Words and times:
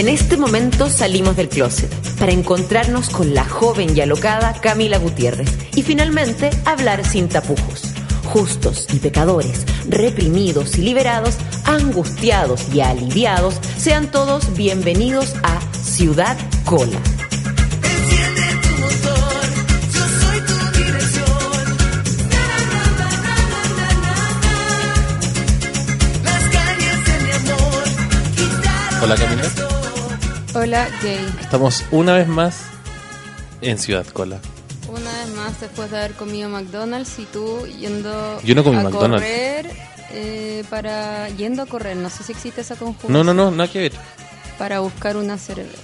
En 0.00 0.08
este 0.08 0.38
momento 0.38 0.88
salimos 0.88 1.36
del 1.36 1.50
closet 1.50 1.92
para 2.18 2.32
encontrarnos 2.32 3.10
con 3.10 3.34
la 3.34 3.44
joven 3.44 3.94
y 3.94 4.00
alocada 4.00 4.58
Camila 4.58 4.96
Gutiérrez 4.96 5.50
y 5.76 5.82
finalmente 5.82 6.48
hablar 6.64 7.04
sin 7.04 7.28
tapujos. 7.28 7.82
Justos 8.24 8.86
y 8.94 8.98
pecadores, 8.98 9.66
reprimidos 9.86 10.78
y 10.78 10.80
liberados, 10.80 11.36
angustiados 11.64 12.72
y 12.72 12.80
aliviados, 12.80 13.56
sean 13.76 14.10
todos 14.10 14.56
bienvenidos 14.56 15.34
a 15.42 15.60
Ciudad 15.82 16.38
Cola. 16.64 16.98
Enciende 17.82 18.42
tu 18.62 18.80
motor, 18.80 19.42
yo 19.92 20.00
soy 20.18 20.40
tu 20.46 20.78
dirección. 20.78 21.76
Las 26.24 26.42
calles 26.48 27.04
de 27.04 27.20
mi 27.20 27.32
amor 27.32 27.84
quitaron 28.34 29.02
Hola, 29.02 29.14
Camila. 29.14 29.69
Hola, 30.54 30.88
Jay. 31.00 31.34
Estamos 31.40 31.84
una 31.90 32.14
vez 32.14 32.26
más 32.26 32.62
en 33.60 33.78
Ciudad 33.78 34.06
Cola. 34.06 34.40
Una 34.88 35.00
vez 35.12 35.28
más, 35.36 35.60
después 35.60 35.90
de 35.90 35.98
haber 35.98 36.12
comido 36.14 36.48
McDonald's 36.48 37.18
y 37.18 37.24
tú 37.26 37.66
yendo 37.66 38.40
Yo 38.42 38.54
no 38.54 38.64
comí 38.64 38.78
a 38.78 38.82
McDonald's. 38.82 39.24
correr, 39.24 39.70
eh, 40.12 40.64
para 40.68 41.28
yendo 41.30 41.62
a 41.62 41.66
correr, 41.66 41.96
no 41.96 42.10
sé 42.10 42.24
si 42.24 42.32
existe 42.32 42.62
esa 42.62 42.74
conjunción. 42.74 43.12
No, 43.12 43.22
no, 43.22 43.32
no, 43.32 43.50
nada 43.52 43.70
que 43.70 43.78
ver. 43.80 43.92
Para 44.58 44.80
buscar 44.80 45.16
una 45.16 45.38
cerveza. 45.38 45.78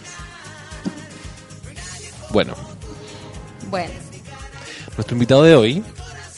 Bueno, 2.31 2.55
Bueno, 3.71 3.93
nuestro 4.97 5.15
invitado 5.15 5.45
de 5.45 5.55
hoy 5.55 5.85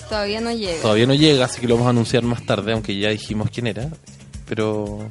todavía 0.09 0.41
no 0.41 0.53
llega. 0.53 0.83
todavía 0.83 1.07
no 1.07 1.15
llega, 1.15 1.47
así 1.47 1.61
que 1.61 1.67
lo 1.67 1.75
vamos 1.75 1.87
a 1.87 1.91
anunciar 1.91 2.23
más 2.25 2.45
tarde, 2.45 2.73
aunque 2.73 2.97
ya 2.99 3.09
dijimos 3.09 3.49
quién 3.53 3.67
era. 3.69 3.89
Pero 4.47 5.09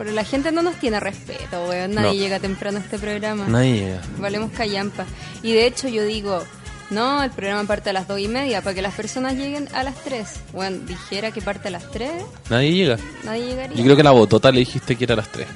Pero 0.00 0.12
la 0.12 0.24
gente 0.24 0.50
no 0.50 0.62
nos 0.62 0.76
tiene 0.76 0.98
respeto, 0.98 1.66
weón. 1.68 1.94
Nadie 1.94 2.08
No. 2.08 2.14
llega 2.14 2.38
temprano 2.40 2.78
a 2.78 2.80
este 2.80 2.98
programa. 2.98 3.46
nadie 3.48 3.74
llega. 3.80 4.00
Valemos 4.18 4.50
callampa. 4.52 5.04
Y 5.42 5.52
de 5.52 5.66
hecho 5.66 5.88
yo 5.88 6.04
digo, 6.06 6.42
no, 6.88 7.22
el 7.22 7.30
programa 7.30 7.64
parte 7.68 7.90
a 7.90 7.92
las 7.92 8.08
dos 8.08 8.18
y 8.18 8.26
media 8.26 8.62
para 8.62 8.72
que 8.74 8.80
las 8.80 8.94
personas 8.94 9.34
lleguen 9.34 9.68
a 9.74 9.82
las 9.84 9.94
tres. 9.96 10.36
Bueno, 10.54 10.78
dijera 10.86 11.32
que 11.32 11.42
parte 11.42 11.68
a 11.68 11.72
las 11.72 11.90
tres, 11.90 12.12
Nadie 12.48 12.72
llega. 12.72 12.96
nadie 13.24 13.44
llegaría. 13.48 13.76
Yo 13.76 13.84
creo 13.84 13.94
que 13.96 14.02
la 14.02 14.12
botota 14.12 14.50
le 14.50 14.60
dijiste 14.60 14.96
que 14.96 15.04
era 15.04 15.12
a 15.12 15.16
las 15.18 15.28
3. 15.28 15.46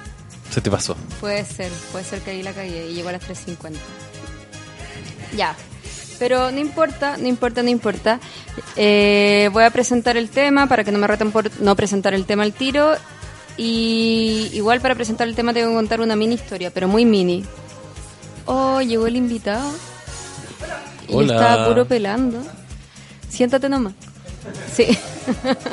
Se 0.50 0.60
te 0.60 0.70
pasó. 0.70 0.94
Puede 1.20 1.42
ser, 1.46 1.72
puede 1.90 2.04
ser 2.04 2.20
que 2.20 2.32
ahí 2.32 2.42
la 2.42 2.52
cagué 2.52 2.88
y 2.90 2.94
llegó 2.94 3.08
a 3.08 3.12
las 3.12 3.22
3.50. 3.22 3.72
Ya, 5.36 5.56
pero 6.18 6.50
no 6.52 6.60
importa, 6.60 7.16
no 7.16 7.26
importa, 7.26 7.62
no 7.62 7.70
importa. 7.70 8.20
Eh, 8.76 9.48
voy 9.52 9.64
a 9.64 9.70
presentar 9.70 10.16
el 10.16 10.28
tema 10.28 10.68
para 10.68 10.84
que 10.84 10.92
no 10.92 10.98
me 10.98 11.06
reten 11.06 11.32
por 11.32 11.50
no 11.60 11.74
presentar 11.74 12.14
el 12.14 12.24
tema 12.24 12.44
al 12.44 12.52
tiro. 12.52 12.94
Y 13.56 14.50
igual 14.52 14.80
para 14.80 14.94
presentar 14.94 15.28
el 15.28 15.34
tema 15.34 15.52
tengo 15.52 15.68
que 15.68 15.74
contar 15.74 16.00
una 16.00 16.16
mini 16.16 16.34
historia, 16.34 16.70
pero 16.72 16.88
muy 16.88 17.04
mini. 17.04 17.44
Oh, 18.46 18.80
llegó 18.80 19.06
el 19.06 19.16
invitado. 19.16 19.70
Y 21.08 21.14
Hola. 21.14 21.64
puro 21.68 21.86
pelando. 21.86 22.42
Siéntate 23.28 23.68
nomás. 23.68 23.94
Sí. 24.72 24.86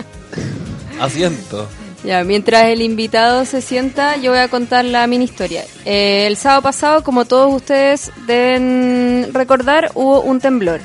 Asiento. 0.99 1.67
Ya, 2.03 2.23
mientras 2.23 2.65
el 2.65 2.81
invitado 2.81 3.45
se 3.45 3.61
sienta, 3.61 4.17
yo 4.17 4.31
voy 4.31 4.39
a 4.39 4.47
contar 4.47 4.85
la 4.85 5.05
mini 5.05 5.25
historia. 5.25 5.63
Eh, 5.85 6.25
el 6.25 6.35
sábado 6.35 6.63
pasado, 6.63 7.03
como 7.03 7.25
todos 7.25 7.53
ustedes 7.53 8.11
deben 8.25 9.29
recordar, 9.33 9.91
hubo 9.93 10.21
un 10.21 10.39
temblor. 10.39 10.81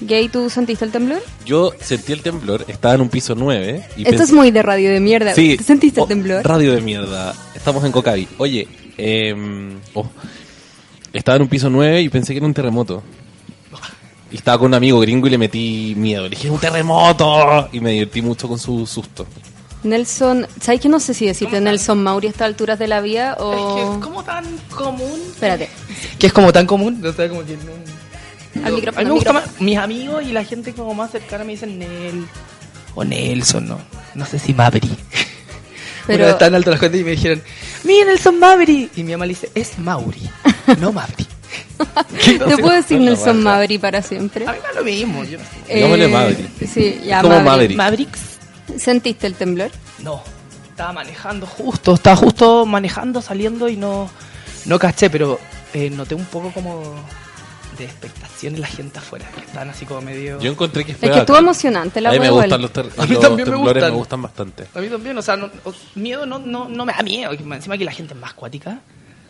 Gay, 0.00 0.28
¿tú 0.28 0.48
sentiste 0.48 0.84
el 0.84 0.92
temblor? 0.92 1.20
Yo 1.44 1.72
sentí 1.80 2.12
el 2.12 2.22
temblor, 2.22 2.64
estaba 2.68 2.94
en 2.94 3.00
un 3.00 3.08
piso 3.08 3.34
9. 3.34 3.84
Y 3.96 4.02
Esto 4.02 4.10
pensé- 4.12 4.22
es 4.24 4.32
muy 4.32 4.50
de 4.50 4.62
radio 4.62 4.90
de 4.90 5.00
mierda. 5.00 5.34
Sí. 5.34 5.56
¿Tú 5.56 5.64
sentiste 5.64 6.00
Oh, 6.00 6.04
el 6.04 6.08
temblor? 6.08 6.46
Radio 6.46 6.72
de 6.74 6.80
mierda. 6.80 7.34
Estamos 7.54 7.84
en 7.84 7.90
Cocavi. 7.92 8.28
Oye, 8.38 8.68
em, 8.96 9.78
oh, 9.94 10.06
estaba 11.12 11.36
en 11.36 11.42
un 11.42 11.48
piso 11.48 11.68
9 11.68 12.00
y 12.02 12.08
pensé 12.08 12.32
que 12.32 12.38
era 12.38 12.46
un 12.46 12.54
terremoto. 12.54 13.02
Y 14.30 14.36
estaba 14.36 14.58
con 14.58 14.66
un 14.68 14.74
amigo 14.74 15.00
gringo 15.00 15.26
y 15.26 15.30
le 15.30 15.38
metí 15.38 15.94
miedo. 15.96 16.24
Le 16.24 16.30
dije, 16.30 16.50
¡un 16.50 16.60
terremoto! 16.60 17.68
Y 17.72 17.80
me 17.80 17.92
divertí 17.92 18.20
mucho 18.22 18.46
con 18.46 18.58
su 18.58 18.86
susto. 18.86 19.26
Nelson, 19.84 20.46
¿sabes 20.60 20.80
que 20.80 20.88
no 20.88 21.00
sé 21.00 21.14
si 21.14 21.24
decirte 21.26 21.60
Nelson 21.60 22.02
Mauri 22.02 22.26
a 22.26 22.30
estas 22.30 22.46
alturas 22.46 22.78
de 22.78 22.88
la 22.88 23.00
vida 23.00 23.36
o...? 23.40 23.52
Es 23.52 23.74
que 23.86 23.92
es 23.98 24.04
como 24.04 24.22
tan 24.24 24.44
común. 24.70 25.20
Espérate. 25.30 25.70
Que 26.18 26.26
es 26.26 26.32
como 26.32 26.52
tan 26.52 26.66
común, 26.66 27.00
o 27.06 27.12
sea, 27.12 27.28
como 27.28 27.44
que 27.44 27.56
no... 27.56 27.97
Al 28.64 28.72
micrófono, 28.72 29.00
a 29.00 29.04
mí 29.04 29.04
me 29.06 29.10
gusta 29.14 29.32
micrófono. 29.32 29.52
más, 29.54 29.60
mis 29.62 29.78
amigos 29.78 30.24
y 30.24 30.32
la 30.32 30.44
gente 30.44 30.72
como 30.72 30.94
más 30.94 31.10
cercana 31.10 31.44
me 31.44 31.52
dicen 31.52 31.78
Nel 31.78 32.26
o 32.94 33.04
Nelson, 33.04 33.68
¿no? 33.68 33.78
No 34.14 34.26
sé 34.26 34.38
si 34.38 34.54
Maveri. 34.54 34.88
Pero- 34.88 36.20
Pero 36.24 36.28
están 36.30 36.54
alto 36.54 36.70
las 36.70 36.78
cuentas 36.78 37.00
y 37.00 37.04
me 37.04 37.10
dijeron, 37.12 37.42
mira 37.84 38.06
Nelson 38.06 38.38
Maveri. 38.38 38.90
Y 38.96 39.02
mi 39.04 39.12
mamá 39.12 39.26
le 39.26 39.30
dice, 39.30 39.50
es 39.54 39.78
Mauri, 39.78 40.22
no 40.80 40.92
Maveri. 40.92 41.26
¿Te 42.24 42.58
puedo 42.58 42.70
decir 42.74 42.98
la 43.00 43.10
Nelson. 43.10 43.42
Mauri 43.42 43.78
para 43.78 44.02
siempre? 44.02 44.46
A 44.46 44.52
mí 44.52 44.58
me 44.66 44.74
lo 44.74 44.84
mismo. 44.84 45.24
Yo. 45.24 45.38
Digámosle 45.72 46.08
Maverick. 46.08 46.50
Sí, 46.66 47.00
ya, 47.04 47.20
Como 47.22 47.40
Maverick. 47.40 47.76
Maverick. 47.76 48.08
Mavericks, 48.16 48.82
¿Sentiste 48.82 49.26
el 49.26 49.34
temblor? 49.34 49.70
no. 50.00 50.22
Estaba 50.70 50.92
manejando 50.92 51.44
justo, 51.44 51.94
estaba 51.94 52.14
justo 52.14 52.64
manejando, 52.64 53.20
saliendo 53.20 53.68
y 53.68 53.76
no, 53.76 54.08
no 54.66 54.78
caché, 54.78 55.10
pero 55.10 55.40
eh, 55.74 55.90
noté 55.90 56.14
un 56.14 56.24
poco 56.26 56.52
como 56.52 56.94
de 57.78 57.90
expectación 57.90 58.54
en 58.56 58.60
la 58.60 58.66
gente 58.66 58.98
afuera, 58.98 59.26
que 59.34 59.40
estaban 59.40 59.70
así 59.70 59.84
como 59.86 60.00
medio... 60.02 60.38
Yo 60.40 60.50
encontré 60.50 60.84
que 60.84 60.94
fue 60.94 61.08
Es 61.08 61.14
que 61.14 61.20
estuvo 61.20 61.36
emocionante 61.38 62.00
la 62.00 62.10
A 62.10 62.12
mí 62.12 62.18
me 62.18 62.30
gustan 62.30 62.60
los, 62.62 62.72
ter- 62.72 62.86
A 62.96 63.06
mí 63.06 63.12
los 63.14 63.20
también 63.20 63.48
me 63.48 63.54
temblores, 63.54 63.74
gustan. 63.82 63.90
me 63.92 63.98
gustan 63.98 64.22
bastante. 64.22 64.66
A 64.74 64.78
mí 64.80 64.88
también, 64.88 65.16
o 65.18 65.22
sea, 65.22 65.36
no- 65.36 65.50
o- 65.64 65.72
miedo 65.94 66.26
no, 66.26 66.38
no, 66.38 66.68
no 66.68 66.84
me 66.84 66.92
da 66.92 67.02
miedo. 67.02 67.30
que 67.36 67.42
Encima 67.42 67.78
que 67.78 67.84
la 67.84 67.92
gente 67.92 68.14
es 68.14 68.20
más 68.20 68.34
cuática, 68.34 68.80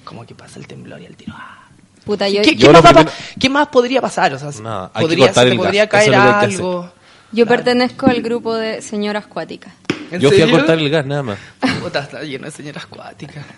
como 0.04 0.24
que 0.26 0.34
pasa 0.34 0.58
el 0.58 0.66
temblor 0.66 1.00
y 1.00 1.06
el 1.06 1.16
tiro. 1.16 1.34
¡ah! 1.36 1.68
Puta, 2.04 2.28
yo, 2.28 2.40
¿Qué, 2.42 2.54
yo 2.56 2.68
qué 2.68 2.72
lo 2.72 2.82
más, 2.82 2.92
primero- 2.92 3.10
¿Qué 3.38 3.48
más 3.50 3.68
podría 3.68 4.00
pasar? 4.00 4.32
O 4.32 4.38
sea, 4.38 4.50
Nada, 4.62 4.90
hay 4.94 5.02
que 5.02 5.08
podría, 5.08 5.26
cortar 5.26 5.44
se 5.44 5.48
te 5.48 5.52
el 5.52 5.58
gas, 5.58 5.66
podría 5.66 5.82
eso 5.82 5.90
caer 5.90 6.02
es 6.12 6.16
lo 6.18 6.22
que 6.24 6.28
hay 6.28 6.38
que 6.48 6.54
algo. 6.56 6.92
yo 7.32 7.44
Claro. 7.44 7.48
pertenezco 7.48 8.06
al 8.06 8.22
grupo 8.22 8.54
de 8.54 8.80
señoras 8.82 9.26
cuáticas. 9.26 9.72
¿En 10.10 10.20
Yo 10.20 10.30
fui 10.30 10.42
a 10.42 10.50
cortar 10.50 10.78
el 10.78 10.90
gas, 10.90 11.06
nada 11.06 11.22
más. 11.22 11.38
Puta, 11.82 12.00
está 12.00 12.22
lleno 12.22 12.46
de 12.46 12.50
señoras 12.50 12.86
cuáticas. 12.86 13.44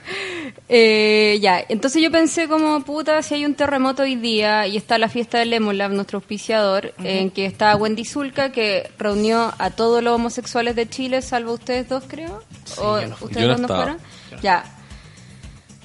Eh, 0.69 1.39
ya, 1.41 1.65
entonces 1.69 2.03
yo 2.03 2.11
pensé 2.11 2.49
como, 2.49 2.83
puta, 2.83 3.23
si 3.23 3.35
hay 3.35 3.45
un 3.45 3.55
terremoto 3.55 4.03
hoy 4.03 4.17
día 4.17 4.67
y 4.67 4.77
está 4.77 4.99
la 4.99 5.09
fiesta 5.09 5.39
de 5.39 5.47
Lemon 5.47 5.79
Lab, 5.79 5.93
nuestro 5.93 6.19
auspiciador, 6.19 6.93
en 7.03 7.31
que 7.31 7.47
está 7.47 7.77
Wendy 7.77 8.05
Zulka, 8.05 8.51
que 8.51 8.91
reunió 8.99 9.53
a 9.59 9.71
todos 9.71 10.03
los 10.03 10.15
homosexuales 10.15 10.77
de 10.77 10.89
Chile, 10.89 11.23
salvo 11.23 11.55
ustedes 11.55 11.89
dos, 11.89 12.05
creo. 12.07 12.43
¿O 12.79 13.01
yo 13.01 13.09
no 13.09 13.17
fui. 13.17 13.29
ustedes 13.29 13.49
dos 13.49 13.61
no 13.61 13.69
fueron? 13.69 13.99
Ya. 14.43 14.65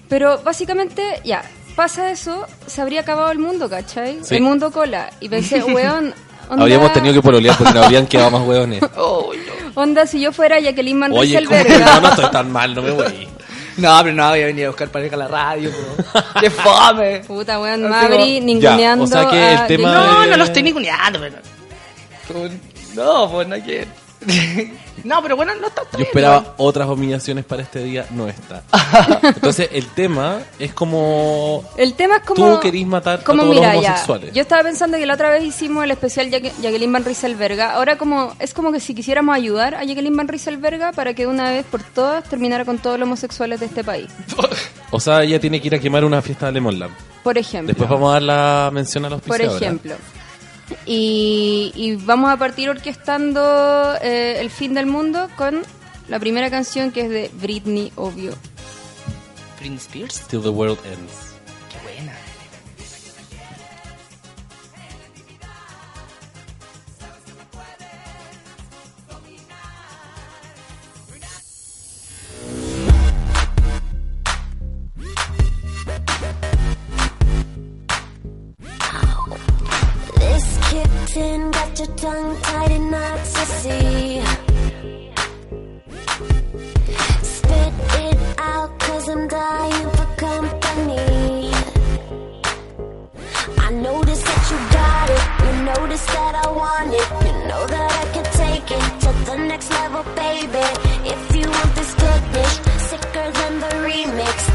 Pero 0.07 0.39
básicamente, 0.44 1.21
ya, 1.23 1.44
pasa 1.75 2.12
eso, 2.12 2.45
se 2.67 2.81
habría 2.81 3.01
acabado 3.01 3.31
el 3.31 3.39
mundo, 3.39 3.69
¿cachai? 3.69 4.19
Sí. 4.23 4.35
El 4.35 4.44
mundo 4.44 4.71
cola. 4.71 5.12
Y 5.19 5.29
pensé, 5.29 5.63
weón, 5.63 6.13
onda, 6.50 6.62
Habríamos 6.63 6.94
tenido 6.94 7.13
que 7.13 7.21
pololear 7.21 7.57
porque 7.57 7.74
nos 7.74 7.83
habrían 7.86 8.07
quedado 8.07 8.31
más 8.31 8.42
hueones. 8.47 8.81
Oh, 8.97 9.31
no. 9.33 9.81
onda, 9.81 10.06
si 10.07 10.19
yo 10.21 10.31
fuera 10.31 10.59
Jacqueline 10.59 11.00
Van 11.00 11.12
Oye, 11.12 11.38
¿cómo 11.44 11.50
que 11.50 11.63
Rieselberg, 11.63 11.95
no, 11.95 12.01
no 12.01 12.07
estoy 12.09 12.31
tan 12.31 12.51
mal, 12.51 12.75
no 12.75 12.81
me 12.81 12.92
voy. 12.92 13.27
No, 13.77 14.00
pero 14.03 14.15
no, 14.15 14.30
voy 14.30 14.42
a 14.42 14.45
venir 14.45 14.65
a 14.65 14.68
buscar 14.69 14.88
pareja 14.88 15.15
a 15.18 15.19
la 15.19 15.27
radio. 15.27 15.69
po. 15.69 16.19
¡Qué 16.39 16.50
fome! 16.50 17.19
Puta, 17.27 17.59
weón, 17.59 17.81
como- 17.92 18.25
ninguneando 18.25 19.03
o 19.03 19.07
sea 19.07 19.27
que 19.30 19.51
el 19.51 19.57
a 19.57 19.68
tema 19.68 19.89
Jacqueline- 19.89 20.13
No, 20.13 20.21
de- 20.21 20.27
no 20.27 20.38
lo 20.38 20.44
estoy 20.45 20.63
ninguneando, 20.63 21.19
pero... 21.19 21.36
No, 22.95 23.30
pues 23.30 23.48
no 23.50 23.56
quiero. 23.59 23.91
No, 25.04 25.22
pero 25.22 25.36
bueno, 25.36 25.54
no 25.62 25.68
está 25.68 25.83
Yo 25.98 26.00
esperaba 26.04 26.56
otras 26.57 26.88
humillaciones 26.88 27.45
para 27.45 27.62
este 27.62 27.83
día, 27.83 28.07
no 28.12 28.27
está. 28.27 28.63
Entonces, 29.22 29.69
el 29.74 29.88
tema 29.88 30.39
es 30.57 30.74
como... 30.74 31.63
El 31.77 31.94
tema 31.94 32.16
es 32.18 32.24
como. 32.24 32.56
Tú 32.56 32.60
querís 32.62 32.88
matar 32.88 33.19
a 33.19 33.24
como 33.24 33.44
todos 33.44 33.56
mira, 33.56 33.74
los 33.74 33.83
ya, 33.83 33.89
homosexuales. 33.89 34.33
Yo 34.33 34.42
estaba 34.42 34.63
pensando 34.63 34.98
que 34.98 35.06
la 35.06 35.13
otra 35.13 35.30
vez 35.30 35.44
hicimos 35.44 35.83
el 35.83 35.92
especial 35.92 36.31
Jaque- 36.31 36.54
Jacqueline 36.62 36.92
Van 36.92 37.06
Rieselberga. 37.06 37.74
Ahora 37.74 37.98
como 37.98 38.33
es 38.39 38.54
como 38.54 38.72
que 38.72 38.80
si 38.80 38.95
quisiéramos 38.95 39.36
ayudar 39.36 39.75
a 39.75 39.83
Jacqueline 39.83 40.16
Van 40.16 40.27
Rieselberga 40.27 40.92
para 40.94 41.13
que 41.13 41.24
de 41.24 41.27
una 41.27 41.51
vez 41.51 41.66
por 41.66 41.83
todas 41.83 42.24
terminara 42.24 42.66
con 42.66 42.80
todos 42.80 42.98
los 42.98 43.06
homosexuales 43.06 43.60
de 43.60 43.66
este 43.68 43.83
país. 43.83 44.07
O 44.92 45.00
sea, 45.00 45.24
ella 45.24 45.39
tiene 45.42 45.60
que 45.60 45.68
ir 45.68 45.75
a 45.75 45.80
quemar 45.80 46.06
una 46.06 46.22
fiesta 46.22 46.45
de 46.45 46.54
Lemon 46.54 46.80
Lab. 46.80 46.92
Por 47.22 47.38
ejemplo. 47.38 47.68
Después 47.68 47.89
vamos 47.89 48.12
a 48.12 48.13
dar 48.13 48.22
la 48.22 48.69
mención 48.72 49.04
a 49.04 49.10
los 49.10 49.19
por 49.19 49.42
ejemplo. 49.42 49.95
Y, 50.85 51.71
y 51.75 51.95
vamos 51.95 52.31
a 52.31 52.37
partir 52.37 52.69
orquestando 52.69 53.95
eh, 54.01 54.37
El 54.39 54.51
fin 54.51 54.73
del 54.75 54.85
mundo 54.85 55.29
con 55.35 55.63
la 56.07 56.19
primera 56.19 56.51
canción 56.51 56.91
que 56.91 57.01
es 57.01 57.09
de 57.09 57.31
Britney, 57.41 57.91
obvio. 57.95 58.33
Prince 59.57 59.87
Spears. 59.87 60.27
Till 60.27 60.41
the 60.41 60.49
world 60.49 60.77
ends. 60.85 61.25
Kitten 81.15 81.51
got 81.51 81.79
your 81.79 81.88
tongue 81.95 82.41
tied 82.41 82.71
in 82.71 82.91
knots, 82.91 83.31
you 83.39 83.45
see. 83.62 84.21
Spit 87.33 87.73
it 88.03 88.19
out, 88.38 88.77
cause 88.79 89.07
I'm 89.07 89.27
dying 89.27 89.89
for 89.95 90.07
company. 90.25 91.51
I 93.65 93.69
notice 93.71 94.23
that 94.29 94.44
you 94.51 94.59
got 94.79 95.07
it, 95.17 95.25
you 95.45 95.53
notice 95.73 96.06
that 96.06 96.35
I 96.44 96.47
want 96.62 96.91
it. 97.01 97.07
You 97.25 97.33
know 97.50 97.63
that 97.73 97.91
I 98.01 98.06
can 98.15 98.25
take 98.44 98.69
it 98.77 98.85
to 99.03 99.12
the 99.29 99.38
next 99.38 99.69
level, 99.71 100.03
baby. 100.15 100.67
If 101.13 101.35
you 101.35 101.50
want 101.50 101.71
this 101.75 101.94
goodness, 101.94 102.53
sicker 102.89 103.27
than 103.39 103.53
the 103.63 103.71
remix. 103.88 104.54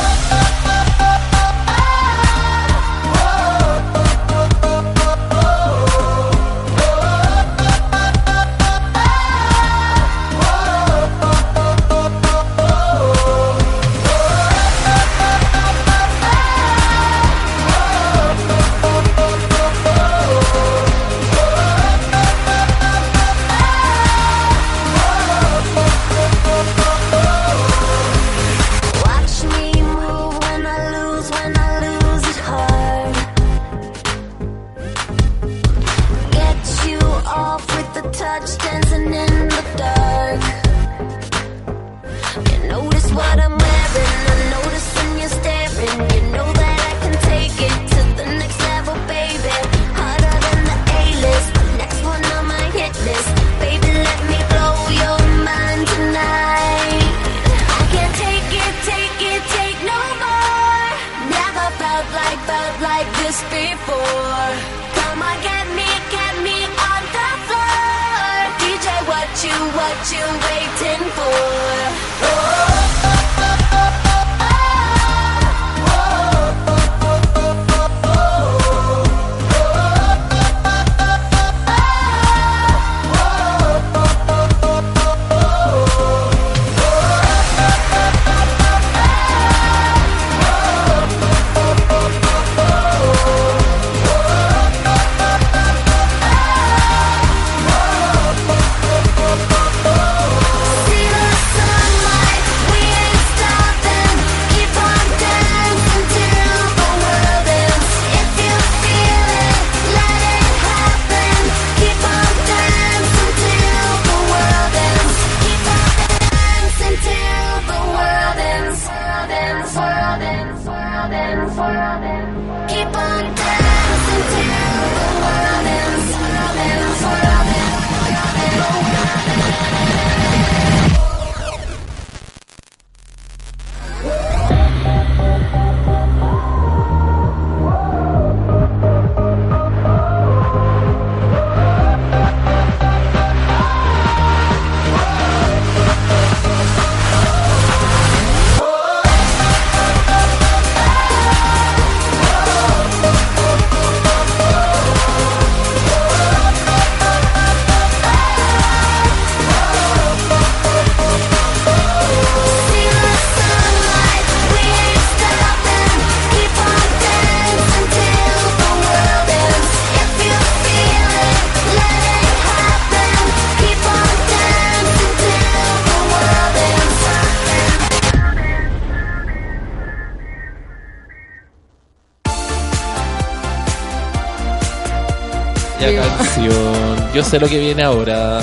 Canción. 186.49 187.13
Yo 187.13 187.23
sé 187.23 187.39
lo 187.39 187.47
que 187.47 187.59
viene 187.59 187.83
ahora. 187.83 188.41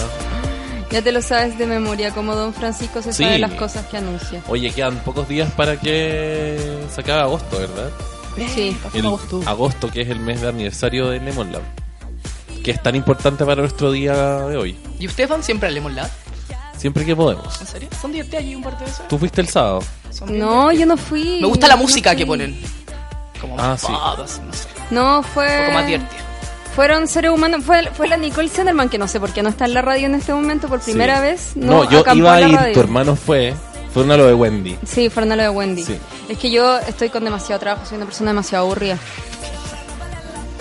Ya 0.90 1.02
te 1.02 1.12
lo 1.12 1.20
sabes 1.20 1.58
de 1.58 1.66
memoria, 1.66 2.12
como 2.12 2.34
Don 2.34 2.54
Francisco 2.54 3.02
se 3.02 3.12
Sí. 3.12 3.22
sabe 3.24 3.38
las 3.38 3.52
cosas 3.54 3.86
que 3.86 3.98
anuncia. 3.98 4.42
Oye, 4.48 4.70
quedan 4.70 4.96
pocos 5.00 5.28
días 5.28 5.50
para 5.52 5.76
que 5.78 6.78
se 6.94 7.00
acabe 7.00 7.20
agosto, 7.20 7.58
¿verdad? 7.58 7.90
Sí. 8.54 8.76
El 8.94 9.06
agosto. 9.06 9.42
agosto, 9.46 9.90
que 9.90 10.02
es 10.02 10.08
el 10.08 10.20
mes 10.20 10.40
de 10.40 10.48
aniversario 10.48 11.08
de 11.08 11.20
Lemon 11.20 11.52
Lab. 11.52 11.62
que 12.64 12.72
es 12.72 12.82
tan 12.82 12.94
importante 12.96 13.46
para 13.46 13.62
nuestro 13.62 13.92
día 13.92 14.12
de 14.40 14.56
hoy. 14.58 14.76
¿Y 14.98 15.06
ustedes 15.06 15.30
van 15.30 15.42
siempre 15.42 15.68
a 15.68 15.72
Lemon 15.72 15.94
Lab? 15.94 16.10
Siempre 16.76 17.04
que 17.06 17.16
podemos. 17.16 17.58
¿En 17.62 17.66
serio? 17.66 17.88
¿Son 17.98 18.12
divertidas 18.12 18.42
allí 18.42 18.54
un 18.56 18.62
par 18.62 18.76
de 18.78 18.84
veces? 18.84 19.08
¿Tú 19.08 19.16
fuiste 19.16 19.40
el 19.40 19.48
sábado? 19.48 19.80
¿Son 20.10 20.28
bien 20.28 20.40
No, 20.40 20.70
yo 20.72 20.84
no 20.84 20.96
fui. 20.98 21.38
Me 21.40 21.46
gusta 21.46 21.66
la 21.66 21.76
no 21.76 21.82
música 21.82 22.10
fui. 22.10 22.18
que 22.18 22.26
ponen. 22.26 22.60
Como 23.40 23.54
Ah, 23.58 23.68
más 23.68 23.80
sí. 23.80 23.86
no 23.90 24.52
sé. 24.52 24.68
No, 24.90 25.18
Un 25.18 25.24
fue. 25.24 25.46
poco 25.60 25.72
más 25.72 25.86
divertida. 25.86 26.20
Fueron 26.78 27.08
seres 27.08 27.32
humanos. 27.32 27.64
Fue, 27.64 27.82
fue 27.92 28.06
la 28.06 28.16
Nicole 28.16 28.48
Senderman, 28.48 28.88
que 28.88 28.98
no 28.98 29.08
sé 29.08 29.18
por 29.18 29.32
qué 29.32 29.42
no 29.42 29.48
está 29.48 29.64
en 29.64 29.74
la 29.74 29.82
radio 29.82 30.06
en 30.06 30.14
este 30.14 30.32
momento 30.32 30.68
por 30.68 30.78
primera 30.78 31.16
Sí. 31.16 31.22
vez. 31.22 31.50
No, 31.56 31.82
No, 31.82 31.90
yo 31.90 32.04
iba 32.14 32.34
a 32.34 32.40
ir, 32.40 32.54
radio. 32.54 32.72
tu 32.72 32.78
hermano 32.78 33.16
fue. 33.16 33.52
Fueron 33.92 34.12
a 34.12 34.16
lo 34.16 34.26
de 34.28 34.34
Wendy. 34.34 34.78
Sí, 34.86 35.10
fueron 35.10 35.32
a 35.32 35.34
lo 35.36 35.42
de 35.42 35.48
Wendy. 35.48 35.82
Sí. 35.82 35.98
Es 36.28 36.38
que 36.38 36.52
yo 36.52 36.78
estoy 36.78 37.08
con 37.08 37.24
demasiado 37.24 37.58
trabajo, 37.58 37.84
soy 37.84 37.96
una 37.96 38.04
persona 38.06 38.30
demasiado 38.30 38.64
aburrida. 38.66 38.96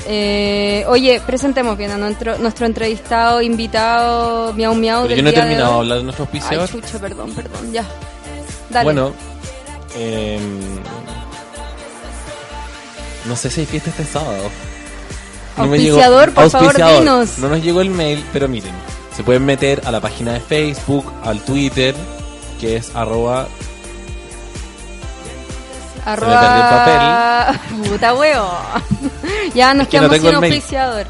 Eh, 0.07 0.85
oye, 0.87 1.21
presentemos 1.23 1.77
bien 1.77 1.91
a 1.91 1.97
nuestro, 1.99 2.35
nuestro 2.39 2.65
entrevistado, 2.65 3.39
invitado, 3.43 4.53
miau 4.53 4.73
miau. 4.73 5.03
Pero 5.03 5.09
del 5.09 5.17
yo 5.17 5.23
no 5.23 5.29
he 5.29 5.33
terminado 5.33 5.67
de 5.67 5.73
hoy. 5.75 5.79
hablar 5.81 5.97
de 5.99 6.03
nuestro 6.05 6.23
Ay, 6.25 6.39
auspiciador. 6.39 6.67
chucha, 6.69 6.97
perdón, 6.99 7.31
perdón, 7.35 7.71
ya. 7.71 7.85
Dale. 8.71 8.83
Bueno, 8.85 9.11
em, 9.95 10.79
no 13.25 13.35
sé 13.35 13.51
si 13.51 13.59
hay 13.59 13.65
fiesta 13.67 13.91
este 13.91 14.03
sábado. 14.05 14.49
Auspiciador, 15.57 16.33
por 16.33 16.49
favor, 16.49 16.75
dinos. 16.75 17.37
No 17.39 17.49
nos 17.49 17.63
llegó 17.63 17.81
el 17.81 17.89
mail, 17.89 18.23
pero 18.31 18.47
miren, 18.47 18.73
se 19.15 19.23
pueden 19.23 19.45
meter 19.45 19.81
a 19.85 19.91
la 19.91 19.99
página 19.99 20.33
de 20.33 20.39
Facebook, 20.39 21.11
al 21.23 21.39
Twitter, 21.41 21.95
que 22.59 22.75
es 22.77 22.95
arroba 22.95 23.47
Arroba... 26.05 27.53
Puta 27.89 28.13
huevo. 28.13 28.51
ya 29.53 29.73
nos 29.73 29.83
Es 29.83 29.89
que 29.89 29.99
no 29.99 30.09
quedamos 30.09 30.21
sin 30.21 30.35
auspiciador. 30.35 31.05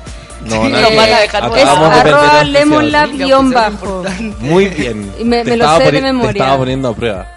No, 0.45 0.61
van 0.61 0.73
a 0.75 1.19
dejar 1.19 1.49
perder 1.51 1.67
arroba 1.67 2.41
el 2.41 2.53
lemon 2.53 2.95
auspiciador. 2.95 3.09
lab 3.09 3.27
guion 3.27 3.51
bajo. 3.51 4.03
Muy 4.39 4.65
bien. 4.69 5.11
Y 5.19 5.23
me- 5.23 5.43
me 5.43 5.57
lo 5.57 5.77
sé 5.77 5.91
de 5.91 6.01
memoria. 6.01 6.33
Te 6.33 6.39
estaba 6.39 6.57
poniendo 6.57 6.89
a 6.89 6.95
prueba. 6.95 7.27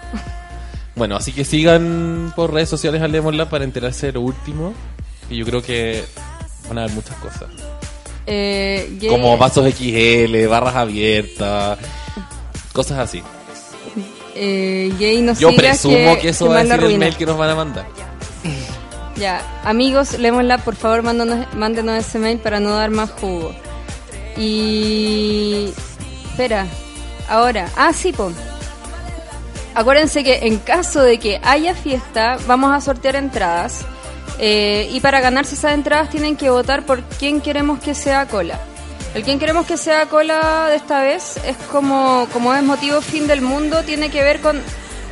Bueno, 0.95 1.15
así 1.15 1.31
que 1.31 1.45
sigan 1.45 2.33
por 2.35 2.53
redes 2.53 2.69
sociales 2.69 3.01
a 3.01 3.07
Lemonlab 3.07 3.49
para 3.49 3.63
enterarse 3.63 4.07
de 4.07 4.13
lo 4.13 4.21
último. 4.21 4.73
Y 5.29 5.37
yo 5.37 5.45
creo 5.45 5.61
que 5.61 6.03
van 6.71 6.79
a 6.79 6.81
haber 6.83 6.95
muchas 6.95 7.17
cosas. 7.17 7.49
Eh, 8.25 8.97
Como 9.09 9.37
vasos 9.37 9.67
XL, 9.73 10.47
barras 10.47 10.75
abiertas, 10.75 11.77
cosas 12.71 12.99
así. 12.99 13.21
eh, 14.35 14.93
gay 14.97 15.21
no 15.21 15.33
Yo 15.33 15.53
presumo 15.53 16.17
que, 16.19 16.29
eso 16.29 16.47
va 16.47 16.59
a 16.59 16.63
decir 16.63 16.83
el 16.83 16.97
mail 16.97 17.17
que 17.17 17.25
nos 17.25 17.37
van 17.37 17.49
a 17.49 17.55
mandar. 17.55 17.85
Ya, 19.17 19.41
amigos, 19.65 20.17
Lemonlab, 20.17 20.63
por 20.63 20.75
favor, 20.75 21.03
mándanos, 21.03 21.45
mándenos 21.53 21.97
ese 21.97 22.17
mail 22.17 22.39
para 22.39 22.59
no 22.59 22.71
dar 22.71 22.89
más 22.89 23.11
jugo. 23.11 23.53
Y. 24.37 25.73
Espera, 26.29 26.65
ahora. 27.27 27.67
Ah, 27.75 27.91
sí, 27.93 28.13
po. 28.13 28.31
Acuérdense 29.75 30.23
que 30.23 30.47
en 30.47 30.57
caso 30.57 31.01
de 31.01 31.19
que 31.19 31.39
haya 31.43 31.75
fiesta, 31.75 32.37
vamos 32.47 32.71
a 32.71 32.81
sortear 32.81 33.15
entradas. 33.15 33.85
Eh, 34.43 34.89
y 34.91 34.99
para 35.01 35.21
ganarse 35.21 35.53
esas 35.53 35.73
entradas 35.73 36.09
tienen 36.09 36.35
que 36.35 36.49
votar 36.49 36.83
por 36.83 37.03
quién 37.03 37.41
queremos 37.41 37.79
que 37.79 37.93
sea 37.93 38.27
cola. 38.27 38.59
El 39.13 39.23
quien 39.23 39.37
queremos 39.37 39.67
que 39.67 39.77
sea 39.77 40.07
cola 40.07 40.67
de 40.67 40.77
esta 40.77 41.03
vez 41.03 41.37
es 41.45 41.55
como, 41.71 42.27
como 42.33 42.53
es 42.55 42.63
motivo 42.63 43.01
fin 43.01 43.27
del 43.27 43.41
mundo, 43.41 43.83
tiene 43.83 44.09
que 44.09 44.23
ver 44.23 44.39
con 44.39 44.59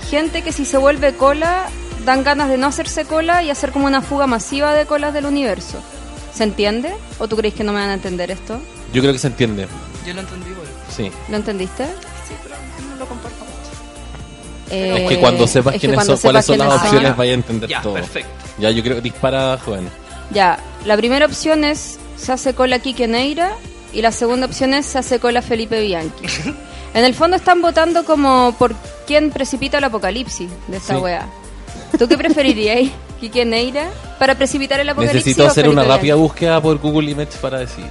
gente 0.09 0.41
que 0.41 0.51
si 0.51 0.65
se 0.65 0.77
vuelve 0.77 1.13
cola 1.13 1.67
dan 2.05 2.23
ganas 2.23 2.49
de 2.49 2.57
no 2.57 2.65
hacerse 2.65 3.05
cola 3.05 3.43
y 3.43 3.51
hacer 3.51 3.71
como 3.71 3.85
una 3.85 4.01
fuga 4.01 4.25
masiva 4.25 4.73
de 4.73 4.87
colas 4.87 5.13
del 5.13 5.27
universo. 5.27 5.79
¿Se 6.33 6.43
entiende? 6.43 6.91
¿O 7.19 7.27
tú 7.27 7.35
crees 7.35 7.53
que 7.53 7.63
no 7.63 7.71
me 7.71 7.81
van 7.81 7.89
a 7.89 7.93
entender 7.93 8.31
esto? 8.31 8.59
Yo 8.93 9.01
creo 9.01 9.13
que 9.13 9.19
se 9.19 9.27
entiende. 9.27 9.67
Yo 10.07 10.13
lo 10.15 10.21
entendí, 10.21 10.49
güey. 10.49 10.67
Sí. 10.95 11.11
¿Lo 11.29 11.37
entendiste? 11.37 11.85
Sí, 11.85 12.33
pero 12.41 12.55
no 12.89 12.95
lo 12.95 13.05
comparto. 13.05 13.28
Eh, 14.71 15.03
es 15.03 15.09
que 15.09 15.19
cuando 15.19 15.47
sepas 15.47 15.73
es 15.75 15.81
que 15.81 15.87
quiénes 15.87 15.95
cuando 15.97 16.13
son, 16.17 16.21
cuáles 16.21 16.45
son 16.45 16.57
las 16.57 16.67
quiénes 16.67 16.83
opciones, 16.91 17.17
vaya 17.17 17.31
a 17.31 17.35
entender 17.35 17.69
Ya, 17.69 17.81
todo. 17.81 17.93
perfecto. 17.93 18.29
Ya, 18.59 18.69
yo 18.71 18.83
creo 18.83 18.95
que 18.95 19.01
dispara, 19.01 19.57
joven. 19.63 19.89
Ya, 20.31 20.59
la 20.85 20.95
primera 20.97 21.25
opción 21.25 21.63
es 21.63 21.97
se 22.17 22.31
hace 22.31 22.53
cola 22.53 22.79
Quique 22.79 23.07
Neira 23.07 23.51
y 23.93 24.01
la 24.01 24.11
segunda 24.11 24.45
opción 24.45 24.73
es 24.73 24.85
se 24.85 24.97
hace 24.99 25.19
cola 25.19 25.41
Felipe 25.41 25.81
Bianchi. 25.81 26.25
en 26.93 27.05
el 27.05 27.13
fondo 27.15 27.37
están 27.37 27.61
votando 27.61 28.05
como 28.05 28.55
por 28.59 28.75
quién 29.07 29.31
precipita 29.31 29.77
el 29.79 29.83
apocalipsis 29.85 30.49
de 30.67 30.77
esta 30.77 30.95
Sí. 30.95 30.99
wea. 31.01 31.27
¿Tú 31.97 32.07
qué 32.07 32.17
preferirías, 32.17 32.91
Quique 33.19 33.43
Neira, 33.45 33.89
para 34.19 34.35
precipitar 34.35 34.79
el 34.79 34.89
apocalipsis? 34.89 35.25
Necesito 35.25 35.43
o 35.45 35.47
hacer 35.47 35.65
Felipe 35.65 35.81
una 35.81 35.95
rápida 35.95 36.15
búsqueda 36.15 36.61
por 36.61 36.77
Google 36.77 37.09
Images 37.11 37.37
para 37.37 37.59
decir. 37.59 37.85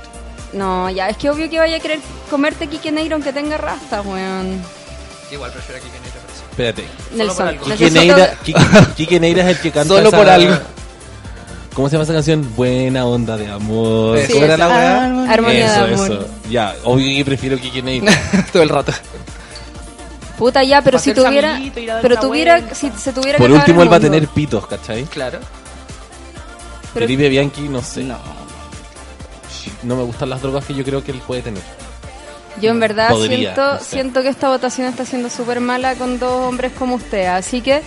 No, 0.52 0.88
ya, 0.88 1.08
es 1.10 1.16
que 1.16 1.28
obvio 1.28 1.50
que 1.50 1.58
vaya 1.58 1.76
a 1.76 1.80
querer 1.80 1.98
comerte 2.30 2.68
Quique 2.68 2.92
Neira 2.92 3.14
aunque 3.16 3.32
tenga 3.32 3.58
rasta, 3.58 4.00
weón. 4.02 4.62
Igual 5.32 5.50
prefiero 5.52 5.82
que 5.82 5.88
Kenny 5.90 6.08
te 6.08 6.18
Espérate. 6.58 6.84
Nelson. 7.14 7.56
Quique 7.58 7.90
Neira, 7.92 8.34
Quique, 8.42 8.60
Quique 8.96 9.20
Neira 9.20 9.42
es 9.42 9.56
el 9.56 9.62
que 9.62 9.70
canta 9.70 9.94
Solo 9.94 10.08
esa- 10.08 10.16
por 10.16 10.28
algo. 10.28 10.56
¿Cómo 11.72 11.88
se 11.88 11.92
llama 11.92 12.02
esa 12.02 12.12
canción? 12.14 12.52
Buena 12.56 13.06
onda 13.06 13.36
de 13.36 13.48
amor. 13.48 14.18
Sí, 14.26 14.32
¿Cómo 14.32 14.44
era 14.44 14.56
la 14.56 14.66
weá? 14.66 15.32
Armonía 15.32 15.66
eso, 15.72 15.86
de 15.86 15.94
amor. 15.94 16.10
eso. 16.12 16.28
Ya, 16.50 16.74
obvio 16.82 17.16
que 17.16 17.24
prefiero 17.24 17.56
Quique 17.58 17.80
Neira. 17.80 18.12
Todo 18.52 18.64
el 18.64 18.68
rato. 18.70 18.92
Puta 20.36 20.64
ya, 20.64 20.82
pero 20.82 20.98
si 20.98 21.14
tuviera, 21.14 21.54
amiguito, 21.54 21.80
pero 22.02 22.16
tuviera, 22.18 22.54
vuelta. 22.58 22.74
si 22.74 22.90
se 22.90 23.12
tuviera 23.12 23.38
Por 23.38 23.48
que 23.48 23.54
último, 23.54 23.82
él 23.84 23.92
va 23.92 23.96
a 23.96 24.00
tener 24.00 24.26
pitos, 24.26 24.66
¿cachai? 24.66 25.04
Claro. 25.04 25.38
Felipe 26.92 27.28
Bianchi, 27.28 27.68
no 27.68 27.80
sé. 27.82 28.02
No. 28.02 28.18
No 29.84 29.94
me 29.94 30.02
gustan 30.02 30.30
las 30.30 30.42
drogas 30.42 30.64
que 30.64 30.74
yo 30.74 30.82
creo 30.82 31.04
que 31.04 31.12
él 31.12 31.20
puede 31.24 31.42
tener. 31.42 31.62
Yo 32.60 32.70
en 32.70 32.80
verdad 32.80 33.10
Podría, 33.10 33.36
siento, 33.54 33.72
no 33.74 33.78
sé. 33.78 33.84
siento 33.84 34.22
que 34.22 34.28
esta 34.28 34.48
votación 34.48 34.86
está 34.88 35.04
siendo 35.04 35.30
súper 35.30 35.60
mala 35.60 35.94
con 35.94 36.18
dos 36.18 36.32
hombres 36.46 36.72
como 36.78 36.96
usted. 36.96 37.26
Así 37.26 37.60
que, 37.60 37.82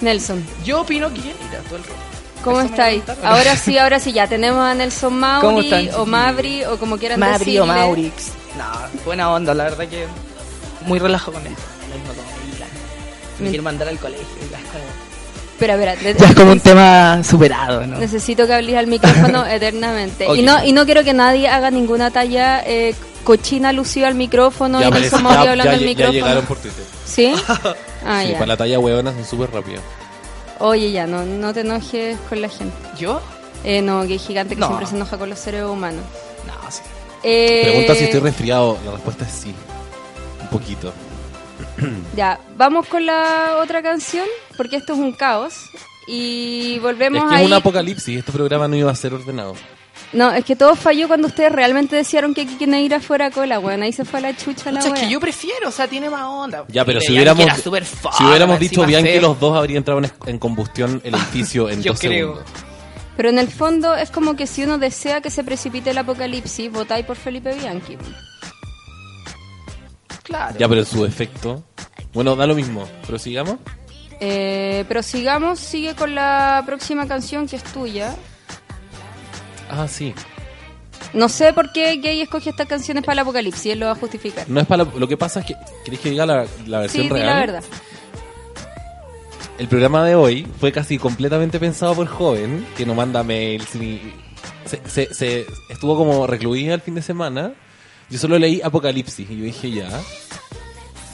Nelson, 0.00 0.44
Yo 0.64 0.80
opino 0.82 1.08
que 1.08 1.20
Kenny 1.20 1.34
todo 1.68 1.76
el 1.76 1.82
rato. 1.84 1.94
¿cómo 2.42 2.60
estáis? 2.62 3.02
Ahora 3.22 3.54
sí, 3.56 3.76
ahora 3.76 4.00
sí, 4.00 4.12
ya 4.12 4.26
tenemos 4.26 4.64
a 4.64 4.74
Nelson 4.74 5.10
¿Cómo 5.12 5.20
Mauri 5.52 5.64
están, 5.72 6.00
o? 6.00 6.06
Mavri 6.06 6.64
o 6.64 6.78
como 6.78 6.96
quieran 6.96 7.20
Mabri 7.20 7.58
o 7.58 7.64
decirle. 7.66 7.80
Maurix. 7.82 8.28
No, 8.56 8.64
buena 9.04 9.30
onda, 9.30 9.52
la 9.54 9.64
verdad 9.64 9.86
que 9.86 10.06
muy 10.86 10.98
relajo 10.98 11.32
con 11.32 11.46
esto. 11.46 11.60
Me 13.38 13.48
quiere 13.48 13.62
mandar 13.62 13.88
al 13.88 13.98
colegio. 13.98 14.24
Ya 14.50 14.58
es 14.58 14.64
como, 14.64 14.84
Espera, 15.52 15.74
espera, 15.74 15.96
de- 15.96 16.14
ya 16.18 16.26
es 16.26 16.34
como 16.34 16.52
un 16.52 16.60
tema 16.60 17.22
superado, 17.22 17.86
¿no? 17.86 17.98
necesito 17.98 18.46
que 18.46 18.54
hables 18.54 18.76
al 18.76 18.86
micrófono 18.86 19.46
eternamente. 19.50 20.26
Y 20.34 20.42
no 20.42 20.62
y 20.64 20.72
no 20.72 20.84
quiero 20.86 21.04
que 21.04 21.12
nadie 21.12 21.48
haga 21.48 21.70
ninguna 21.70 22.10
talla 22.10 22.62
eh, 22.66 22.94
cochina 23.24 23.68
alusiva 23.70 24.08
al 24.08 24.14
micrófono 24.14 24.80
y 24.80 24.84
aparece- 24.84 25.00
Nelson 25.02 25.22
Mauri 25.22 25.44
ya- 25.44 25.50
hablando 25.50 25.64
ya 25.72 25.76
al 25.78 25.78
lle- 25.78 25.82
ya 25.82 25.88
micrófono. 25.88 26.12
llegaron 26.12 26.46
por 26.46 26.58
Twitter. 26.58 26.84
¿Sí? 27.04 27.32
Ah, 28.06 28.22
sí, 28.24 28.28
ya. 28.32 28.34
para 28.34 28.46
la 28.46 28.56
talla 28.56 28.78
huevona 28.78 29.12
son 29.12 29.24
súper 29.24 29.50
rápidos. 29.52 29.82
Oye, 30.58 30.92
ya, 30.92 31.06
no, 31.06 31.24
no 31.24 31.52
te 31.54 31.60
enojes 31.60 32.18
con 32.28 32.40
la 32.42 32.48
gente. 32.48 32.76
¿Yo? 32.98 33.20
Eh, 33.64 33.82
no, 33.82 34.06
que 34.06 34.18
gigante 34.18 34.54
que 34.54 34.60
No. 34.60 34.66
siempre 34.68 34.86
se 34.86 34.96
enoja 34.96 35.18
con 35.18 35.28
los 35.30 35.38
seres 35.38 35.64
humanos. 35.64 36.02
No, 36.46 36.70
sí. 36.70 36.80
Eh, 37.22 37.60
Pregunta 37.64 37.94
si 37.94 38.04
estoy 38.04 38.20
resfriado. 38.20 38.78
La 38.84 38.92
respuesta 38.92 39.24
es 39.26 39.32
sí. 39.32 39.54
Un 40.42 40.48
poquito. 40.48 40.92
Ya, 42.16 42.38
vamos 42.56 42.86
con 42.86 43.04
la 43.06 43.58
otra 43.62 43.82
canción, 43.82 44.26
porque 44.56 44.76
esto 44.76 44.92
es 44.94 44.98
un 44.98 45.12
caos. 45.12 45.54
Y 46.06 46.78
volvemos 46.80 47.22
Es 47.22 47.28
que 47.28 47.34
ahí. 47.36 47.42
es 47.42 47.46
un 47.46 47.52
apocalipsis. 47.54 48.18
Este 48.18 48.32
programa 48.32 48.66
no 48.66 48.76
iba 48.76 48.90
a 48.90 48.94
ser 48.94 49.14
ordenado. 49.14 49.54
No, 50.12 50.32
es 50.32 50.44
que 50.44 50.56
todo 50.56 50.74
falló 50.74 51.06
cuando 51.06 51.28
ustedes 51.28 51.52
realmente 51.52 51.94
desearon 51.94 52.34
que 52.34 52.44
Kike 52.44 52.66
Neira 52.66 52.98
fuera 53.00 53.30
cola, 53.30 53.60
weón. 53.60 53.82
Ahí 53.82 53.92
se 53.92 54.04
fue 54.04 54.18
a 54.18 54.22
la 54.22 54.36
chucha 54.36 54.72
la 54.72 54.80
O 54.80 54.82
sea, 54.82 54.92
es 54.92 55.00
que 55.00 55.08
yo 55.08 55.20
prefiero, 55.20 55.68
o 55.68 55.70
sea, 55.70 55.86
tiene 55.86 56.10
más 56.10 56.24
onda. 56.24 56.64
Ya, 56.68 56.84
pero 56.84 57.00
si 57.00 57.12
hubiéramos, 57.12 57.44
fun, 57.62 57.78
si 58.18 58.24
hubiéramos 58.24 58.58
dicho 58.58 58.84
bien 58.84 59.04
que 59.04 59.20
los 59.20 59.38
dos 59.38 59.56
habrían 59.56 59.78
entrado 59.78 60.00
en, 60.00 60.10
en 60.26 60.38
combustión 60.38 61.00
el 61.04 61.14
edificio 61.14 61.70
en 61.70 61.80
Yo 61.82 61.92
dos 61.92 62.00
creo. 62.00 62.28
segundos. 62.34 62.44
Pero 63.16 63.28
en 63.28 63.38
el 63.38 63.48
fondo 63.48 63.94
es 63.94 64.10
como 64.10 64.34
que 64.34 64.46
si 64.48 64.64
uno 64.64 64.78
desea 64.78 65.20
que 65.20 65.30
se 65.30 65.44
precipite 65.44 65.90
el 65.90 65.98
apocalipsis, 65.98 66.72
votáis 66.72 67.04
por 67.06 67.16
Felipe 67.16 67.54
Bianchi. 67.54 67.96
Claro. 70.22 70.56
Ya, 70.58 70.68
pero 70.68 70.80
en 70.80 70.86
su 70.86 71.04
efecto. 71.04 71.62
Bueno, 72.12 72.34
da 72.36 72.46
lo 72.46 72.54
mismo. 72.54 72.88
Pero 73.06 73.18
sigamos. 73.18 73.56
Eh, 74.20 74.84
pero 74.88 75.02
sigamos, 75.02 75.58
sigue 75.58 75.94
con 75.94 76.14
la 76.14 76.62
próxima 76.66 77.06
canción 77.06 77.46
que 77.46 77.56
es 77.56 77.62
tuya. 77.62 78.14
Ah, 79.70 79.88
sí. 79.88 80.14
No 81.14 81.28
sé 81.28 81.52
por 81.52 81.72
qué 81.72 81.96
Gay 81.96 82.20
escoge 82.20 82.50
estas 82.50 82.66
canciones 82.66 83.02
para 83.02 83.14
el 83.14 83.18
apocalipsis, 83.20 83.72
él 83.72 83.80
lo 83.80 83.86
va 83.86 83.92
a 83.92 83.96
justificar. 83.96 84.48
No 84.48 84.60
es 84.60 84.66
para 84.66 84.84
lo, 84.84 84.98
lo 84.98 85.08
que 85.08 85.16
pasa 85.16 85.40
es 85.40 85.46
que. 85.46 85.56
¿Queréis 85.84 86.00
que 86.02 86.10
diga 86.10 86.26
la, 86.26 86.46
la 86.66 86.80
versión 86.80 87.04
Sí, 87.04 87.08
di 87.08 87.14
real? 87.14 87.26
la 87.26 87.36
verdad. 87.40 87.64
El 89.58 89.68
programa 89.68 90.04
de 90.06 90.14
hoy 90.14 90.46
fue 90.58 90.72
casi 90.72 90.96
completamente 90.98 91.58
pensado 91.60 91.94
por 91.94 92.06
joven, 92.06 92.66
que 92.76 92.86
no 92.86 92.94
manda 92.94 93.22
mails 93.22 93.74
ni. 93.74 94.00
Se, 94.64 94.80
se- 94.88 95.12
se- 95.14 95.46
estuvo 95.68 95.96
como 95.96 96.26
recluida 96.26 96.74
el 96.74 96.80
fin 96.80 96.94
de 96.94 97.02
semana. 97.02 97.52
Yo 98.08 98.18
solo 98.18 98.38
leí 98.38 98.60
Apocalipsis 98.62 99.28
y 99.30 99.36
yo 99.38 99.44
dije 99.44 99.70
ya. 99.70 99.88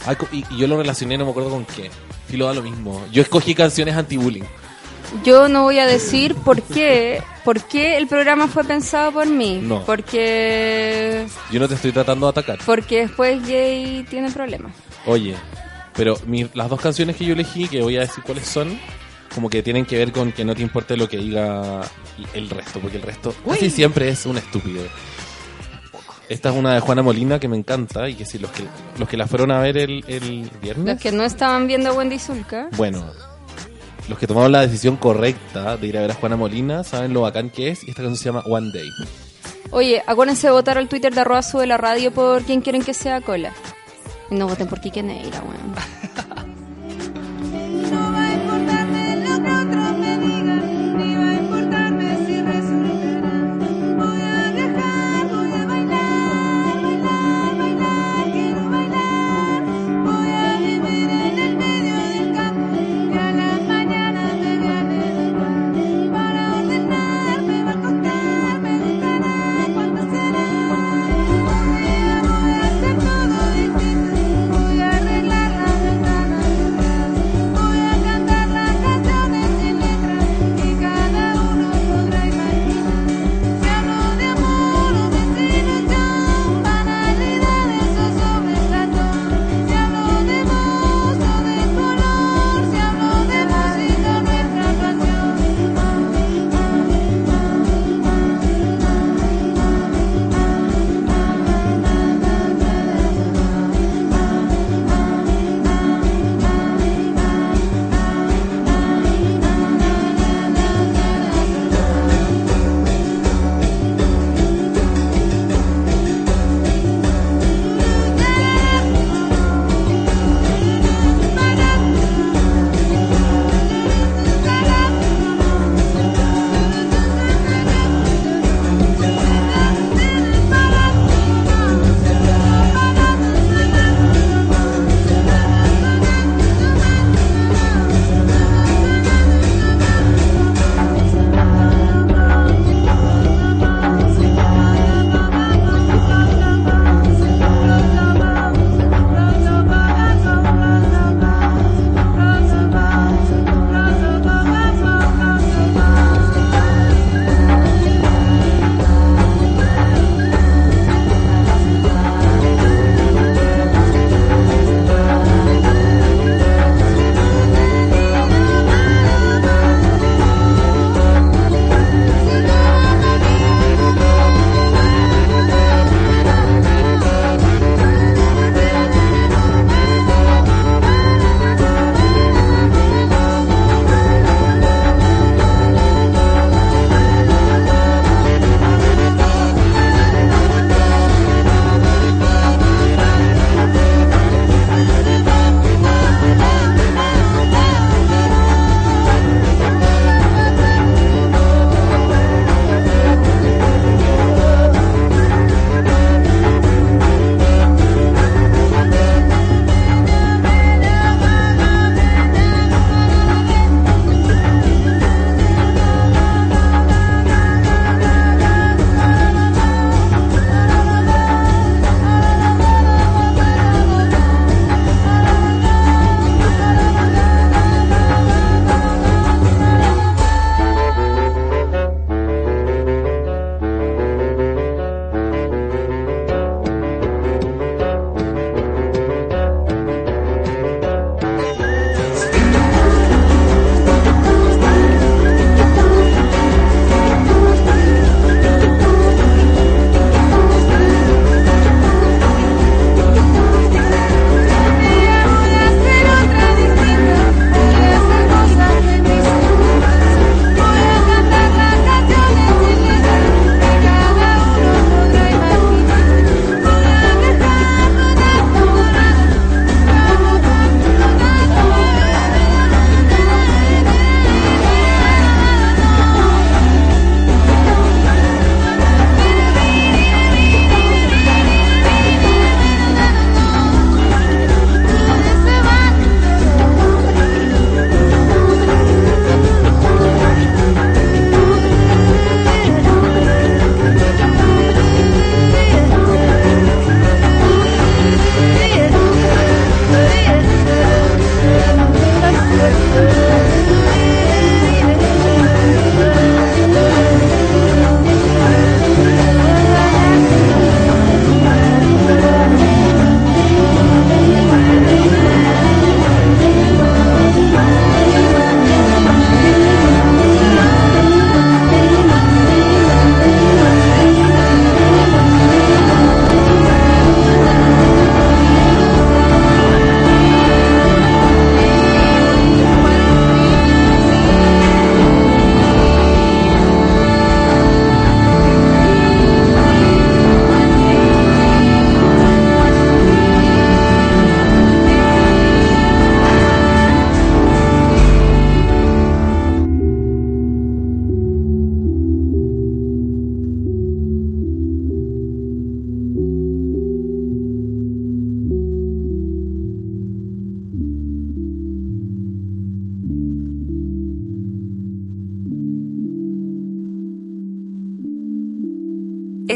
Ah, 0.07 0.15
co- 0.15 0.29
y, 0.33 0.45
y 0.51 0.59
yo 0.59 0.67
lo 0.69 0.77
relacioné, 0.79 1.19
no 1.19 1.25
me 1.25 1.31
acuerdo 1.31 1.51
con 1.51 1.65
qué. 1.65 1.91
Y 2.33 2.37
lo 2.37 2.47
da 2.47 2.55
lo 2.55 2.63
mismo. 2.63 3.05
Yo 3.13 3.23
escogí 3.23 3.55
canciones 3.55 3.97
anti-bullying. 3.97 4.45
Yo 5.25 5.49
no 5.49 5.63
voy 5.63 5.79
a 5.79 5.87
decir 5.87 6.35
por 6.37 6.63
qué 6.63 7.23
¿Por 7.47 7.63
qué 7.63 7.97
el 7.97 8.07
programa 8.09 8.47
fue 8.49 8.65
pensado 8.65 9.13
por 9.13 9.27
mí? 9.27 9.61
No. 9.63 9.83
Porque 9.87 11.27
Yo 11.51 11.61
no 11.61 11.69
te 11.69 11.75
estoy 11.77 11.93
tratando 11.93 12.27
de 12.27 12.31
atacar. 12.31 12.59
porque 12.67 13.03
después 13.03 13.41
Jay 13.47 14.05
tiene 14.11 14.31
problemas. 14.31 14.73
Oye, 15.07 15.35
pero 15.95 16.19
mi- 16.27 16.51
las 16.55 16.69
dos 16.69 16.81
canciones 16.81 17.17
que 17.17 17.25
yo 17.25 17.33
elegí, 17.35 17.69
que 17.69 17.81
voy 17.83 17.97
a 17.97 18.01
decir 18.01 18.23
cuáles 18.25 18.47
son, 18.47 18.79
como 19.35 19.49
que 19.49 19.63
tienen 19.63 19.85
que 19.87 19.97
ver 19.97 20.11
con 20.13 20.33
que 20.33 20.45
no 20.45 20.55
te 20.55 20.63
importe 20.63 20.97
lo 20.97 21.09
que 21.09 21.19
diga 21.19 21.83
el 22.35 22.51
resto, 22.51 22.81
porque 22.81 22.97
el 22.97 23.03
resto 23.05 23.33
casi 23.49 23.71
siempre 23.71 24.09
es 24.09 24.27
un 24.27 24.37
estúpido. 24.39 24.83
Esta 26.29 26.49
es 26.51 26.57
una 26.57 26.75
de 26.75 26.81
Juana 26.81 27.03
Molina 27.03 27.39
que 27.39 27.47
me 27.47 27.57
encanta 27.57 28.09
y 28.09 28.15
que 28.15 28.25
si 28.27 28.39
los 28.41 28.51
que 28.51 28.65
los 28.99 29.09
que 29.09 29.17
la 29.17 29.29
fueron 29.29 29.53
a 29.53 29.61
ver 29.61 29.79
el, 29.79 30.05
el 30.09 30.51
viernes, 30.61 30.95
Los 30.95 31.01
que 31.01 31.13
no 31.13 31.23
estaban 31.23 31.69
viendo 31.69 31.91
a 31.91 31.93
Wendy 31.93 32.19
Zulka. 32.19 32.69
bueno, 32.77 33.05
los 34.09 34.19
que 34.19 34.27
tomaron 34.27 34.53
la 34.53 34.61
decisión 34.61 34.97
correcta 34.97 35.77
de 35.77 35.87
ir 35.87 35.99
a 35.99 36.03
ver 36.03 36.11
a 36.13 36.15
Juana 36.15 36.37
Molina 36.37 36.85
saben 36.85 37.13
lo 37.13 37.23
bacán 37.23 37.51
que 37.51 37.71
es 37.71 37.85
y 37.85 37.91
esta 37.91 38.03
canción 38.03 38.17
se 38.17 38.25
llama 38.25 38.43
One 38.47 38.71
Day. 38.73 38.89
Oye, 39.71 40.03
acuérdense 40.07 40.47
de 40.47 40.53
votar 40.53 40.79
al 40.79 40.89
Twitter 40.89 41.13
de 41.13 41.21
arroba 41.21 41.43
sube 41.43 41.67
la 41.67 41.77
radio 41.77 42.13
por 42.13 42.43
quien 42.43 42.61
quieren 42.61 42.83
que 42.83 42.95
sea 42.95 43.21
cola. 43.21 43.53
Y 44.31 44.35
no 44.37 44.49
voten 44.49 44.69
por 44.69 44.81
Kike 44.81 45.03
Neira, 45.03 45.43
weón. 45.43 45.75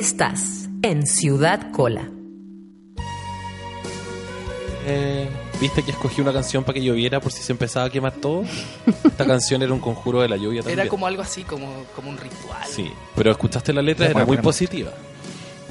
Estás 0.01 0.67
en 0.81 1.07
Ciudad 1.07 1.73
Cola. 1.73 2.09
Eh, 4.87 5.29
¿Viste 5.61 5.83
que 5.83 5.91
escogí 5.91 6.23
una 6.23 6.33
canción 6.33 6.65
para 6.65 6.73
que 6.73 6.83
lloviera 6.83 7.21
por 7.21 7.33
si 7.33 7.43
se 7.43 7.53
empezaba 7.53 7.85
a 7.85 7.91
quemar 7.91 8.15
todo? 8.15 8.45
Esta 9.05 9.27
canción 9.27 9.61
era 9.61 9.75
un 9.75 9.79
conjuro 9.79 10.23
de 10.23 10.31
la 10.31 10.39
lluvia 10.39 10.63
también. 10.63 10.81
Era 10.81 10.89
como 10.89 11.07
algo 11.07 11.21
así, 11.21 11.43
como, 11.43 11.85
como 11.95 12.09
un 12.09 12.17
ritual. 12.17 12.67
Sí, 12.67 12.91
pero 13.15 13.31
escuchaste 13.31 13.75
la 13.75 13.83
letra, 13.83 14.07
era 14.07 14.25
muy 14.25 14.39
positiva. 14.39 14.91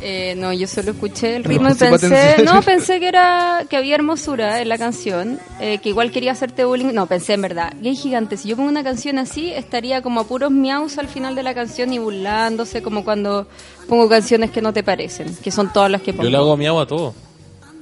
Eh, 0.02 0.34
no, 0.38 0.54
yo 0.54 0.66
solo 0.66 0.92
escuché 0.92 1.36
el 1.36 1.44
No, 1.44 1.50
ritmo 1.50 1.70
y 1.72 1.74
pensé, 1.76 2.38
no, 2.44 2.62
pensé 2.62 3.00
que 3.02 3.08
era 3.10 3.66
que 3.70 3.76
había 3.76 3.96
hermosura 3.96 4.62
en 4.62 4.70
la 4.70 4.78
canción, 4.78 5.40
eh, 5.60 5.80
que 5.80 5.90
igual 5.90 6.12
quería 6.12 6.32
hacerte 6.32 6.64
bullying. 6.64 6.94
No, 6.94 7.06
pensé 7.08 7.34
en 7.34 7.42
verdad, 7.42 7.74
gay 7.82 7.96
gigante, 7.96 8.38
si 8.38 8.48
yo 8.48 8.56
pongo 8.56 8.70
una 8.70 8.84
canción 8.84 9.18
así, 9.20 9.52
estaría 9.52 10.02
como 10.02 10.22
a 10.22 10.24
puros 10.24 10.52
miaus 10.52 10.98
al 10.98 11.08
final 11.10 11.36
de 11.36 11.44
la 11.44 11.54
canción 11.54 11.92
y 11.92 12.00
burlándose, 12.00 12.82
como 12.82 13.04
cuando 13.04 13.48
pongo 13.90 14.08
canciones 14.08 14.52
que 14.52 14.62
no 14.62 14.72
te 14.72 14.84
parecen, 14.84 15.36
que 15.44 15.52
son 15.52 15.72
todas 15.74 15.92
las 15.92 16.02
que 16.02 16.14
pongo. 16.14 16.24
Yo 16.24 16.30
le 16.30 16.38
hago 16.38 16.56
miau 16.56 16.80
a 16.80 16.88
todo. 16.88 17.14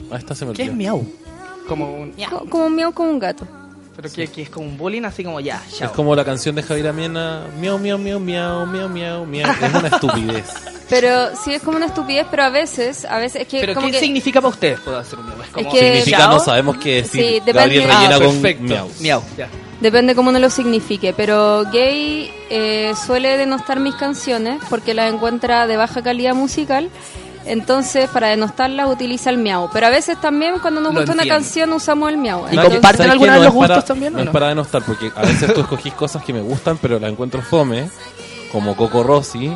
A 0.10 0.18
esta 0.18 0.34
se 0.34 0.46
me 0.46 0.54
¿Qué 0.54 0.64
es 0.64 0.74
miau? 0.74 1.06
Como 1.68 1.94
un 2.02 2.14
miau. 2.16 2.30
Co- 2.32 2.46
como 2.50 2.66
un 2.66 2.76
miau 2.76 2.94
con 2.94 3.08
un 3.10 3.20
gato. 3.20 3.46
Pero 3.98 4.10
que, 4.14 4.28
que 4.28 4.42
es 4.44 4.50
como 4.50 4.66
un 4.68 4.78
bullying, 4.78 5.04
así 5.04 5.24
como 5.24 5.40
ya, 5.40 5.62
chao. 5.76 5.88
Es 5.88 5.92
como 5.94 6.16
la 6.16 6.24
canción 6.24 6.54
de 6.56 6.62
Javier 6.64 6.88
Amiena, 6.88 7.48
miau, 7.60 7.78
miau, 7.80 7.98
miau, 7.98 8.20
miau, 8.20 8.66
miau, 8.68 8.88
miau, 8.88 9.26
miau. 9.26 9.50
Es 9.52 9.74
una 9.74 9.88
estupidez. 9.88 10.46
Pero 10.90 11.36
sí 11.44 11.54
es 11.54 11.62
como 11.64 11.76
una 11.76 11.88
estupidez, 11.88 12.26
pero 12.32 12.44
a 12.44 12.50
veces, 12.50 13.04
a 13.04 13.18
veces 13.18 13.42
es 13.42 13.48
que 13.50 13.60
Pero 13.60 13.74
como 13.74 13.88
¿qué 13.88 13.92
que 13.94 14.00
significa 14.00 14.40
para 14.40 14.54
ustedes 14.54 14.80
poder 14.80 15.00
hacer 15.02 15.20
un 15.20 15.26
miau? 15.26 15.42
Es 15.42 15.50
como... 15.50 15.70
que- 15.70 15.80
Significa 15.80 16.18
chao. 16.20 16.32
no 16.36 16.40
sabemos 16.40 16.78
qué 16.78 16.96
decir. 17.02 17.22
Sí, 17.22 17.34
depende- 17.42 17.52
Gabriel 17.54 17.90
Ah, 17.92 17.96
rellena 17.98 18.18
con 18.26 18.34
perfecto. 18.42 18.64
miau. 18.64 18.90
Miau, 19.02 19.24
ya. 19.38 19.50
Depende 19.82 20.16
cómo 20.16 20.30
uno 20.30 20.40
lo 20.40 20.50
signifique, 20.50 21.12
pero 21.12 21.66
gay 21.74 22.32
eh, 22.50 22.94
suele 23.06 23.36
denostar 23.36 23.82
mis 23.82 23.96
canciones 23.96 24.62
porque 24.70 24.94
las 24.94 25.14
encuentra 25.14 25.68
de 25.68 25.76
baja 25.76 26.02
calidad 26.02 26.34
musical. 26.36 26.90
Entonces, 27.48 28.10
para 28.10 28.28
denostarlas 28.28 28.90
utiliza 28.90 29.30
el 29.30 29.38
miau. 29.38 29.70
Pero 29.74 29.88
a 29.88 29.90
veces 29.90 30.20
también 30.20 30.60
cuando 30.60 30.82
nos 30.82 30.94
Lo 30.94 31.00
gusta 31.02 31.14
una 31.14 31.24
entiendo. 31.24 31.44
canción 31.44 31.74
usamos 31.74 32.10
el 32.10 32.18
miau. 32.18 32.42
¿Y 32.46 32.50
Entonces- 32.50 32.74
comparten 32.74 32.98
¿Sabes 32.98 33.12
alguna 33.14 33.34
de 33.36 33.44
los 33.46 33.54
gustos 33.54 33.86
también, 33.86 34.14
o 34.16 34.18
No 34.18 34.24
no? 34.26 34.30
es 34.30 34.34
para 34.34 34.48
denostar, 34.50 34.82
porque 34.84 35.12
a 35.16 35.22
veces 35.22 35.54
tú 35.54 35.62
escogís 35.62 35.94
cosas 35.94 36.24
que 36.24 36.34
me 36.34 36.42
gustan, 36.42 36.78
pero 36.82 37.00
las 37.00 37.12
encuentro 37.12 37.42
fome, 37.42 37.90
como 38.52 38.76
Coco 38.76 39.04
Rossi, 39.04 39.56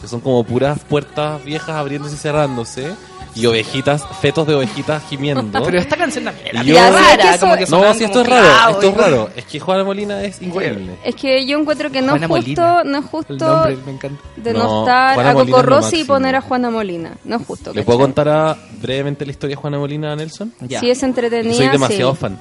que 0.00 0.06
son 0.08 0.20
como 0.20 0.44
puras 0.44 0.78
puertas 0.88 1.42
viejas 1.44 1.70
abriéndose 1.70 2.14
y 2.14 2.18
cerrándose, 2.18 2.94
y 3.38 3.46
ovejitas, 3.46 4.04
fetos 4.20 4.46
de 4.46 4.54
ovejitas 4.54 5.02
gimiendo. 5.08 5.62
Pero 5.64 5.78
esta 5.78 5.96
canción 5.96 6.24
también 6.24 6.48
era 6.48 6.62
yo- 6.62 6.74
rara, 6.74 7.34
eso- 7.34 7.40
como 7.40 7.56
que 7.56 7.66
no, 7.66 7.94
si 7.94 8.04
esto 8.04 8.20
es 8.22 8.26
raro, 8.28 8.44
clavos 8.46 8.74
esto 8.74 8.88
es 8.88 8.96
raro. 8.96 9.30
Es 9.36 9.44
que 9.44 9.60
Juana 9.60 9.84
Molina 9.84 10.22
es 10.24 10.42
increíble. 10.42 10.96
Es 11.04 11.14
que 11.14 11.46
yo 11.46 11.58
encuentro 11.58 11.90
que 11.90 12.02
no 12.02 12.10
Juana 12.18 12.26
es 12.26 12.30
justo, 12.32 12.62
Molina. 12.62 12.84
no 12.84 12.98
es 12.98 13.04
justo 13.06 13.34
nombre 13.46 13.76
me 13.86 13.92
encanta. 13.92 14.22
denostar 14.36 15.14
Juana 15.14 15.30
a 15.30 15.34
Coco 15.34 15.62
Rossi 15.62 16.00
y 16.00 16.04
poner 16.04 16.36
a 16.36 16.40
Juana 16.40 16.70
Molina. 16.70 17.12
No 17.24 17.36
es 17.36 17.46
justo. 17.46 17.72
¿Le 17.72 17.82
puedo 17.82 17.98
contar 18.00 18.28
a- 18.28 18.56
brevemente 18.80 19.24
la 19.24 19.30
historia 19.32 19.56
de 19.56 19.60
Juana 19.60 19.78
Molina, 19.78 20.14
Nelson? 20.16 20.52
Ya. 20.60 20.80
Si 20.80 20.90
es 20.90 21.02
entretenida, 21.02 21.54
Soy 21.54 21.68
demasiado 21.68 22.12
sí. 22.14 22.18
fan. 22.20 22.38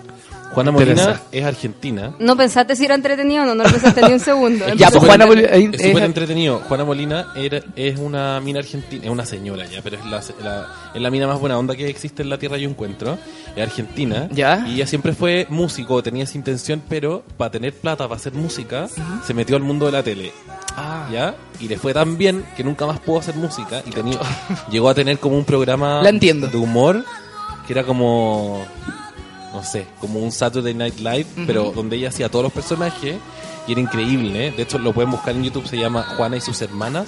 Juana 0.53 0.71
Molina 0.71 1.21
es 1.31 1.45
argentina. 1.45 2.13
No 2.19 2.36
pensaste 2.36 2.75
si 2.75 2.86
era 2.86 2.95
entretenido 2.95 3.43
o 3.43 3.45
no, 3.45 3.53
no 3.55 3.63
lo 3.63 3.69
pensaste 3.69 4.01
ni 4.01 4.13
un 4.13 4.19
segundo. 4.19 4.65
Ya, 4.75 4.89
pues 4.89 5.03
Juana 5.03 5.25
Molina... 5.27 5.49
Es 5.49 5.81
súper 5.81 6.03
entretenido. 6.03 6.60
Juana 6.67 6.83
Molina 6.86 7.27
era- 7.36 7.62
es 7.75 7.99
una 7.99 8.39
mina 8.39 8.60
argentina, 8.60 9.03
es 9.05 9.10
una 9.10 9.25
señora 9.25 9.65
ya, 9.67 9.81
pero 9.83 9.97
es 9.97 10.05
la, 10.05 10.21
la- 10.43 10.67
es 10.95 11.01
la 11.01 11.12
mina 11.12 11.27
más 11.27 11.39
buena 11.39 11.57
onda 11.60 11.75
que 11.75 11.88
existe 11.88 12.23
en 12.23 12.29
la 12.29 12.38
tierra 12.39 12.57
yo 12.57 12.69
encuentro. 12.69 13.17
Es 13.55 13.63
argentina. 13.63 14.27
Ya. 14.31 14.65
Y 14.67 14.75
ella 14.75 14.88
siempre 14.88 15.13
fue 15.13 15.45
músico, 15.49 16.01
tenía 16.01 16.23
esa 16.23 16.38
intención, 16.38 16.81
pero 16.89 17.23
para 17.38 17.51
tener 17.51 17.73
plata, 17.73 18.05
para 18.07 18.15
hacer 18.19 18.33
música, 18.33 18.88
se 19.25 19.33
metió 19.33 19.55
al 19.57 19.63
mundo 19.63 19.86
de 19.86 19.91
la 19.91 20.01
tele. 20.03 20.31
Ah. 20.75 21.07
¿Ya? 21.12 21.36
Y 21.60 21.67
le 21.67 21.77
fue 21.77 21.93
tan 21.93 22.17
bien 22.17 22.45
que 22.55 22.63
nunca 22.63 22.86
más 22.86 22.99
pudo 22.99 23.19
hacer 23.19 23.36
música 23.36 23.81
y 23.86 23.89
tenía, 23.91 24.19
llegó 24.71 24.89
a 24.89 24.93
tener 24.95 25.17
como 25.19 25.38
un 25.38 25.45
programa 25.45 26.01
La 26.01 26.10
entiendo. 26.10 26.47
de 26.47 26.57
humor 26.57 27.03
que 27.65 27.73
era 27.73 27.83
como 27.83 28.63
no 29.58 29.63
sé, 29.63 29.88
como 30.00 30.20
un 30.20 30.32
Saturday 30.32 30.76
Night 30.76 31.00
Live, 31.00 31.26
pero 31.48 31.72
donde 31.76 31.96
ella 31.96 32.10
hacía 32.10 32.30
todos 32.30 32.43
los 32.43 32.54
personajes 32.54 33.15
y 33.67 33.72
era 33.72 33.82
increíble, 33.82 34.48
¿eh? 34.48 34.54
De 34.56 34.62
hecho, 34.62 34.78
lo 34.78 34.93
pueden 34.93 35.10
buscar 35.10 35.36
en 35.36 35.43
YouTube, 35.43 35.67
se 35.67 35.80
llama 35.80 36.04
Juana 36.15 36.38
y 36.38 36.41
sus 36.41 36.62
hermanas. 36.62 37.08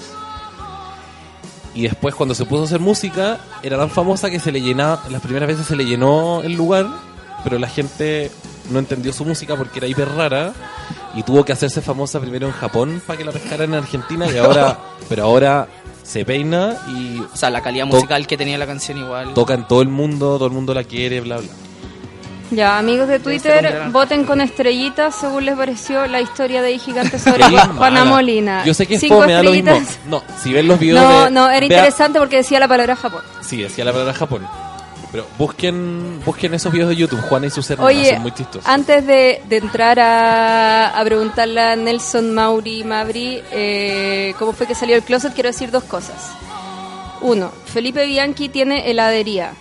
Y 1.76 1.84
después, 1.84 2.16
cuando 2.16 2.34
se 2.34 2.46
puso 2.46 2.64
a 2.64 2.66
hacer 2.66 2.80
música, 2.80 3.40
era 3.62 3.78
tan 3.78 3.92
famosa 3.92 4.32
que 4.32 4.40
se 4.40 4.52
le 4.52 4.62
llenaba, 4.62 5.04
las 5.12 5.22
primeras 5.22 5.48
veces 5.48 5.68
se 5.68 5.76
le 5.76 5.86
llenó 5.86 6.42
el 6.42 6.54
lugar, 6.54 6.88
pero 7.44 7.60
la 7.60 7.68
gente 7.68 8.32
no 8.72 8.80
entendió 8.80 9.14
su 9.14 9.24
música 9.26 9.56
porque 9.56 9.78
era 9.78 9.88
hiper 9.88 10.10
rara 10.10 10.52
y 11.14 11.22
tuvo 11.22 11.46
que 11.46 11.54
hacerse 11.54 11.82
famosa 11.82 12.20
primero 12.20 12.48
en 12.48 12.54
Japón 12.54 13.00
para 13.06 13.18
que 13.20 13.26
la 13.26 13.32
pescaran 13.32 13.70
en 13.70 13.76
Argentina 13.76 14.26
y 14.28 14.38
ahora, 14.38 14.80
pero 15.08 15.24
ahora 15.24 15.68
se 16.02 16.26
peina 16.26 16.78
y 16.88 17.20
O 17.20 17.38
sea, 17.38 17.52
la 17.52 17.62
calidad 17.62 17.86
musical 17.86 18.26
que 18.26 18.38
tenía 18.38 18.58
la 18.58 18.66
canción 18.66 18.98
igual. 18.98 19.36
toca 19.36 19.54
en 19.54 19.68
todo 19.68 19.84
el 19.84 19.90
mundo, 19.90 20.38
todo 20.38 20.48
el 20.48 20.54
mundo 20.54 20.74
la 20.74 20.84
quiere, 20.84 21.22
bla, 21.22 21.38
bla. 21.38 21.69
Ya, 22.52 22.78
amigos 22.80 23.08
de 23.08 23.20
Twitter, 23.20 23.84
voten 23.92 24.24
con 24.26 24.42
estrellitas 24.42 25.16
según 25.16 25.46
les 25.46 25.56
pareció 25.56 26.08
la 26.08 26.20
historia 26.20 26.62
de 26.64 26.78
Gigante 26.80 27.20
sobre 27.20 27.44
Juana. 27.44 28.06
Molina. 28.06 28.64
Yo 28.66 28.74
sé 28.74 28.88
que 28.88 28.96
es 28.96 29.02
Cinco 29.02 29.22
fome, 29.22 29.34
da 29.34 29.44
lo 29.44 29.52
mismo. 29.52 29.70
estrellitas. 29.72 30.00
No, 30.08 30.24
si 30.42 30.52
ven 30.54 30.68
los 30.68 30.80
videos 30.80 31.02
No, 31.04 31.26
de- 31.26 31.32
no, 31.32 31.50
era 31.50 31.66
interesante 31.66 32.18
porque 32.20 32.38
decía 32.38 32.60
la 32.60 32.68
palabra 32.68 32.96
Japón. 32.96 33.22
Sí, 33.42 33.58
decía 33.62 33.86
la 33.86 33.92
palabra 33.92 34.14
Japón. 34.14 34.48
Pero 35.12 35.26
busquen 35.40 36.22
busquen 36.24 36.54
esos 36.54 36.72
videos 36.72 36.90
de 36.90 36.96
YouTube, 36.96 37.20
Juana 37.22 37.48
y 37.48 37.50
sus 37.50 37.68
hermanas, 37.72 37.96
Oye, 37.96 38.12
son 38.14 38.22
muy 38.22 38.32
chistosos. 38.32 38.68
antes 38.68 39.06
de, 39.08 39.42
de 39.50 39.58
entrar 39.58 40.00
a, 40.00 40.90
a 40.90 41.04
preguntarle 41.04 41.60
a 41.62 41.76
Nelson 41.76 42.32
Mauri 42.34 42.84
Mabri 42.84 43.42
eh, 43.52 44.36
cómo 44.38 44.54
fue 44.54 44.68
que 44.68 44.76
salió 44.76 44.96
el 44.96 45.02
closet, 45.02 45.34
quiero 45.34 45.50
decir 45.50 45.72
dos 45.72 45.84
cosas. 45.84 46.32
Uno, 47.22 47.52
Felipe 47.66 48.06
Bianchi 48.06 48.50
tiene 48.50 48.90
heladería. 48.92 49.54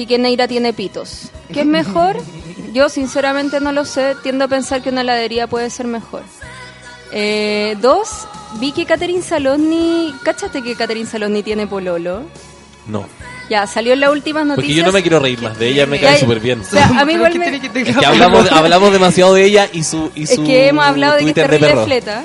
Quique 0.00 0.16
Neira 0.18 0.48
tiene 0.48 0.72
pitos. 0.72 1.28
¿Qué 1.52 1.60
es 1.60 1.66
mejor? 1.66 2.16
Yo 2.72 2.88
sinceramente 2.88 3.60
no 3.60 3.70
lo 3.70 3.84
sé. 3.84 4.16
Tiendo 4.22 4.46
a 4.46 4.48
pensar 4.48 4.80
que 4.80 4.88
una 4.88 5.02
heladería 5.02 5.46
puede 5.46 5.68
ser 5.68 5.86
mejor. 5.86 6.22
Eh, 7.12 7.76
dos, 7.82 8.08
vi 8.60 8.72
que 8.72 8.86
Catherine 8.86 9.20
Saloni... 9.20 10.14
¿Cachaste 10.24 10.62
que 10.62 10.74
Catherine 10.76 11.04
Saloni 11.06 11.42
tiene 11.42 11.66
pololo? 11.66 12.22
No, 12.86 13.04
Ya, 13.50 13.66
salió 13.66 13.92
en 13.92 14.00
las 14.00 14.10
últimas 14.10 14.46
noticias. 14.46 14.64
porque 14.68 14.74
yo 14.74 14.86
no 14.86 14.92
me 14.92 15.02
quiero 15.02 15.18
reír 15.18 15.42
más 15.42 15.58
de 15.58 15.68
ella, 15.68 15.84
me 15.84 16.00
cae 16.00 16.18
súper 16.18 16.40
bien. 16.40 16.60
O 16.60 16.64
sea, 16.64 16.86
a 16.98 17.04
mí 17.04 17.12
igual 17.16 17.32
¿qué 17.32 17.38
me- 17.38 17.60
que- 17.60 17.80
Es 17.90 17.96
que 17.98 18.06
hablamos, 18.06 18.50
hablamos 18.50 18.92
demasiado 18.92 19.34
de 19.34 19.44
ella 19.44 19.68
y 19.70 19.82
su 19.84 20.10
y 20.14 20.22
Es 20.22 20.34
su 20.34 20.44
que 20.44 20.68
hemos 20.68 20.86
hablado 20.86 21.16
de 21.16 21.24
que 21.24 21.28
es 21.30 21.34
de 21.36 21.42
terrible 21.42 21.84
fleta. 21.84 22.24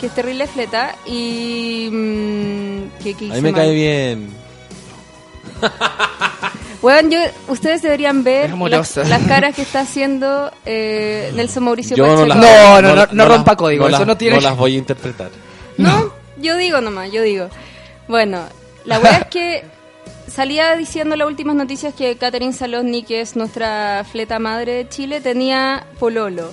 Que 0.00 0.06
es 0.06 0.12
terrible 0.14 0.48
fleta. 0.48 0.96
Y. 1.06 1.88
mm, 1.92 3.02
¿qué, 3.04 3.14
qué 3.14 3.30
A 3.30 3.34
mí 3.34 3.42
me 3.42 3.52
mal? 3.52 3.60
cae 3.60 3.72
bien. 3.74 4.28
Yo, 7.08 7.18
ustedes 7.48 7.82
deberían 7.82 8.22
ver 8.22 8.50
las, 8.50 8.96
las 8.96 9.22
caras 9.28 9.54
que 9.54 9.62
está 9.62 9.80
haciendo 9.80 10.50
eh, 10.64 11.32
Nelson 11.34 11.64
Mauricio 11.64 11.96
Yo 11.96 12.06
no 12.06 12.26
las 12.26 12.38
No, 12.38 12.82
no, 12.82 13.06
no, 13.10 13.28
rompa 13.28 13.56
código, 13.56 13.88
eso 13.88 14.04
no 14.04 14.16
tiene 14.16 14.36
No 14.36 14.42
las 14.42 14.56
voy 14.56 14.74
a 14.74 14.78
interpretar. 14.78 15.30
No, 15.78 16.12
yo 16.38 16.56
digo 16.56 16.80
nomás, 16.80 17.10
yo 17.10 17.22
digo. 17.22 17.48
Bueno, 18.08 18.40
la 18.84 18.98
weá 19.00 19.18
es 19.18 19.26
que 19.26 19.64
salía 20.28 20.76
diciendo 20.76 21.16
las 21.16 21.26
últimas 21.26 21.56
noticias 21.56 21.94
que 21.94 22.16
Catherine 22.16 22.52
Saloni, 22.52 23.02
que 23.02 23.20
es 23.20 23.36
nuestra 23.36 24.04
fleta 24.10 24.38
madre 24.38 24.72
de 24.72 24.88
Chile, 24.88 25.20
tenía 25.20 25.86
pololo. 25.98 26.52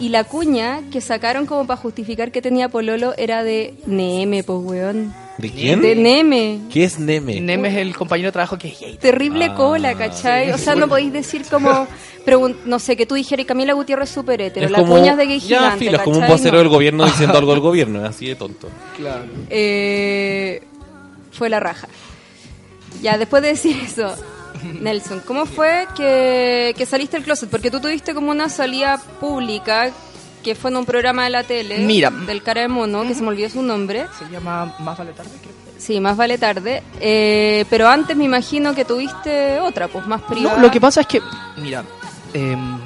Y 0.00 0.08
la 0.08 0.24
cuña 0.24 0.80
que 0.90 1.00
sacaron 1.02 1.44
como 1.46 1.66
para 1.66 1.78
justificar 1.80 2.32
que 2.32 2.40
tenía 2.42 2.68
pololo 2.70 3.14
era 3.18 3.44
de 3.44 3.74
Neme, 3.86 4.42
pues 4.42 4.58
weón. 4.62 5.14
¿De 5.38 5.50
quién? 5.50 5.80
De 5.82 5.94
Neme. 5.94 6.60
¿Qué 6.70 6.84
es 6.84 6.98
Neme? 6.98 7.40
Nem 7.40 7.64
es 7.66 7.76
el 7.76 7.94
compañero 7.94 8.28
de 8.28 8.32
trabajo 8.32 8.58
que 8.58 8.68
es 8.68 8.80
gay. 8.80 8.96
Terrible 8.98 9.46
Ah, 9.46 9.54
cola, 9.54 9.94
¿cachai? 9.94 10.50
O 10.52 10.58
sea, 10.58 10.74
no 10.74 10.88
podéis 10.88 11.12
decir 11.12 11.42
como, 11.50 11.86
no 12.66 12.78
sé, 12.78 12.96
que 12.96 13.06
tú 13.06 13.14
dijeras 13.14 13.46
Camila 13.46 13.72
Gutiérrez 13.74 14.08
es 14.08 14.14
súper 14.14 14.40
hétero, 14.40 14.66
es 14.66 14.72
la 14.72 14.78
como, 14.78 14.96
cuña 14.96 15.12
es 15.12 15.16
de 15.18 15.26
gay 15.26 15.40
ya, 15.40 15.46
gigante, 15.58 15.78
filo, 15.84 15.96
es 15.98 16.02
como 16.02 16.18
un 16.18 16.26
vocero 16.26 16.52
No. 16.52 16.58
del 16.58 16.68
gobierno 16.68 17.04
diciendo 17.06 17.38
algo 17.38 17.52
del 17.52 17.60
gobierno, 17.60 18.00
es 18.04 18.10
así 18.10 18.26
de 18.26 18.34
tonto. 18.36 18.68
Claro. 18.96 19.24
Eh, 19.48 20.62
fue 21.32 21.48
la 21.48 21.60
raja. 21.60 21.88
Ya, 23.02 23.16
después 23.18 23.42
de 23.42 23.48
decir 23.48 23.76
eso, 23.82 24.14
Nelson, 24.80 25.22
¿cómo 25.26 25.46
fue 25.46 25.86
que, 25.96 26.74
que 26.76 26.86
saliste 26.86 27.16
del 27.16 27.24
closet? 27.24 27.48
Porque 27.48 27.70
tú 27.70 27.80
tuviste 27.80 28.14
como 28.14 28.30
una 28.30 28.48
salida 28.48 28.98
pública 29.20 29.90
que 30.42 30.54
fue 30.54 30.70
en 30.70 30.78
un 30.78 30.84
programa 30.84 31.24
de 31.24 31.30
la 31.30 31.44
tele 31.44 31.78
Mira. 31.78 32.10
del 32.10 32.42
cara 32.42 32.62
de 32.62 32.68
mono, 32.68 33.02
que 33.02 33.14
se 33.14 33.22
me 33.22 33.28
olvidó 33.28 33.48
su 33.50 33.62
nombre. 33.62 34.06
Se 34.18 34.28
llama 34.30 34.74
Más 34.78 34.98
vale 34.98 35.12
tarde, 35.12 35.30
creo. 35.40 35.60
Sí, 35.78 35.98
más 35.98 36.16
vale 36.16 36.36
tarde. 36.36 36.82
Eh, 37.00 37.64
pero 37.70 37.88
antes 37.88 38.16
me 38.16 38.24
imagino 38.24 38.74
que 38.74 38.84
tuviste 38.84 39.60
otra, 39.60 39.88
pues 39.88 40.06
más 40.06 40.20
privada. 40.22 40.56
No, 40.56 40.62
lo 40.62 40.70
que 40.70 40.80
pasa 40.80 41.00
es 41.00 41.06
que, 41.06 41.22
mira, 41.56 41.84
em, 42.34 42.78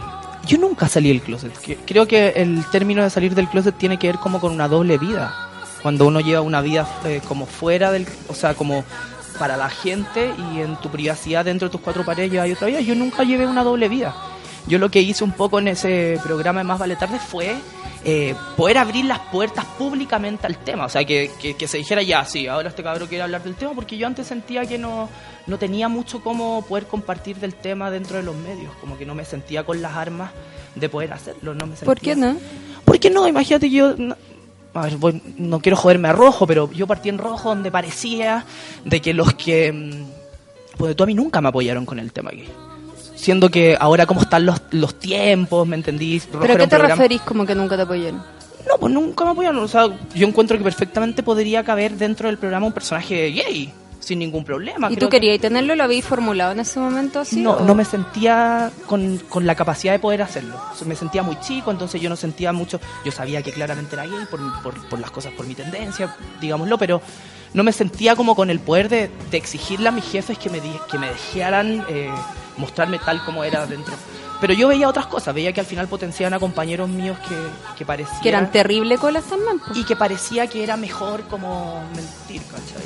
yo 0.47 0.59
nunca 0.59 0.89
salí 0.89 1.09
del 1.09 1.21
closet. 1.21 1.53
Creo 1.85 2.07
que 2.07 2.29
el 2.37 2.65
término 2.71 3.03
de 3.03 3.11
salir 3.11 3.35
del 3.35 3.49
closet 3.49 3.77
tiene 3.77 3.99
que 3.99 4.07
ver 4.07 4.19
como 4.19 4.41
con 4.41 4.53
una 4.53 4.69
doble 4.69 4.99
vida. 4.99 5.35
Cuando 5.83 6.07
uno 6.07 6.21
lleva 6.21 6.41
una 6.41 6.61
vida 6.61 6.89
eh, 7.05 7.21
como 7.27 7.47
fuera 7.47 7.91
del, 7.91 8.07
o 8.29 8.35
sea, 8.35 8.55
como 8.55 8.85
para 9.39 9.57
la 9.57 9.69
gente 9.69 10.33
y 10.53 10.61
en 10.61 10.77
tu 10.77 10.89
privacidad 10.91 11.45
dentro 11.45 11.69
de 11.69 11.73
tus 11.73 11.81
cuatro 11.81 12.05
paredes 12.05 12.39
hay 12.41 12.53
otra 12.53 12.69
vida. 12.69 12.81
Yo 12.81 12.95
nunca 12.95 13.23
llevé 13.25 13.47
una 13.47 13.63
doble 13.65 13.89
vida. 13.89 14.15
Yo 14.67 14.79
lo 14.79 14.91
que 14.91 15.01
hice 15.03 15.25
un 15.25 15.33
poco 15.33 15.59
en 15.59 15.69
ese 15.69 16.19
programa 16.23 16.61
de 16.61 16.65
Más 16.65 16.79
Vale 16.79 16.97
Tarde 16.97 17.19
fue 17.19 17.55
eh, 18.05 18.35
poder 18.57 18.79
abrir 18.79 19.05
las 19.05 19.19
puertas 19.19 19.65
públicamente 19.79 20.47
al 20.47 20.57
tema. 20.59 20.87
O 20.87 20.89
sea, 20.89 21.05
que, 21.05 21.31
que, 21.41 21.55
que 21.55 21.69
se 21.69 21.77
dijera 21.79 22.03
ya, 22.03 22.25
sí, 22.25 22.47
ahora 22.47 22.71
este 22.71 22.83
cabrón 22.83 23.09
quiere 23.09 23.23
hablar 23.25 23.43
del 23.43 23.57
tema, 23.57 23.73
porque 23.75 23.97
yo 23.99 24.07
antes 24.07 24.27
sentía 24.27 24.65
que 24.65 24.79
no, 24.79 25.09
no 25.47 25.59
tenía 25.59 25.89
mucho 25.89 26.23
cómo 26.23 26.63
poder 26.67 26.87
compartir 26.87 27.37
del 27.37 27.55
tema 27.55 27.91
dentro 27.91 28.17
de 28.17 28.23
los 28.23 28.37
medios. 28.37 28.73
Como 28.81 28.97
que 28.97 29.05
no 29.05 29.15
me 29.15 29.25
sentía 29.27 29.65
con 29.65 29.83
las 29.83 29.95
armas 29.97 30.31
de 30.75 30.89
poder 30.89 31.13
hacerlo. 31.13 31.55
No 31.55 31.67
me 31.67 31.77
¿Por 31.77 32.01
qué 32.01 32.15
sentía- 32.15 32.33
no? 32.33 32.39
¿Por 32.87 32.99
qué 32.99 33.11
no? 33.11 33.29
Imagínate 33.29 33.69
que 33.69 33.77
yo... 33.77 33.95
ver, 34.83 34.97
voy- 34.97 35.23
no 35.39 35.61
quiero 35.61 35.77
joderme 35.77 36.09
a 36.09 36.13
rojo, 36.13 36.47
pero 36.47 36.71
yo 36.73 36.87
partí 36.87 37.09
en 37.09 37.19
rojo 37.19 37.49
donde 37.51 37.71
parecía 37.71 38.45
de 38.85 39.01
que 39.01 39.15
los 39.15 39.33
que... 39.35 39.73
mm, 39.73 40.05
Pues 40.77 40.97
tú 40.97 41.05
a 41.05 41.07
mí 41.07 41.15
nunca 41.15 41.41
me 41.41 41.49
apoyaron 41.49 41.87
con 41.87 41.99
el 41.99 42.13
tema 42.13 42.31
aquí. 42.31 42.45
Siendo 43.15 43.49
que 43.51 43.77
ahora 43.79 44.07
como 44.07 44.21
están 44.23 44.45
los, 44.45 44.61
los 44.73 44.99
tiempos, 44.99 45.67
¿me 45.67 45.77
entendís? 45.77 46.27
¿Pero 46.31 46.45
era 46.45 46.55
qué 46.55 46.63
te 46.65 46.69
programa- 46.77 46.95
referís 46.97 47.21
como 47.23 47.47
que 47.47 47.55
nunca 47.55 47.77
te 47.77 47.83
apoyaron? 47.83 48.23
No, 48.69 48.79
pues 48.81 48.93
nunca 48.93 49.25
me 49.25 49.31
apoyaron. 49.31 49.63
O 49.63 49.69
sea, 49.69 49.87
yo 50.15 50.27
encuentro 50.27 50.59
que 50.59 50.65
perfectamente 50.65 51.23
podría 51.23 51.63
caber 51.63 51.97
dentro 51.97 52.29
del 52.29 52.39
programa 52.39 52.67
un 52.67 52.73
personaje 52.73 53.31
gay, 53.31 53.73
sin 54.05 54.19
ningún 54.21 54.45
problema. 54.45 54.91
¿Y 54.91 54.97
tú 54.97 55.07
que- 55.09 55.17
querías 55.21 55.41
tenerlo? 55.41 55.75
¿Lo 55.75 55.85
habéis 55.85 56.05
formulado 56.05 56.53
en 56.53 56.61
ese 56.61 56.79
momento 56.79 57.21
así? 57.21 57.41
no, 57.41 57.53
o- 57.53 57.61
no 57.65 57.75
me 57.75 57.85
sentía 57.85 58.71
con, 58.87 59.19
con 59.29 59.47
la 59.47 59.55
capacidad 59.55 59.93
de 59.93 59.99
poder 59.99 60.23
hacerlo. 60.23 60.55
Me 60.87 60.95
sentía 60.97 61.23
muy 61.23 61.39
chico, 61.41 61.71
entonces 61.71 62.01
yo 62.01 62.09
no 62.09 62.17
sentía 62.17 62.53
mucho. 62.53 62.81
Yo 63.05 63.11
sabía 63.13 63.43
que 63.43 63.53
claramente 63.53 63.95
era 63.97 64.07
gay 64.07 64.27
por, 64.31 64.41
por, 64.63 64.89
por 64.89 64.99
las 65.01 65.11
cosas, 65.11 65.33
por 65.33 65.47
mi 65.47 65.55
tendencia, 65.55 66.15
digámoslo, 66.41 66.79
pero 66.79 67.01
no 67.55 67.63
me 67.63 67.73
sentía 67.73 68.17
como 68.17 68.35
con 68.35 68.51
el 68.51 68.61
poder 68.61 68.89
de, 68.89 69.11
de 69.31 69.37
exigirle 69.37 69.89
a 69.89 69.93
mis 69.93 70.05
jefes 70.05 70.39
que 70.39 70.51
me, 70.51 70.61
di- 70.61 70.79
que 70.91 70.99
me 70.99 71.09
dejaran 71.09 71.85
eh, 71.89 72.11
mostrarme 72.57 72.99
tal 72.99 73.25
como 73.25 73.45
era 73.45 73.67
dentro. 73.67 73.95
Pero 74.41 74.53
yo 74.53 74.69
veía 74.69 74.89
otras 74.89 75.07
cosas, 75.07 75.33
veía 75.35 75.53
que 75.53 75.61
al 75.61 75.67
final 75.67 75.87
potenciaban 75.89 76.35
a 76.35 76.41
compañeros 76.41 76.89
míos 76.91 77.17
que, 77.27 77.35
que 77.79 77.87
parecían. 77.87 78.21
Que 78.21 78.29
eran 78.29 78.51
terrible 78.51 78.99
colas 78.99 79.25
también. 79.25 79.59
pues. 79.61 79.79
y 79.79 79.85
que 79.85 79.95
parecía 79.97 80.49
que 80.49 80.63
era 80.65 80.77
mejor 80.77 81.23
como 81.29 81.83
mentir, 81.95 82.43
¿cachai? 82.51 82.85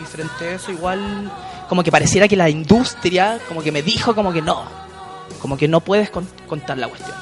Y 0.00 0.04
frente 0.04 0.48
a 0.48 0.50
eso 0.52 0.72
igual, 0.72 1.30
como 1.68 1.82
que 1.82 1.90
pareciera 1.92 2.26
que 2.28 2.36
la 2.36 2.48
industria, 2.48 3.38
como 3.48 3.62
que 3.62 3.70
me 3.72 3.82
dijo 3.82 4.14
como 4.14 4.32
que 4.32 4.40
no, 4.42 4.62
como 5.42 5.56
que 5.56 5.68
no 5.68 5.80
puedes 5.80 6.10
con- 6.10 6.28
contar 6.48 6.78
la 6.78 6.88
cuestión. 6.88 7.16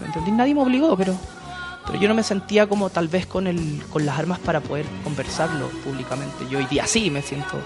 ¿Me 0.00 0.06
entendí? 0.06 0.30
Nadie 0.32 0.54
me 0.54 0.62
obligó, 0.62 0.96
pero, 0.96 1.14
pero 1.86 1.98
yo 1.98 2.08
no 2.08 2.14
me 2.14 2.22
sentía 2.22 2.66
como 2.66 2.90
tal 2.90 3.08
vez 3.08 3.26
con, 3.26 3.46
el, 3.46 3.82
con 3.90 4.04
las 4.06 4.18
armas 4.18 4.38
para 4.38 4.60
poder 4.60 4.86
conversarlo 5.04 5.68
públicamente. 5.84 6.46
Yo 6.50 6.58
hoy 6.58 6.66
día 6.66 6.86
sí 6.86 7.10
me 7.10 7.22
siento 7.22 7.58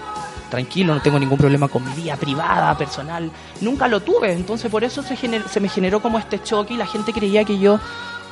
tranquilo, 0.49 0.93
no 0.95 1.01
tengo 1.01 1.19
ningún 1.19 1.37
problema 1.37 1.67
con 1.67 1.83
mi 1.83 1.91
vida 1.93 2.15
privada, 2.15 2.77
personal. 2.77 3.29
Nunca 3.61 3.87
lo 3.87 4.01
tuve, 4.01 4.31
entonces 4.33 4.69
por 4.71 4.83
eso 4.83 5.01
se, 5.03 5.15
gener- 5.17 5.47
se 5.47 5.59
me 5.59 5.67
generó 5.69 6.01
como 6.01 6.19
este 6.19 6.41
choque 6.41 6.73
y 6.73 6.77
la 6.77 6.85
gente 6.87 7.11
creía 7.13 7.43
que 7.43 7.57
yo 7.59 7.79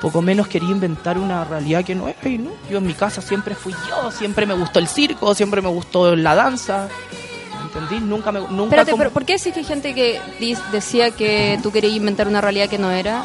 poco 0.01 0.21
menos 0.21 0.47
quería 0.47 0.69
inventar 0.69 1.17
una 1.17 1.43
realidad 1.45 1.84
que 1.84 1.95
no 1.95 2.08
era 2.08 2.29
y 2.29 2.38
no. 2.38 2.51
Yo 2.69 2.77
en 2.79 2.88
mi 2.88 2.93
casa 2.93 3.21
siempre 3.21 3.55
fui 3.55 3.73
yo, 3.89 4.12
siempre 4.12 4.45
me 4.45 4.53
gustó 4.53 4.79
el 4.79 4.88
circo, 4.88 5.34
siempre 5.34 5.62
me 5.62 5.69
gustó 5.69 6.15
la 6.15 6.36
danza. 6.36 6.88
¿Me 7.60 7.81
entendí? 7.81 8.05
Nunca 8.05 8.31
me 8.31 8.39
nunca 8.41 8.63
Espérate, 8.63 8.91
como- 8.91 9.01
pero 9.01 9.12
¿por 9.12 9.25
qué 9.25 9.34
decís 9.34 9.53
que 9.53 9.60
hay 9.60 9.65
gente 9.65 9.93
que 9.93 10.21
decía 10.71 11.12
que 11.12 11.60
tú 11.63 11.71
querías 11.71 11.93
inventar 11.93 12.27
una 12.27 12.41
realidad 12.41 12.69
que 12.69 12.77
no 12.77 12.91
era? 12.91 13.23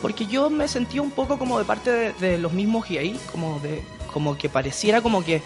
porque 0.00 0.26
yo 0.26 0.48
me 0.48 0.68
sentía 0.68 1.02
un 1.02 1.10
poco 1.10 1.40
como 1.40 1.58
de 1.58 1.64
parte 1.64 1.90
de, 1.90 2.12
de 2.12 2.38
los 2.38 2.52
mismos 2.52 2.86
gay, 2.88 3.18
como 3.32 3.58
de 3.58 3.82
como 4.12 4.38
que 4.38 4.48
pareciera 4.48 5.00
como 5.02 5.24
que 5.24 5.42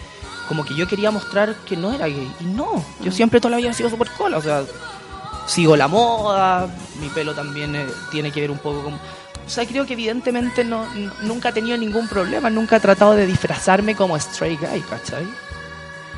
como 0.47 0.63
que 0.63 0.75
yo 0.75 0.87
quería 0.87 1.09
mostrar 1.09 1.55
que 1.65 1.75
no 1.75 1.91
era 1.91 2.05
gay 2.05 2.31
y 2.39 2.43
no, 2.43 2.85
yo 3.01 3.11
siempre 3.11 3.39
toda 3.39 3.49
la 3.49 3.57
vida 3.57 3.71
he 3.71 3.73
sido 3.73 3.89
super 3.89 4.11
cola, 4.11 4.37
o 4.37 4.41
sea, 4.43 4.63
sigo 5.47 5.75
la 5.75 5.87
moda, 5.87 6.67
mi 7.01 7.09
pelo 7.09 7.33
también 7.33 7.75
eh, 7.75 7.87
tiene 8.11 8.31
que 8.31 8.41
ver 8.41 8.51
un 8.51 8.59
poco 8.59 8.83
con 8.83 8.99
o 9.45 9.49
sea, 9.49 9.65
creo 9.65 9.85
que 9.85 9.93
evidentemente 9.93 10.63
no, 10.63 10.85
nunca 11.21 11.49
he 11.49 11.53
tenido 11.53 11.77
ningún 11.77 12.07
problema, 12.07 12.49
nunca 12.49 12.77
he 12.77 12.79
tratado 12.79 13.13
de 13.13 13.25
disfrazarme 13.25 13.95
como 13.95 14.15
straight 14.17 14.59
guy, 14.59 14.81
¿cachai? 14.81 15.25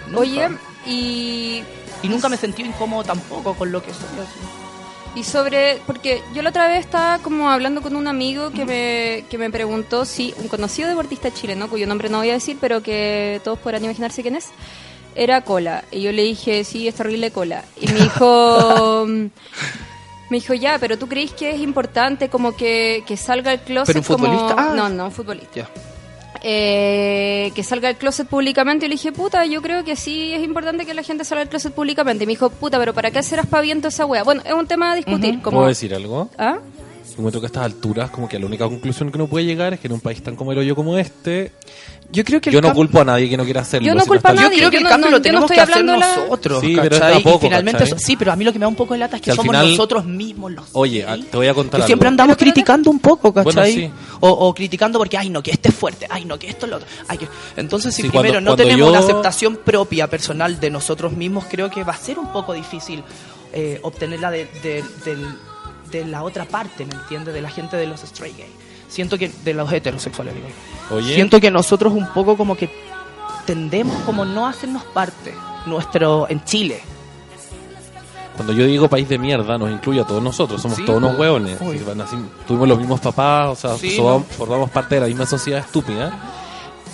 Nunca. 0.07 0.19
Oye, 0.19 0.49
y, 0.85 1.63
Y 2.03 2.09
nunca 2.09 2.29
me 2.29 2.37
sentí 2.37 2.61
incómodo 2.61 3.03
tampoco 3.03 3.55
con 3.55 3.71
lo 3.71 3.81
que 3.81 3.91
soy 3.91 4.03
así. 4.21 5.19
y 5.19 5.23
sobre... 5.23 5.81
Porque 5.87 6.21
yo 6.35 6.43
la 6.43 6.51
otra 6.51 6.67
vez 6.67 6.79
estaba 6.81 7.17
como 7.19 7.49
hablando 7.49 7.81
con 7.81 7.95
un 7.95 8.07
amigo 8.07 8.51
que 8.51 8.65
me, 8.65 9.25
que 9.29 9.37
me 9.39 9.49
preguntó 9.49 10.05
si 10.05 10.33
un 10.37 10.47
conocido 10.47 10.87
deportista 10.87 11.33
chileno, 11.33 11.67
cuyo 11.67 11.87
nombre 11.87 12.09
no 12.09 12.19
voy 12.19 12.29
a 12.29 12.33
decir, 12.33 12.57
pero 12.61 12.83
que 12.83 13.41
todos 13.43 13.57
podrán 13.57 13.83
imaginarse 13.83 14.21
quién 14.21 14.35
es, 14.35 14.49
era 15.15 15.41
Cola. 15.41 15.83
Y 15.89 16.01
yo 16.01 16.11
le 16.11 16.21
dije, 16.21 16.63
sí, 16.63 16.87
es 16.87 16.93
terrible 16.93 17.31
Cola. 17.31 17.65
Y 17.81 17.87
me 17.87 17.99
dijo... 18.01 19.07
Me 20.29 20.37
dijo, 20.37 20.53
ya, 20.55 20.77
pero 20.79 20.97
tú 20.97 21.07
crees 21.07 21.31
que 21.33 21.51
es 21.51 21.59
importante 21.61 22.29
como 22.29 22.55
que, 22.55 23.03
que 23.05 23.15
salga 23.17 23.53
el 23.53 23.59
closet 23.59 23.93
¿Pero 23.95 23.99
un 23.99 24.05
como- 24.05 24.17
futbolista? 24.35 24.55
Ah. 24.71 24.73
No, 24.75 24.89
no, 24.89 25.05
un 25.05 25.11
futbolista. 25.11 25.69
Eh, 26.47 27.51
que 27.55 27.63
salga 27.63 27.89
el 27.89 27.95
closet 27.95 28.27
públicamente. 28.27 28.85
Y 28.85 28.89
le 28.89 28.95
dije, 28.95 29.11
puta, 29.11 29.45
yo 29.45 29.61
creo 29.61 29.83
que 29.83 29.95
sí 29.95 30.31
es 30.33 30.43
importante 30.43 30.85
que 30.85 30.93
la 30.93 31.01
gente 31.03 31.23
salga 31.25 31.39
del 31.39 31.49
closet 31.49 31.73
públicamente. 31.73 32.23
Y 32.23 32.27
me 32.27 32.33
dijo, 32.33 32.49
puta, 32.49 32.77
pero 32.77 32.93
¿para 32.93 33.09
qué 33.11 33.19
hacer 33.19 33.39
aspaviento 33.39 33.87
esa 33.87 34.05
wea? 34.05 34.23
Bueno, 34.23 34.41
es 34.45 34.53
un 34.53 34.67
tema 34.67 34.91
a 34.91 34.95
discutir. 34.95 35.41
como, 35.41 35.57
¿Puedo 35.57 35.69
decir 35.69 35.93
algo? 35.95 36.29
¿Ah? 36.37 36.57
Encuentro 37.17 37.39
que 37.39 37.45
a 37.45 37.47
estas 37.47 37.63
alturas, 37.63 38.09
como 38.09 38.27
que 38.27 38.37
la 38.37 38.45
única 38.45 38.65
conclusión 38.67 39.09
que 39.09 39.17
uno 39.17 39.27
puede 39.27 39.45
llegar 39.45 39.73
es 39.73 39.79
que 39.79 39.87
en 39.87 39.93
un 39.93 40.01
país 40.01 40.21
tan 40.21 40.35
como 40.35 40.51
el 40.51 40.57
hoyo 40.57 40.75
como 40.75 40.97
este, 40.97 41.53
Yo 42.11 42.23
creo 42.25 42.39
que 42.41 42.51
yo 42.51 42.61
no 42.61 42.73
culpo 42.73 42.99
a 43.01 43.05
nadie 43.05 43.29
que 43.29 43.37
no 43.37 43.45
quiera 43.45 43.61
hacerlo. 43.61 43.87
Yo 43.87 43.95
no 43.95 44.05
culpo 44.05 44.27
a 44.27 44.31
está- 44.31 44.43
Yo 44.43 44.49
nadie, 44.49 44.57
creo 44.59 44.69
que 44.71 44.77
yo 44.79 44.83
el 44.83 44.89
cambio 44.89 45.09
no- 45.09 45.17
lo 45.17 45.23
yo 45.23 45.31
no 45.31 45.45
tenemos 45.47 45.51
que 45.51 45.59
hacer 45.61 45.83
nosotros, 45.85 46.61
Sí, 46.61 46.75
pero 46.79 46.99
¿cachai? 46.99 47.13
tampoco, 47.13 47.37
y 47.37 47.47
finalmente 47.47 47.79
¿cachai? 47.79 47.97
eso- 47.97 48.05
sí, 48.05 48.15
pero 48.17 48.31
a 48.31 48.35
mí 48.35 48.43
lo 48.43 48.51
que 48.53 48.59
me 48.59 48.63
da 48.63 48.67
un 48.67 48.75
poco 48.75 48.93
de 48.93 48.99
lata 48.99 49.15
es 49.15 49.21
que 49.21 49.31
somos 49.31 49.45
final- 49.45 49.69
nosotros 49.71 50.05
mismos 50.05 50.51
los 50.51 50.65
Oye, 50.73 51.01
gays, 51.03 51.25
a- 51.25 51.31
te 51.31 51.37
voy 51.37 51.47
a 51.47 51.53
contar 51.53 51.79
que 51.81 51.87
siempre 51.87 52.07
algo. 52.07 52.13
andamos 52.13 52.37
criticando 52.37 52.91
un 52.91 52.99
poco, 52.99 53.33
¿cachai? 53.33 53.53
Bueno, 53.53 53.65
sí. 53.65 53.91
o, 54.19 54.29
o 54.29 54.53
criticando 54.53 54.99
porque, 54.99 55.17
ay, 55.17 55.29
no, 55.29 55.41
que 55.41 55.51
este 55.51 55.69
es 55.69 55.75
fuerte, 55.75 56.05
ay, 56.09 56.25
no, 56.25 56.37
que 56.37 56.47
esto 56.49 56.65
es 56.65 56.69
lo 56.69 56.75
otro. 56.77 56.87
Ay, 57.07 57.17
que... 57.17 57.27
Entonces, 57.55 57.95
si 57.95 58.01
Sí, 58.03 58.09
primero 58.09 58.33
cuando- 58.33 58.41
no 58.41 58.55
cuando 58.55 58.63
tenemos 58.63 58.79
yo- 58.87 58.89
una 58.91 58.99
aceptación 58.99 59.57
propia, 59.63 60.07
personal 60.07 60.59
de 60.59 60.69
nosotros 60.69 61.13
mismos, 61.13 61.45
creo 61.49 61.69
que 61.71 61.83
va 61.83 61.93
a 61.93 61.97
ser 61.97 62.19
un 62.19 62.31
poco 62.33 62.53
difícil 62.53 63.01
eh, 63.57 63.79
obtenerla 63.83 64.31
de, 64.31 64.49
de- 64.61 64.83
del- 65.05 65.25
de 66.03 66.05
la 66.05 66.23
otra 66.23 66.45
parte, 66.45 66.85
¿me 66.85 66.93
entiendes? 66.93 67.33
De 67.33 67.41
la 67.41 67.49
gente 67.49 67.77
de 67.77 67.87
los 67.87 68.03
straight 68.03 68.37
gay. 68.37 68.49
Siento 68.87 69.17
que, 69.17 69.29
de 69.43 69.53
los 69.53 69.71
heterosexuales, 69.71 70.33
digo. 70.35 70.47
Oye, 70.91 71.15
Siento 71.15 71.39
que 71.39 71.49
nosotros 71.51 71.93
un 71.93 72.07
poco 72.13 72.37
como 72.37 72.55
que 72.55 72.69
tendemos 73.45 73.95
como 74.03 74.25
no 74.25 74.47
hacernos 74.47 74.83
parte 74.83 75.33
nuestro 75.65 76.27
en 76.29 76.43
Chile. 76.43 76.79
cuando 78.35 78.53
yo 78.53 78.65
digo 78.65 78.87
país 78.89 79.07
de 79.09 79.17
mierda, 79.17 79.57
nos 79.57 79.71
incluye 79.71 80.01
a 80.01 80.03
todos 80.05 80.21
nosotros, 80.21 80.61
somos 80.61 80.77
Sí, 80.77 80.85
todos 80.85 80.97
unos 80.97 81.17
hueones. 81.17 81.57
Sí, 81.59 82.17
tuvimos 82.47 82.67
los 82.67 82.77
mismos 82.77 82.99
papás, 82.99 83.49
o 83.49 83.55
sea, 83.55 83.77
Sí, 83.77 83.97
no. 83.99 84.19
formamos 84.21 84.69
parte 84.69 84.95
de 84.95 85.01
la 85.01 85.07
misma 85.07 85.25
sociedad 85.25 85.59
estúpida. 85.61 86.11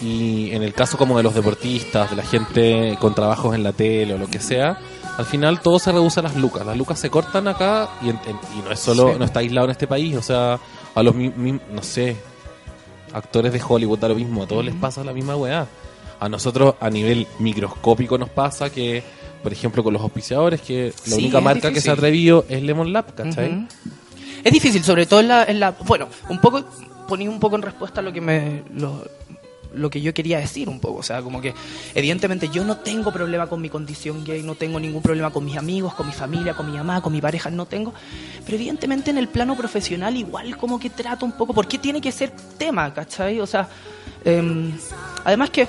Y 0.02 0.52
en 0.52 0.64
el 0.64 0.74
caso 0.74 0.98
como 0.98 1.16
de 1.18 1.24
los 1.24 1.34
deportistas, 1.36 2.10
de 2.10 2.16
la 2.16 2.24
gente 2.24 2.98
con 3.00 3.14
trabajos 3.14 3.54
en 3.54 3.64
la 3.64 3.72
tele 3.74 4.14
o 4.16 4.18
lo 4.18 4.28
que 4.28 4.40
sea, 4.40 4.80
al 5.17 5.26
final 5.26 5.62
todo 5.62 5.78
se 5.80 5.91
reduce 5.91 6.19
a 6.19 6.24
las 6.24 6.36
lucas. 6.36 6.65
Las 6.65 6.78
lucas 6.78 7.00
se 7.00 7.10
cortan 7.10 7.47
acá 7.47 7.89
y, 8.02 8.10
en- 8.10 8.19
en- 8.28 8.39
y 8.58 8.62
no 8.63 8.71
es 8.71 8.80
solo, 8.80 9.12
Sí. 9.13 9.19
no 9.19 9.26
está 9.26 9.39
aislado 9.39 9.65
en 9.65 9.71
este 9.71 9.88
país, 9.88 10.15
o 10.15 10.21
sea, 10.21 10.60
a 10.95 11.04
los, 11.04 11.13
mi- 11.15 11.30
mi- 11.30 11.60
no 11.71 11.84
sé, 11.84 12.15
actores 13.13 13.52
de 13.54 13.62
Hollywood 13.67 14.00
da 14.00 14.08
lo 14.10 14.15
mismo, 14.15 14.43
a 14.43 14.47
todos 14.47 14.63
les 14.63 14.76
pasa 14.76 15.04
la 15.04 15.13
misma 15.13 15.36
weá. 15.36 15.67
A 16.19 16.30
nosotros 16.30 16.76
a 16.80 16.89
nivel 16.89 17.28
microscópico 17.39 18.17
nos 18.17 18.30
pasa 18.30 18.69
que, 18.69 19.04
por 19.41 19.52
ejemplo, 19.52 19.84
con 19.84 19.91
los 19.93 20.02
auspiciadores, 20.02 20.62
que 20.62 20.93
la 21.08 21.15
Sí, 21.15 21.21
única 21.21 21.41
marca 21.41 21.71
que 21.71 21.82
se 21.82 21.89
ha 21.89 21.93
atrevido 21.93 22.45
es 22.47 22.62
Lemon 22.62 22.93
Lab, 22.93 23.13
¿cachai? 23.15 23.50
Ujú. 23.52 23.65
Es 24.43 24.54
difícil, 24.54 24.84
sobre 24.84 25.06
todo 25.08 25.19
en 25.19 25.28
la, 25.28 25.43
en 25.43 25.60
la- 25.60 25.71
Bueno, 25.71 26.08
un 26.30 26.39
poco. 26.39 26.63
Ponía 27.08 27.30
un 27.30 27.39
poco 27.41 27.58
en 27.58 27.63
respuesta 27.63 28.00
a 28.00 28.04
lo 28.04 28.13
que 28.13 28.21
me. 28.21 28.63
Lo, 28.74 29.04
lo 29.73 29.89
que 29.89 30.01
yo 30.01 30.13
quería 30.13 30.39
decir 30.39 30.69
un 30.69 30.79
poco, 30.79 30.99
o 30.99 31.03
sea, 31.03 31.21
como 31.21 31.41
que 31.41 31.53
evidentemente 31.95 32.49
yo 32.49 32.63
no 32.63 32.77
tengo 32.77 33.12
problema 33.12 33.47
con 33.47 33.62
mi 33.62 33.69
condición 33.69 34.23
gay, 34.23 34.43
no 34.43 34.55
tengo 34.55 34.79
ningún 34.79 35.01
problema 35.01 35.31
con 35.31 35.45
mis 35.45 35.57
amigos, 35.57 35.93
con 35.93 36.07
mi 36.07 36.13
familia, 36.13 36.53
con 36.53 36.69
mi 36.69 36.77
mamá, 36.77 37.01
con 37.01 37.13
mi 37.13 37.21
pareja, 37.21 37.49
no 37.49 37.65
tengo, 37.65 37.93
pero 38.45 38.55
evidentemente 38.55 39.12
en 39.12 39.17
el 39.17 39.27
plano 39.27 39.55
profesional 39.55 40.15
igual 40.17 40.57
como 40.57 40.79
que 40.79 40.89
trato 40.89 41.25
un 41.25 41.31
poco, 41.34 41.53
¿por 41.53 41.67
qué 41.67 41.77
tiene 41.77 42.01
que 42.01 42.12
ser 42.12 42.31
tema, 42.57 42.93
cachai? 42.93 43.39
O 43.39 43.47
sea, 43.47 43.67
em, 44.25 44.71
además 45.23 45.49
que 45.49 45.67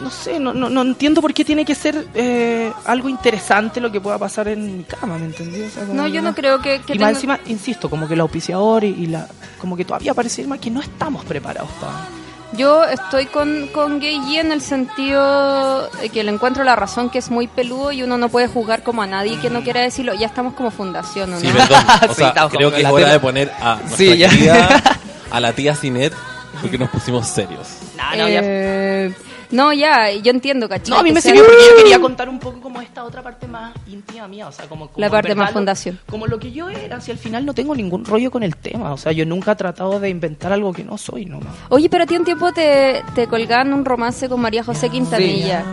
no 0.00 0.10
sé, 0.10 0.40
no, 0.40 0.54
no, 0.54 0.70
no 0.70 0.82
entiendo 0.82 1.20
por 1.20 1.34
qué 1.34 1.44
tiene 1.44 1.64
que 1.64 1.74
ser 1.74 2.08
eh, 2.14 2.72
algo 2.86 3.08
interesante 3.08 3.80
lo 3.80 3.92
que 3.92 4.00
pueda 4.00 4.18
pasar 4.18 4.48
en 4.48 4.78
mi 4.78 4.84
cama, 4.84 5.18
¿me 5.18 5.26
entendí? 5.26 5.62
O 5.62 5.70
sea, 5.70 5.84
No, 5.84 6.08
yo 6.08 6.22
no 6.22 6.34
creo 6.34 6.60
que, 6.60 6.80
que 6.80 6.94
y 6.94 6.98
más 6.98 7.14
encima, 7.14 7.38
insisto, 7.46 7.90
como 7.90 8.08
que 8.08 8.14
el 8.14 8.20
auspiciador 8.20 8.84
y, 8.84 8.88
y 8.88 9.06
la... 9.06 9.28
Como 9.60 9.76
que 9.76 9.84
todavía 9.84 10.14
parece 10.14 10.46
más 10.46 10.58
que 10.58 10.70
no 10.70 10.80
estamos 10.80 11.24
preparados 11.26 11.70
para... 11.72 12.19
Yo 12.52 12.84
estoy 12.84 13.26
con, 13.26 13.68
con 13.68 14.00
Gay 14.00 14.18
G 14.18 14.40
en 14.40 14.50
el 14.50 14.60
sentido 14.60 15.88
de 16.00 16.08
que 16.08 16.24
le 16.24 16.32
encuentro 16.32 16.64
la 16.64 16.74
razón 16.74 17.08
que 17.08 17.18
es 17.18 17.30
muy 17.30 17.46
peludo 17.46 17.92
y 17.92 18.02
uno 18.02 18.18
no 18.18 18.28
puede 18.28 18.48
juzgar 18.48 18.82
como 18.82 19.02
a 19.02 19.06
nadie 19.06 19.38
que 19.40 19.50
no 19.50 19.62
quiera 19.62 19.80
decirlo. 19.82 20.14
Ya 20.14 20.26
estamos 20.26 20.54
como 20.54 20.70
fundación, 20.72 21.30
¿o 21.32 21.36
¿no? 21.36 21.40
Sí, 21.40 21.46
perdón. 21.52 21.84
O 22.08 22.14
sea, 22.14 22.34
creo 22.50 22.70
que 22.70 22.78
es 22.78 22.82
la 22.82 22.92
hora 22.92 23.12
de 23.12 23.20
poner 23.20 23.52
a 23.60 23.76
nuestra 23.76 23.96
Sí, 23.96 24.16
ya. 24.18 24.28
querida, 24.30 24.82
a 25.30 25.40
la 25.40 25.52
tía 25.52 25.76
Cinet, 25.76 26.12
porque 26.60 26.76
nos 26.76 26.90
pusimos 26.90 27.28
serios. 27.28 27.68
No, 27.96 28.16
no, 28.16 28.28
ya- 28.28 29.14
No, 29.50 29.72
ya, 29.72 30.10
yo 30.12 30.30
entiendo, 30.30 30.68
¿cachai? 30.68 30.90
No, 30.90 30.98
a 31.00 31.02
mí 31.02 31.12
me 31.12 31.20
sirvió 31.20 31.42
porque 31.44 31.62
yo 31.68 31.76
quería 31.76 32.00
contar 32.00 32.28
un 32.28 32.38
poco 32.38 32.60
como 32.60 32.80
esta 32.80 33.04
otra 33.04 33.22
parte 33.22 33.46
más 33.46 33.72
íntima 33.90 34.28
mía, 34.28 34.46
o 34.48 34.52
sea, 34.52 34.66
como, 34.66 34.88
como 34.88 35.00
La 35.00 35.10
parte 35.10 35.28
verdad 35.28 35.42
más 35.42 35.50
lo- 35.50 35.54
fundación. 35.54 35.98
Como 36.08 36.26
lo 36.26 36.38
que 36.38 36.52
yo 36.52 36.70
era, 36.70 37.00
si 37.00 37.10
al 37.10 37.18
final 37.18 37.44
no 37.44 37.52
tengo 37.54 37.74
ningún 37.74 38.04
rollo 38.04 38.30
con 38.30 38.42
el 38.42 38.54
tema, 38.56 38.92
o 38.92 38.96
sea, 38.96 39.12
yo 39.12 39.26
nunca 39.26 39.52
he 39.52 39.56
tratado 39.56 39.98
de 39.98 40.08
inventar 40.08 40.52
algo 40.52 40.72
que 40.72 40.84
no 40.84 40.96
soy 40.98 41.26
nomás. 41.26 41.52
Oye, 41.68 41.88
pero 41.90 42.04
a 42.04 42.06
ti 42.06 42.16
un 42.16 42.24
tiempo 42.24 42.52
te, 42.52 43.02
te 43.14 43.26
colgaban 43.26 43.72
un 43.72 43.84
romance 43.84 44.28
con 44.28 44.40
María 44.40 44.62
José 44.62 44.88
Quintanilla. 44.88 45.64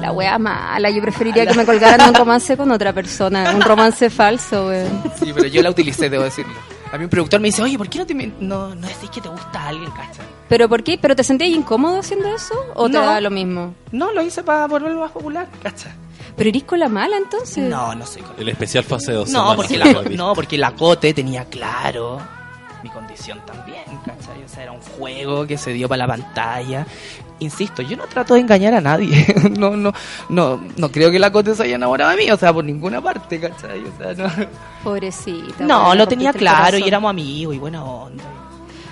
La 0.00 0.12
wea 0.12 0.38
mala, 0.38 0.90
yo 0.90 1.00
preferiría 1.02 1.46
que 1.46 1.54
me 1.54 1.64
colgaran 1.66 2.08
un 2.08 2.14
romance 2.14 2.56
con 2.56 2.70
otra 2.70 2.92
persona, 2.92 3.52
un 3.54 3.60
romance 3.62 4.08
falso, 4.10 4.68
weón. 4.68 5.02
Sí, 5.18 5.32
pero 5.34 5.46
yo 5.48 5.62
la 5.62 5.70
utilicé, 5.70 6.08
debo 6.10 6.24
decirlo. 6.24 6.54
A 6.92 6.98
mí 6.98 7.04
un 7.04 7.10
productor 7.10 7.40
me 7.40 7.48
dice, 7.48 7.62
oye, 7.62 7.76
¿por 7.76 7.88
qué 7.88 7.98
no, 7.98 8.06
te, 8.06 8.14
no, 8.14 8.74
no 8.74 8.86
decís 8.86 9.10
que 9.10 9.20
te 9.20 9.28
gusta 9.28 9.68
alguien, 9.68 9.90
cacha? 9.90 10.22
¿Pero 10.48 10.68
por 10.68 10.82
qué? 10.84 10.98
¿Pero 11.00 11.16
te 11.16 11.24
sentías 11.24 11.50
incómodo 11.50 11.98
haciendo 11.98 12.28
eso? 12.34 12.54
¿O 12.74 12.86
te 12.86 12.92
No. 12.98 13.04
da 13.04 13.20
lo 13.20 13.30
mismo? 13.30 13.74
No, 13.92 14.12
lo 14.12 14.22
hice 14.22 14.42
para 14.42 14.66
volverlo 14.66 15.00
más 15.00 15.10
popular, 15.10 15.48
cacha. 15.62 15.94
¿Pero 16.36 16.50
eres 16.50 16.64
con 16.64 16.78
la 16.78 16.88
mala 16.88 17.16
entonces? 17.16 17.68
No, 17.68 17.94
no 17.94 18.06
soy 18.06 18.22
con 18.22 18.38
El 18.38 18.48
especial 18.50 18.84
fase 18.84 19.12
2. 19.12 19.30
No, 19.30 19.56
porque 19.56 19.76
la, 19.78 19.92
no, 20.02 20.34
porque 20.34 20.56
la 20.58 20.72
Cote 20.72 21.12
tenía 21.14 21.44
claro 21.46 22.20
mi 22.82 22.90
condición 22.90 23.40
también, 23.46 23.84
¿cachai? 24.04 24.42
O 24.44 24.48
sea, 24.48 24.62
era 24.64 24.72
un 24.72 24.80
juego 24.80 25.46
que 25.46 25.56
se 25.56 25.72
dio 25.72 25.88
para 25.88 26.06
la 26.06 26.06
pantalla. 26.06 26.86
Insisto, 27.38 27.82
yo 27.82 27.96
no 27.96 28.06
trato 28.06 28.34
de 28.34 28.40
engañar 28.40 28.74
a 28.74 28.80
nadie. 28.80 29.26
No, 29.56 29.76
no, 29.76 29.92
no, 30.28 30.60
no 30.76 30.90
creo 30.90 31.10
que 31.10 31.18
la 31.18 31.32
Cote 31.32 31.54
se 31.54 31.62
haya 31.62 31.76
enamorado 31.76 32.10
de 32.10 32.16
mí, 32.18 32.30
o 32.30 32.36
sea, 32.36 32.52
por 32.52 32.64
ninguna 32.64 33.00
parte, 33.00 33.40
¿cachai? 33.40 33.82
O 33.84 33.96
sea, 33.96 34.14
no. 34.14 34.30
Pobrecita. 34.84 35.64
No, 35.64 35.94
lo 35.94 36.06
tenía 36.06 36.32
claro 36.32 36.76
y 36.78 36.86
éramos 36.86 37.10
amigos 37.10 37.54
y 37.54 37.58
buena 37.58 37.84
onda. 37.84 38.24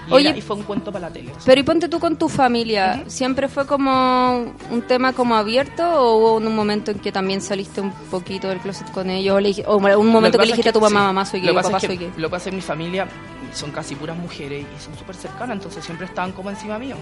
Y, 0.09 0.13
Oye, 0.13 0.29
era- 0.31 0.39
y 0.39 0.41
fue 0.43 0.57
un 0.57 0.63
cuento 0.65 0.93
para 0.93 1.09
la 1.09 1.13
tele. 1.13 1.33
Pero 1.45 1.61
y 1.61 1.65
ponte 1.65 1.89
tú 1.89 1.99
con 1.99 2.17
tu 2.17 2.29
familia, 2.29 3.05
¿siempre 3.07 3.49
fue 3.49 3.67
como 3.67 4.55
un 4.71 4.83
tema 4.87 5.13
como 5.13 5.35
abierto 5.35 5.83
o 5.85 6.17
hubo 6.19 6.35
un 6.37 6.55
momento 6.55 6.91
en 6.91 6.99
que 6.99 7.11
también 7.13 7.41
saliste 7.41 7.81
un 7.81 7.91
poquito 8.11 8.49
del 8.49 8.59
closet 8.59 8.91
con 8.93 9.09
ellos? 9.11 9.35
O, 9.67 9.77
un 9.77 10.09
momento 10.09 10.39
que 10.39 10.47
le 10.47 10.53
dijiste 10.53 10.69
es 10.71 10.77
a 10.77 10.79
tu 10.79 10.81
mamá, 10.81 11.01
sí, 11.01 11.05
mamá 11.07 11.25
soy 11.25 11.41
lo 11.41 11.47
gay, 11.55 11.63
papá 11.63 11.77
es 11.77 11.81
que- 11.81 11.87
soy 11.87 11.97
gay? 11.97 12.13
Lo 12.17 12.29
que 12.29 12.31
pasa 12.33 12.49
es 12.49 12.51
que 12.51 12.57
mi 12.57 12.63
familia 12.63 13.07
son 13.53 13.71
casi 13.71 13.95
puras 13.95 14.17
mujeres 14.17 14.65
y 14.77 14.81
son 14.83 14.97
súper 14.99 15.15
cercanas, 15.17 15.57
entonces 15.57 15.85
siempre 15.85 16.07
estaban 16.07 16.33
como 16.33 16.51
encima 16.51 16.79
mío. 16.79 16.97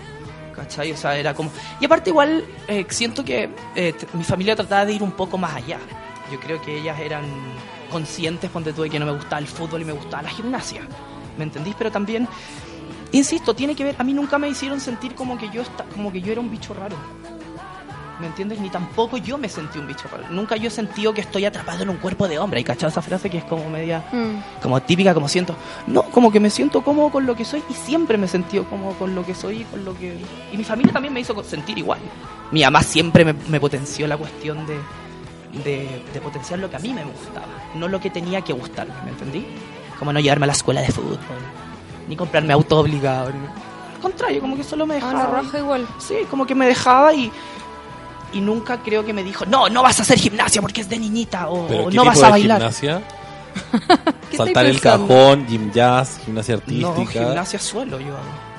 ¿Cachai? 0.54 0.92
O 0.92 0.96
sea, 0.96 1.16
era 1.16 1.32
como... 1.34 1.50
Y 1.80 1.86
aparte 1.86 2.10
igual 2.10 2.44
eh, 2.68 2.84
siento 2.90 3.24
que 3.24 3.48
eh, 3.74 3.94
mi 4.12 4.22
familia 4.22 4.54
trataba 4.54 4.84
de 4.84 4.92
ir 4.92 5.02
un 5.02 5.12
poco 5.12 5.38
más 5.38 5.54
allá. 5.56 5.78
Yo 6.30 6.38
creo 6.38 6.60
que 6.60 6.78
ellas 6.78 7.00
eran 7.00 7.24
conscientes 7.90 8.50
cuando 8.50 8.72
tuve 8.72 8.90
que 8.90 8.98
no 8.98 9.06
me 9.06 9.12
gustaba 9.12 9.38
el 9.38 9.46
fútbol 9.46 9.80
y 9.82 9.84
me 9.86 9.92
gustaba 9.92 10.22
la 10.24 10.28
gimnasia. 10.30 10.82
¿Me 11.38 11.44
entendís? 11.44 11.74
Pero 11.78 11.90
también, 11.90 12.28
insisto, 13.12 13.54
tiene 13.54 13.74
que 13.74 13.84
ver... 13.84 13.96
A 13.98 14.04
mí 14.04 14.12
nunca 14.12 14.38
me 14.38 14.48
hicieron 14.48 14.80
sentir 14.80 15.14
como 15.14 15.38
que 15.38 15.48
yo, 15.50 15.62
esta- 15.62 15.84
como 15.84 16.10
que 16.12 16.20
yo 16.20 16.32
era 16.32 16.40
un 16.40 16.50
bicho 16.50 16.74
raro. 16.74 16.96
¿Me 18.20 18.26
entiendes? 18.28 18.60
Ni 18.60 18.70
tampoco 18.70 19.16
yo 19.16 19.36
me 19.36 19.48
sentí 19.48 19.78
un 19.80 19.86
bicho 19.88 20.06
raro. 20.10 20.24
Nunca 20.30 20.54
yo 20.56 20.68
he 20.68 20.70
sentido 20.70 21.12
que 21.12 21.22
estoy 21.22 21.44
atrapado 21.44 21.82
en 21.82 21.88
un 21.90 21.96
cuerpo 21.96 22.28
de 22.28 22.38
hombre. 22.38 22.60
¿Y 22.60 22.64
cachado 22.64 22.88
esa 22.88 23.02
frase 23.02 23.28
que 23.30 23.38
es 23.38 23.44
como 23.44 23.68
media... 23.68 24.04
Mm. 24.12 24.60
Como 24.62 24.80
típica, 24.82 25.12
como 25.12 25.28
siento... 25.28 25.56
No, 25.88 26.02
como 26.04 26.30
que 26.30 26.38
me 26.38 26.48
siento 26.50 26.82
cómodo 26.82 27.10
con 27.10 27.26
lo 27.26 27.34
que 27.34 27.44
soy 27.44 27.62
y 27.68 27.74
siempre 27.74 28.16
me 28.18 28.26
he 28.26 28.28
sentido 28.28 28.64
cómodo 28.64 28.92
con 28.94 29.14
lo 29.14 29.26
que 29.26 29.34
soy 29.34 29.62
y 29.62 29.64
con 29.64 29.84
lo 29.84 29.96
que... 29.98 30.16
Y 30.52 30.56
mi 30.56 30.64
familia 30.64 30.92
también 30.92 31.12
me 31.12 31.20
hizo 31.20 31.42
sentir 31.42 31.78
igual. 31.78 31.98
Mi 32.52 32.62
mamá 32.62 32.82
siempre 32.82 33.24
me, 33.24 33.32
me 33.48 33.58
potenció 33.58 34.06
la 34.06 34.16
cuestión 34.16 34.66
de, 34.66 34.76
de, 35.64 36.02
de 36.12 36.20
potenciar 36.20 36.60
lo 36.60 36.70
que 36.70 36.76
a 36.76 36.80
mí 36.80 36.92
me 36.92 37.02
gustaba, 37.04 37.46
no 37.74 37.88
lo 37.88 37.98
que 37.98 38.10
tenía 38.10 38.42
que 38.42 38.52
gustarme, 38.52 38.92
¿me 39.04 39.10
entendí? 39.10 39.46
Como 39.98 40.12
no 40.12 40.20
llevarme 40.20 40.44
a 40.44 40.48
la 40.48 40.52
escuela 40.52 40.80
de 40.82 40.88
fútbol, 40.92 41.18
ni 42.08 42.16
comprarme 42.16 42.52
auto 42.52 42.78
obligado. 42.78 43.30
ni- 43.32 43.38
Al 43.96 44.00
contrario, 44.00 44.40
como 44.40 44.56
que 44.56 44.64
solo 44.64 44.86
me 44.86 44.94
Ah, 44.94 44.96
dejaba... 44.96 45.12
la 45.14 45.28
y- 45.28 45.44
raja 45.44 45.58
igual. 45.58 45.86
Sí, 45.98 46.14
como 46.30 46.44
que 46.46 46.54
me 46.54 46.66
dejaba 46.66 47.12
y, 47.14 47.30
y 48.32 48.40
nunca 48.40 48.78
creo 48.78 49.04
que 49.04 49.12
me 49.12 49.22
dijo, 49.22 49.44
no, 49.46 49.68
no 49.68 49.82
vas 49.82 49.98
a 49.98 50.02
hacer 50.02 50.18
gimnasia 50.18 50.60
porque 50.62 50.80
es 50.80 50.88
de 50.88 50.98
niñita 50.98 51.48
o, 51.48 51.66
¿Pero 51.68 51.84
o 51.84 51.88
qué 51.88 51.96
no 51.96 52.02
tipo 52.02 52.14
vas 52.14 52.22
a 52.22 52.26
de 52.26 52.30
bailar. 52.32 52.58
gimnasia? 52.58 53.02
¿Qué 54.30 54.36
Saltar 54.38 54.64
el 54.66 54.80
cajón, 54.80 55.46
gym 55.46 55.70
jazz, 55.72 56.18
gimnasia 56.24 56.56
No, 56.56 56.62
artística. 56.62 57.24
gimnasia 57.24 57.58
suelo 57.58 58.00
yo 58.00 58.14
hago. 58.14 58.51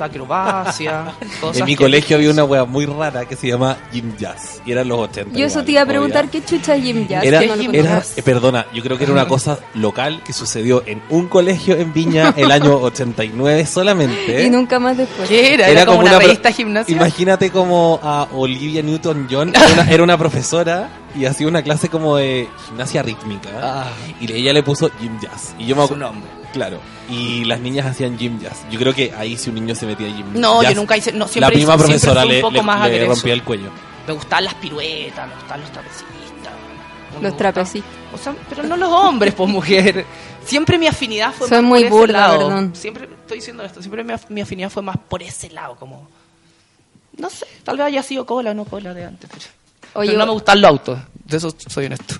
O 0.00 0.06
sea, 0.06 0.06
acrobacia, 0.06 1.14
cosas 1.40 1.58
en 1.60 1.64
mi 1.66 1.72
que- 1.76 1.84
colegio 1.84 2.16
había 2.16 2.30
una 2.30 2.44
wea 2.44 2.64
muy 2.64 2.86
rara 2.86 3.26
que 3.26 3.36
se 3.36 3.48
llama 3.48 3.76
gym 3.92 4.16
jazz. 4.16 4.60
Y 4.64 4.72
eran 4.72 4.88
los 4.88 4.98
80. 5.00 5.36
Yo 5.38 5.46
eso 5.46 5.62
te 5.64 5.72
iba 5.72 5.80
a 5.80 5.84
obvia. 5.84 5.92
preguntar 5.92 6.28
qué 6.28 6.44
chucha 6.44 6.74
es 6.76 6.82
Jim 6.84 7.06
Jazz. 7.08 7.24
Era, 7.24 7.40
no 7.42 7.54
era- 7.72 8.02
eh, 8.16 8.22
perdona, 8.22 8.66
yo 8.74 8.82
creo 8.82 8.96
que 8.98 9.04
era 9.04 9.12
una 9.12 9.26
cosa 9.28 9.58
local 9.74 10.22
que 10.24 10.32
sucedió 10.32 10.82
en 10.86 11.02
un 11.10 11.28
colegio 11.28 11.76
en 11.76 11.92
Viña 11.92 12.32
el 12.36 12.50
año 12.50 12.76
89 12.76 13.66
solamente. 13.66 14.44
Y 14.44 14.50
nunca 14.50 14.78
más 14.78 14.96
después. 14.96 15.28
¿Qué 15.28 15.54
era? 15.54 15.68
Era, 15.68 15.84
como, 15.86 16.00
una, 16.00 16.10
pro- 16.10 16.20
revista 16.20 16.50
gimnasia. 16.52 16.94
Imagínate 16.94 17.50
como 17.50 18.00
a 18.02 18.28
Olivia 18.32 18.82
Newton-John, 18.82 19.50
era 19.54 19.66
una, 19.72 19.90
era 19.90 20.02
una 20.02 20.18
profesora 20.18 20.88
y 21.14 21.24
hacía 21.24 21.48
una 21.48 21.62
clase 21.62 21.88
como 21.88 22.16
de 22.16 22.48
gimnasia 22.66 23.02
rítmica. 23.02 23.48
Ah. 23.62 23.86
Y 24.20 24.32
ella 24.32 24.52
le 24.52 24.62
puso 24.62 24.90
gym 25.00 25.18
jazz. 25.20 25.54
Y 25.58 25.66
yo 25.66 25.76
me 25.76 25.86
Su 25.86 25.94
acu- 25.94 25.98
nombre. 25.98 26.30
Claro. 26.52 26.80
Y 27.08 27.44
las 27.44 27.60
niñas 27.60 27.86
hacían 27.86 28.18
gym 28.18 28.40
jazz. 28.40 28.64
Yo 28.70 28.78
creo 28.78 28.92
que 28.94 29.12
ahí 29.16 29.36
si 29.36 29.50
un 29.50 29.54
niño 29.56 29.74
se 29.74 29.86
metía 29.86 30.08
a 30.08 30.10
gym 30.10 30.26
No, 30.34 30.62
jazz, 30.62 30.72
yo 30.74 30.80
nunca 30.80 30.96
hice. 30.96 31.12
No, 31.12 31.26
la 31.26 31.28
siempre 31.28 31.56
misma 31.56 31.74
hice- 31.76 31.84
siempre 31.86 31.98
profesora 32.00 32.20
fui 32.22 32.30
un 32.30 32.34
le, 32.36 32.40
poco 32.42 32.52
le- 32.54 32.62
más 32.62 32.90
le 32.90 33.04
rompía 33.06 33.32
el 33.34 33.42
cuello. 33.44 33.70
Me 34.06 34.12
gustaban 34.14 34.44
las 34.44 34.54
piruetas, 34.54 35.28
me 35.28 35.34
gustaban 35.34 35.60
los 35.60 35.70
trapecistas. 35.72 36.06
Los 37.20 37.36
trapecistas. 37.36 37.90
O 38.12 38.18
sea, 38.18 38.34
pero 38.48 38.62
no 38.64 38.76
los 38.76 38.90
hombres, 38.90 39.34
pues 39.34 39.48
mujer. 39.48 40.04
Siempre 40.44 40.78
mi 40.78 40.86
afinidad 40.88 41.32
fue 41.32 41.48
Soy 41.48 41.58
más 41.58 41.66
muy 41.68 41.84
por 41.84 42.08
ese 42.10 42.12
lado. 42.18 42.38
perdón. 42.48 42.72
Siempre 42.74 43.04
estoy 43.04 43.38
diciendo 43.38 43.62
esto, 43.62 43.80
siempre 43.80 44.02
mi, 44.02 44.12
af- 44.12 44.28
mi 44.28 44.40
afinidad 44.40 44.70
fue 44.70 44.82
más 44.82 44.96
por 44.96 45.22
ese 45.22 45.50
lado, 45.50 45.76
como. 45.76 46.08
No 47.16 47.28
sé, 47.30 47.46
tal 47.62 47.76
vez 47.76 47.86
haya 47.86 48.02
sido 48.02 48.24
cola 48.26 48.50
o 48.52 48.54
no 48.54 48.64
cola 48.64 48.94
de 48.94 49.04
antes. 49.04 49.28
Pero, 49.30 49.44
Oye, 49.94 50.08
pero 50.10 50.18
no 50.20 50.26
me 50.26 50.32
gustan 50.32 50.60
los 50.60 50.70
autos, 50.70 50.98
de 51.26 51.36
eso 51.36 51.54
soy 51.68 51.86
honesto. 51.86 52.14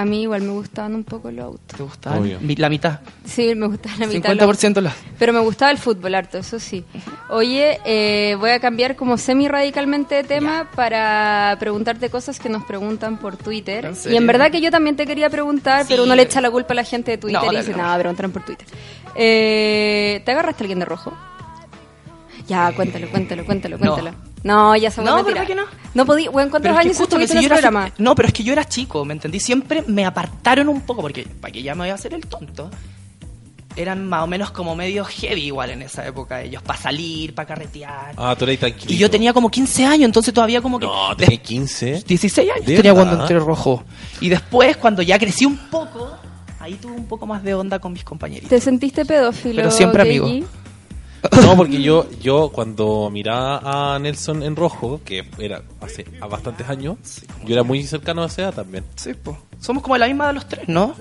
A 0.00 0.04
mí 0.04 0.22
igual 0.22 0.42
me 0.42 0.52
gustaban 0.52 0.94
un 0.94 1.02
poco 1.02 1.28
los 1.32 1.44
autos. 1.44 1.76
¿Te 1.76 1.82
gustaban? 1.82 2.20
Obvio. 2.20 2.38
La 2.56 2.68
mitad. 2.68 3.00
Sí, 3.24 3.52
me 3.56 3.66
gustaba 3.66 3.96
la 3.98 4.06
mitad. 4.06 4.32
50% 4.32 4.80
las. 4.80 4.94
Pero 5.18 5.32
me 5.32 5.40
gustaba 5.40 5.72
el 5.72 5.78
fútbol 5.78 6.14
harto, 6.14 6.38
eso 6.38 6.60
sí. 6.60 6.84
Oye, 7.30 7.80
eh, 7.84 8.36
voy 8.38 8.50
a 8.50 8.60
cambiar 8.60 8.94
como 8.94 9.18
semi 9.18 9.48
radicalmente 9.48 10.14
de 10.14 10.22
tema 10.24 10.68
para 10.76 11.56
preguntarte 11.58 12.10
cosas 12.10 12.38
que 12.38 12.48
nos 12.48 12.62
preguntan 12.64 13.18
por 13.18 13.36
Twitter. 13.36 13.86
¿En 13.86 14.12
Y 14.12 14.16
en 14.16 14.26
verdad 14.26 14.52
que 14.52 14.60
yo 14.60 14.70
también 14.70 14.94
te 14.94 15.04
quería 15.04 15.28
preguntar, 15.30 15.82
Sí. 15.82 15.88
pero 15.90 16.04
uno 16.04 16.14
le 16.14 16.22
echa 16.22 16.40
la 16.40 16.50
culpa 16.52 16.74
a 16.74 16.76
la 16.76 16.84
gente 16.84 17.10
de 17.10 17.18
Twitter 17.18 17.42
No, 17.42 17.52
y 17.52 17.56
dice, 17.56 17.74
nada, 17.74 17.98
preguntaron 17.98 18.30
por 18.30 18.44
Twitter. 18.44 18.68
Eh, 19.16 20.22
¿Te 20.24 20.30
agarraste 20.30 20.62
a 20.62 20.64
alguien 20.64 20.78
de 20.78 20.84
rojo? 20.84 21.12
Ya, 22.46 22.70
cuéntalo, 22.72 23.10
cuéntalo, 23.10 23.44
cuéntalo, 23.44 23.78
No. 23.78 23.94
cuéntalo. 23.94 24.10
No, 24.12 24.27
ya 24.76 24.90
se 24.90 25.02
No, 25.02 25.22
¿verdad 25.24 25.46
que 25.46 25.54
no? 25.54 25.64
No 25.94 26.04
podía, 26.06 26.30
bueno, 26.30 26.50
¿cuántos 26.50 26.68
Pero 26.70 26.74
es 26.74 26.80
que 26.80 26.88
años 26.88 27.08
si 27.08 27.14
en 27.14 27.20
yo 27.20 27.24
ese 27.24 27.38
era 27.46 27.56
programa? 27.56 27.92
No, 27.98 28.14
pero 28.14 28.28
es 28.28 28.34
que 28.34 28.42
yo 28.42 28.52
era 28.52 28.64
chico, 28.64 29.04
¿me 29.04 29.14
entendí? 29.14 29.40
Siempre 29.40 29.82
me 29.86 30.04
apartaron 30.04 30.68
un 30.68 30.82
poco, 30.82 31.02
porque 31.02 31.26
para 31.40 31.52
que 31.52 31.62
ya 31.62 31.74
me 31.74 31.80
voy 31.82 31.90
a 31.90 31.94
hacer 31.94 32.14
el 32.14 32.26
tonto. 32.26 32.70
Eran 33.76 34.08
más 34.08 34.24
o 34.24 34.26
menos 34.26 34.50
como 34.50 34.74
medio 34.74 35.04
heavy 35.04 35.44
igual 35.46 35.70
en 35.70 35.82
esa 35.82 36.04
época 36.04 36.42
ellos, 36.42 36.62
para 36.62 36.78
salir, 36.80 37.32
para 37.32 37.46
carretear. 37.46 38.12
Ah, 38.16 38.34
tú 38.36 38.44
eres 38.44 38.58
tranquilo. 38.58 38.92
y 38.92 38.96
yo 38.96 39.08
tenía 39.08 39.32
como 39.32 39.50
15 39.50 39.84
años, 39.84 40.04
entonces 40.06 40.34
todavía 40.34 40.60
como 40.60 40.80
que... 40.80 40.86
No, 40.86 41.16
tenía 41.16 41.40
15. 41.40 42.02
16 42.06 42.50
años 42.50 42.66
¿De 42.66 42.76
tenía 42.76 42.92
verdad? 42.92 43.06
cuando 43.06 43.22
entré 43.22 43.38
rojo. 43.38 43.84
Y 44.20 44.30
después, 44.30 44.76
cuando 44.78 45.00
ya 45.02 45.16
crecí 45.16 45.44
un 45.46 45.56
poco, 45.56 46.10
ahí 46.58 46.74
tuve 46.74 46.92
un 46.92 47.06
poco 47.06 47.26
más 47.26 47.44
de 47.44 47.54
onda 47.54 47.78
con 47.78 47.92
mis 47.92 48.02
compañeritos. 48.02 48.50
¿Te 48.50 48.60
sentiste 48.60 49.04
pedófilo? 49.04 49.56
Pero 49.56 49.70
siempre 49.70 50.02
amigo. 50.02 50.26
No, 51.42 51.56
porque 51.56 51.82
yo, 51.82 52.06
yo 52.20 52.50
cuando 52.52 53.10
miraba 53.10 53.94
a 53.94 53.98
Nelson 53.98 54.42
en 54.42 54.54
rojo, 54.54 55.00
que 55.04 55.24
era 55.38 55.62
hace 55.80 56.04
a 56.20 56.26
bastantes 56.26 56.68
años, 56.68 56.96
yo 57.44 57.54
era 57.54 57.62
muy 57.64 57.82
cercano 57.84 58.22
a 58.22 58.26
esa 58.26 58.42
edad 58.42 58.54
también. 58.54 58.84
Sí, 58.96 59.12
pues. 59.14 59.36
Somos 59.60 59.82
como 59.82 59.96
la 59.96 60.06
misma 60.06 60.28
de 60.28 60.34
los 60.34 60.46
tres, 60.48 60.68
¿no? 60.68 60.94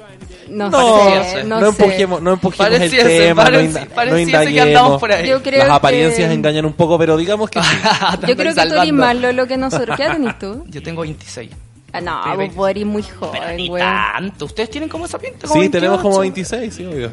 No, 0.49 0.69
No, 0.71 1.23
sé, 1.23 1.43
no, 1.43 1.59
no, 1.61 1.71
sé. 1.71 1.83
empujemos, 1.83 2.21
no 2.23 2.33
empujemos 2.33 2.67
el 2.71 2.77
Pareciese, 2.79 3.07
tema, 3.27 3.43
no, 3.43 3.49
pareci- 3.59 3.65
inda- 3.69 3.81
no 3.85 3.95
pareciese 3.95 4.53
que 4.53 4.61
andamos 4.61 4.99
por 4.99 5.11
ahí. 5.11 5.27
Yo 5.29 5.43
creo 5.43 5.59
Las 5.59 5.67
que- 5.67 5.73
apariencias 5.73 6.31
engañan 6.31 6.65
un 6.65 6.73
poco, 6.73 6.97
pero 6.97 7.15
digamos 7.17 7.49
que 7.51 7.61
sí. 7.61 7.69
Yo 8.27 8.35
creo 8.35 8.55
que 8.55 8.65
tú 8.67 8.73
eres 8.75 8.93
más 8.93 9.15
Lolo 9.15 9.45
que 9.45 9.57
nosotros. 9.57 9.95
¿Qué 9.97 10.05
tenés 10.09 10.39
tú? 10.39 10.63
Yo 10.69 10.81
tengo 10.81 11.01
26. 11.01 11.51
Ah, 11.93 12.01
no, 12.01 12.19
Estoy 12.31 12.49
vos 12.49 12.69
eres 12.69 12.85
muy 12.85 13.03
Pero 13.03 13.19
joven, 13.19 13.55
ni 13.57 13.67
güey. 13.69 13.81
tanto. 13.83 14.45
Ustedes 14.45 14.69
tienen 14.71 14.89
como 14.89 15.05
esa 15.05 15.17
pinta. 15.19 15.47
como 15.47 15.61
Sí, 15.61 15.69
tenemos 15.69 16.01
como 16.01 16.19
28. 16.19 16.57
26, 16.59 16.73
sí, 16.73 16.85
obvio. 16.85 17.11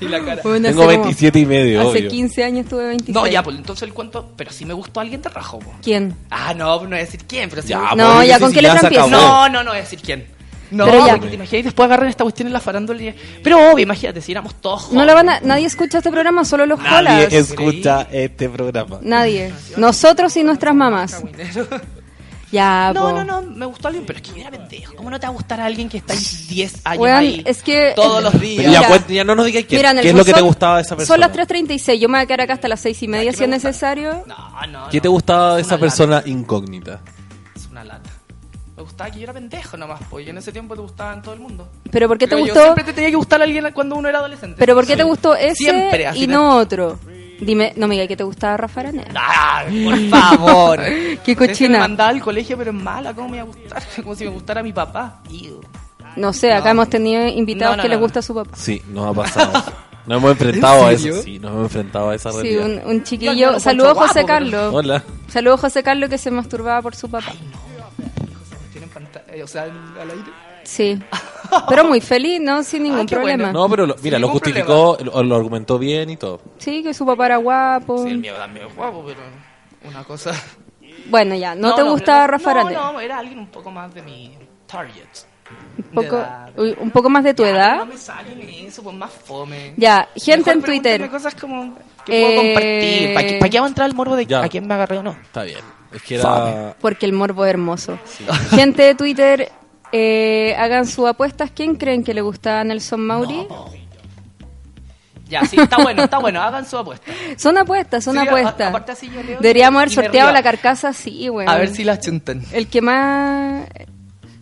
Y 0.00 0.08
la 0.08 0.24
cara. 0.24 0.40
Bueno, 0.42 0.68
Tengo 0.68 0.82
hace 0.82 0.92
como- 0.92 1.02
27 1.04 1.38
y 1.38 1.46
medio, 1.46 1.80
Hace 1.80 1.88
obvio. 1.90 2.08
15 2.10 2.44
años 2.44 2.66
tuve 2.68 2.84
26. 2.86 3.14
No, 3.14 3.26
ya, 3.26 3.42
pues 3.42 3.56
entonces 3.56 3.82
el 3.82 3.92
cuento. 3.94 4.32
Pero 4.36 4.50
sí 4.52 4.64
me 4.64 4.74
gustó 4.74 5.00
alguien 5.00 5.20
de 5.22 5.28
rajo, 5.28 5.58
po. 5.58 5.72
¿Quién? 5.82 6.14
Ah, 6.30 6.54
no, 6.54 6.80
no 6.82 6.88
voy 6.88 6.96
a 6.96 7.00
decir 7.00 7.20
quién, 7.26 7.48
pero 7.50 7.62
sí. 7.62 7.68
Ya, 7.68 7.78
me- 7.80 7.86
pues, 7.88 7.96
No, 7.98 8.24
ya, 8.24 8.38
¿con 8.38 8.52
qué 8.52 8.58
empieza? 8.60 8.86
acabó. 8.86 9.08
No, 9.10 9.48
no, 9.48 9.62
no 9.64 9.70
voy 9.70 9.78
a 9.78 9.82
decir 9.82 10.00
quién. 10.02 10.26
No, 10.70 10.84
Pero 10.84 11.04
ya. 11.04 11.14
porque 11.14 11.26
te 11.30 11.34
imaginas 11.34 11.64
después 11.64 11.84
agarran 11.86 12.08
esta 12.08 12.22
cuestión 12.22 12.46
en 12.46 12.52
la 12.52 12.60
farándula 12.60 13.02
y... 13.02 13.12
Pero 13.42 13.72
obvio, 13.72 13.80
imagínate, 13.82 14.20
si 14.20 14.30
éramos 14.30 14.54
todos 14.60 14.82
jóvenes. 14.82 15.00
No 15.00 15.04
la 15.04 15.14
van 15.14 15.28
a, 15.28 15.40
nadie 15.40 15.66
escucha 15.66 15.98
este 15.98 16.12
programa, 16.12 16.44
solo 16.44 16.64
los 16.64 16.78
Nadie 16.78 16.96
jolas. 17.26 17.32
escucha 17.32 18.06
este 18.12 18.48
programa. 18.48 19.00
Nadie. 19.02 19.52
Nosotros 19.76 20.36
y 20.36 20.44
nuestras 20.44 20.72
mamás. 20.76 21.24
Ya, 22.52 22.90
No, 22.92 23.02
po. 23.02 23.12
no, 23.12 23.24
no, 23.24 23.42
me 23.42 23.64
gustó 23.66 23.88
alguien, 23.88 24.04
pero 24.04 24.18
es 24.18 24.22
que 24.22 24.30
yo 24.32 24.36
era 24.38 24.50
pendejo. 24.50 24.94
¿Cómo 24.96 25.08
no 25.08 25.20
te 25.20 25.26
va 25.26 25.32
a 25.32 25.34
gustar 25.36 25.60
a 25.60 25.66
alguien 25.66 25.88
que 25.88 25.98
está 25.98 26.14
ahí 26.14 26.18
10 26.48 26.80
años 26.84 27.06
ahí? 27.06 27.42
es 27.46 27.62
que- 27.62 27.92
Todos 27.94 28.22
los 28.22 28.40
días. 28.40 28.72
ya, 28.72 28.88
cuent- 28.88 29.06
ya 29.06 29.22
no 29.22 29.36
nos 29.36 29.46
digas 29.46 29.64
qué, 29.68 29.76
Mira, 29.76 29.92
en 29.92 29.98
el 29.98 30.02
qué 30.02 30.08
es 30.10 30.14
lo 30.16 30.24
que 30.24 30.32
te 30.34 30.40
gustaba 30.40 30.76
de 30.76 30.82
esa 30.82 30.96
persona. 30.96 31.06
Son 31.14 31.20
las 31.20 31.30
3.36, 31.32 32.00
yo 32.00 32.08
me 32.08 32.18
voy 32.18 32.24
a 32.24 32.26
quedar 32.26 32.40
acá 32.42 32.54
hasta 32.54 32.66
las 32.68 32.80
6 32.80 33.00
y 33.04 33.08
media 33.08 33.30
¿qué 33.30 33.36
si 33.36 33.44
es 33.44 33.50
necesario. 33.50 34.24
No, 34.26 34.66
no. 34.66 34.88
¿Qué 34.90 34.96
no. 34.98 35.02
te 35.02 35.08
gustaba 35.08 35.54
de 35.54 35.60
Es 35.60 35.66
esa 35.68 35.78
persona 35.78 36.22
incógnita? 36.26 37.00
Es 37.54 37.66
una 37.66 37.84
lata. 37.84 38.10
Me 38.76 38.82
gustaba 38.82 39.10
que 39.10 39.18
yo 39.18 39.24
era 39.24 39.34
pendejo 39.34 39.76
nomás, 39.76 40.00
pues. 40.10 40.26
Y 40.26 40.30
en 40.30 40.38
ese 40.38 40.50
tiempo 40.52 40.74
te 40.74 40.80
gustaban 40.80 41.20
todo 41.22 41.34
el 41.34 41.40
mundo. 41.40 41.68
Pero 41.90 42.08
¿por 42.08 42.16
qué 42.16 42.26
te 42.26 42.30
Pero 42.34 42.46
yo 42.46 42.52
gustó? 42.54 42.62
siempre 42.64 42.82
te 42.84 42.92
tenía 42.94 43.10
que 43.10 43.16
gustar 43.16 43.40
a 43.42 43.44
alguien 43.44 43.68
cuando 43.74 43.94
uno 43.94 44.08
era 44.08 44.18
adolescente. 44.20 44.56
Pero 44.58 44.74
¿por 44.74 44.86
qué 44.86 44.92
Sí. 44.92 44.96
te 44.96 45.02
gustó 45.04 45.36
ese 45.36 45.54
Siempre, 45.54 46.06
así 46.06 46.24
y 46.24 46.26
no 46.26 46.56
otro? 46.56 46.98
Dime, 47.40 47.72
no 47.76 47.88
me 47.88 47.94
digas 47.94 48.08
que 48.08 48.16
te 48.16 48.24
gustaba 48.24 48.56
Rafa 48.56 48.80
Araneda. 48.80 49.10
Ah, 49.16 49.64
por 49.84 49.98
favor. 50.08 50.80
Qué 51.24 51.36
cochina. 51.36 51.72
Me 51.74 51.78
mandaba 51.80 52.10
al 52.10 52.20
colegio, 52.20 52.56
pero 52.56 52.70
es 52.70 52.76
mala. 52.76 53.12
¿Cómo 53.14 53.28
me 53.28 53.36
iba 53.38 53.44
a 53.44 53.46
gustar? 53.46 53.82
Como 54.02 54.14
si 54.14 54.24
me 54.24 54.30
gustara 54.30 54.62
mi 54.62 54.72
papá. 54.72 55.20
Iu. 55.30 55.60
No 56.16 56.32
sé, 56.32 56.52
acá 56.52 56.70
hemos 56.70 56.88
tenido 56.90 57.26
invitados 57.28 57.76
No, 57.76 57.76
no, 57.78 57.82
que 57.84 57.88
les 57.88 57.98
no. 57.98 58.02
gusta 58.04 58.20
su 58.22 58.34
papá. 58.34 58.56
Sí, 58.56 58.82
nos 58.88 59.06
ha 59.06 59.12
pasado. 59.22 59.52
Nos 60.06 60.18
hemos 60.18 60.30
enfrentado 60.32 60.86
a 60.86 60.92
¿En 60.92 60.96
eso. 60.96 61.22
Sí, 61.22 61.38
nos 61.38 61.50
hemos 61.52 61.64
enfrentado 61.64 62.10
a 62.10 62.14
esa 62.16 62.32
Sí, 62.32 62.38
realidad. 62.38 62.64
un, 62.84 62.90
un 62.90 62.98
Yo 62.98 63.04
chiquillo. 63.04 63.60
Saludos 63.60 63.92
José 63.98 63.98
guapo, 63.98 64.14
pero- 64.14 64.26
Carlos. 64.26 64.74
Hola. 64.74 65.04
Saludos 65.28 65.60
José 65.60 65.82
Carlos 65.82 66.10
que 66.10 66.18
se 66.18 66.30
masturbaba 66.32 66.82
por 66.82 66.96
su 66.96 67.08
papá. 67.08 67.32
¿Tienen 68.72 68.90
pantalla? 68.90 69.44
O 69.44 69.46
sea, 69.46 69.62
al 69.64 70.10
aire. 70.10 70.22
Sí. 70.64 70.98
Pero 71.68 71.84
muy 71.84 72.00
feliz, 72.00 72.40
¿no? 72.40 72.62
Sin 72.62 72.82
ningún 72.84 73.00
Ah, 73.00 73.06
problema. 73.06 73.44
bueno. 73.44 73.60
No, 73.60 73.68
pero 73.68 73.86
lo- 73.86 73.96
mira, 74.02 74.18
lo 74.18 74.28
justificó, 74.28 74.96
lo, 75.02 75.22
lo 75.22 75.36
argumentó 75.36 75.78
bien 75.78 76.10
y 76.10 76.16
todo. 76.16 76.40
Sí, 76.58 76.82
que 76.82 76.92
su 76.94 77.04
papá 77.06 77.26
era 77.26 77.36
guapo. 77.36 78.02
Sí, 78.04 78.10
el 78.10 78.18
mío 78.18 78.34
también 78.36 78.66
es 78.66 78.74
guapo, 78.76 79.04
pero 79.06 79.20
una 79.88 80.04
cosa. 80.04 80.32
Bueno, 81.08 81.34
ya, 81.34 81.54
¿no, 81.54 81.74
te 81.74 81.82
gustaba 81.82 82.26
pero- 82.26 82.32
Rafa 82.38 82.54
no? 82.70 82.92
No, 82.92 83.00
era 83.00 83.18
alguien 83.18 83.38
un 83.38 83.46
poco 83.48 83.70
más 83.70 83.92
de 83.94 84.02
mi 84.02 84.36
target. 84.66 85.04
Un 85.78 85.84
poco, 85.94 86.16
de 86.16 86.22
edad. 86.22 86.50
uy, 86.56 86.76
un 86.78 86.90
poco 86.92 87.10
más 87.10 87.24
de 87.24 87.34
tu 87.34 87.42
Ya, 87.42 87.50
edad. 87.50 87.76
No 87.78 87.86
me 87.86 87.96
salen 87.96 88.40
eso, 88.48 88.82
pues 88.84 88.94
más 88.94 89.10
fome. 89.10 89.74
Ya, 89.76 90.08
gente 90.14 90.36
Mejor 90.36 90.52
en 90.54 90.62
Twitter. 90.62 91.10
cosas 91.10 91.34
como 91.34 91.74
que 92.04 92.12
puedo 92.12 92.28
Eh, 92.30 92.36
compartir. 92.36 93.14
¿Para 93.14 93.26
qué, 93.26 93.34
para 93.40 93.50
qué 93.50 93.56
vamos 93.58 93.68
a 93.68 93.70
entrar 93.72 93.84
al 93.86 93.94
morbo 93.96 94.14
de 94.14 94.26
Ya. 94.26 94.44
a 94.44 94.48
quién 94.48 94.66
me 94.68 94.74
agarré 94.74 94.98
o 94.98 95.02
no? 95.02 95.10
Está 95.22 95.42
bien. 95.42 95.58
Es 95.92 96.02
que 96.02 96.14
era. 96.16 96.76
Porque 96.80 97.04
el 97.06 97.12
morbo 97.12 97.44
es 97.44 97.50
hermoso. 97.50 97.98
Gente 98.50 98.82
de 98.84 98.94
Twitter, 98.94 99.50
eh, 99.92 100.54
hagan 100.58 100.86
sus 100.86 101.06
apuestas. 101.08 101.50
¿Quién 101.54 101.76
creen 101.76 102.04
que 102.04 102.14
le 102.14 102.20
gusta 102.20 102.60
a 102.60 102.64
Nelson 102.64 103.00
Mauri? 103.06 103.46
Ya, 105.28 105.44
sí, 105.44 105.56
está 105.60 105.76
bueno, 105.80 106.02
está 106.04 106.18
bueno. 106.18 106.42
Hagan 106.42 106.66
su 106.66 106.76
apuesta. 106.76 107.12
Son 107.36 107.56
apuestas, 107.56 108.02
son 108.02 108.14
Sí, 108.14 108.18
a- 108.18 108.22
apuestas. 108.24 108.68
aparte 108.68 108.92
así 108.92 109.06
yo 109.08 109.22
leo 109.22 109.38
y- 109.38 109.42
Deberíamos 109.42 109.80
haber 109.80 109.90
sorteado 109.94 110.32
la 110.32 110.42
carcasa 110.42 110.88
así, 110.88 111.28
güey. 111.28 111.46
A 111.48 111.56
ver 111.56 111.68
si 111.68 111.84
la 111.84 112.00
chuntan. 112.00 112.42
El 112.52 112.66
que 112.66 112.80
más... 112.82 113.66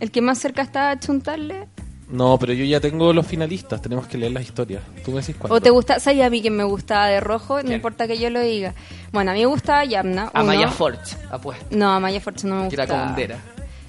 El 0.00 0.10
que 0.10 0.22
más 0.22 0.38
cerca 0.38 0.62
está 0.62 0.90
a 0.90 0.98
chuntarle. 0.98 1.66
No, 2.08 2.38
pero 2.38 2.54
yo 2.54 2.64
ya 2.64 2.80
tengo 2.80 3.12
los 3.12 3.26
finalistas. 3.26 3.82
Tenemos 3.82 4.06
que 4.06 4.16
leer 4.16 4.32
las 4.32 4.44
historias. 4.44 4.80
Tú 5.04 5.10
me 5.10 5.20
decís 5.20 5.36
cuándo. 5.36 5.56
¿O 5.56 5.60
te 5.60 5.68
gusta? 5.68 6.00
¿Sabes 6.00 6.22
a 6.24 6.30
mí 6.30 6.40
que 6.40 6.50
me 6.50 6.64
gustaba 6.64 7.08
de 7.08 7.20
rojo? 7.20 7.62
No 7.62 7.72
importa 7.74 8.06
que 8.06 8.16
yo 8.16 8.30
lo 8.30 8.40
diga. 8.40 8.72
Bueno, 9.12 9.32
a 9.32 9.34
mí 9.34 9.40
me 9.40 9.46
gustaba 9.46 9.84
Yamna. 9.84 10.30
A 10.32 10.42
uno. 10.42 10.44
Maya 10.54 10.68
Forge, 10.68 11.16
apuesta. 11.30 11.66
No, 11.70 11.92
a 11.92 12.00
Maya 12.00 12.20
Forge 12.20 12.46
no 12.46 12.62
me 12.62 12.68
Que 12.68 12.76
era 12.76 12.84
gustaba. 12.86 13.14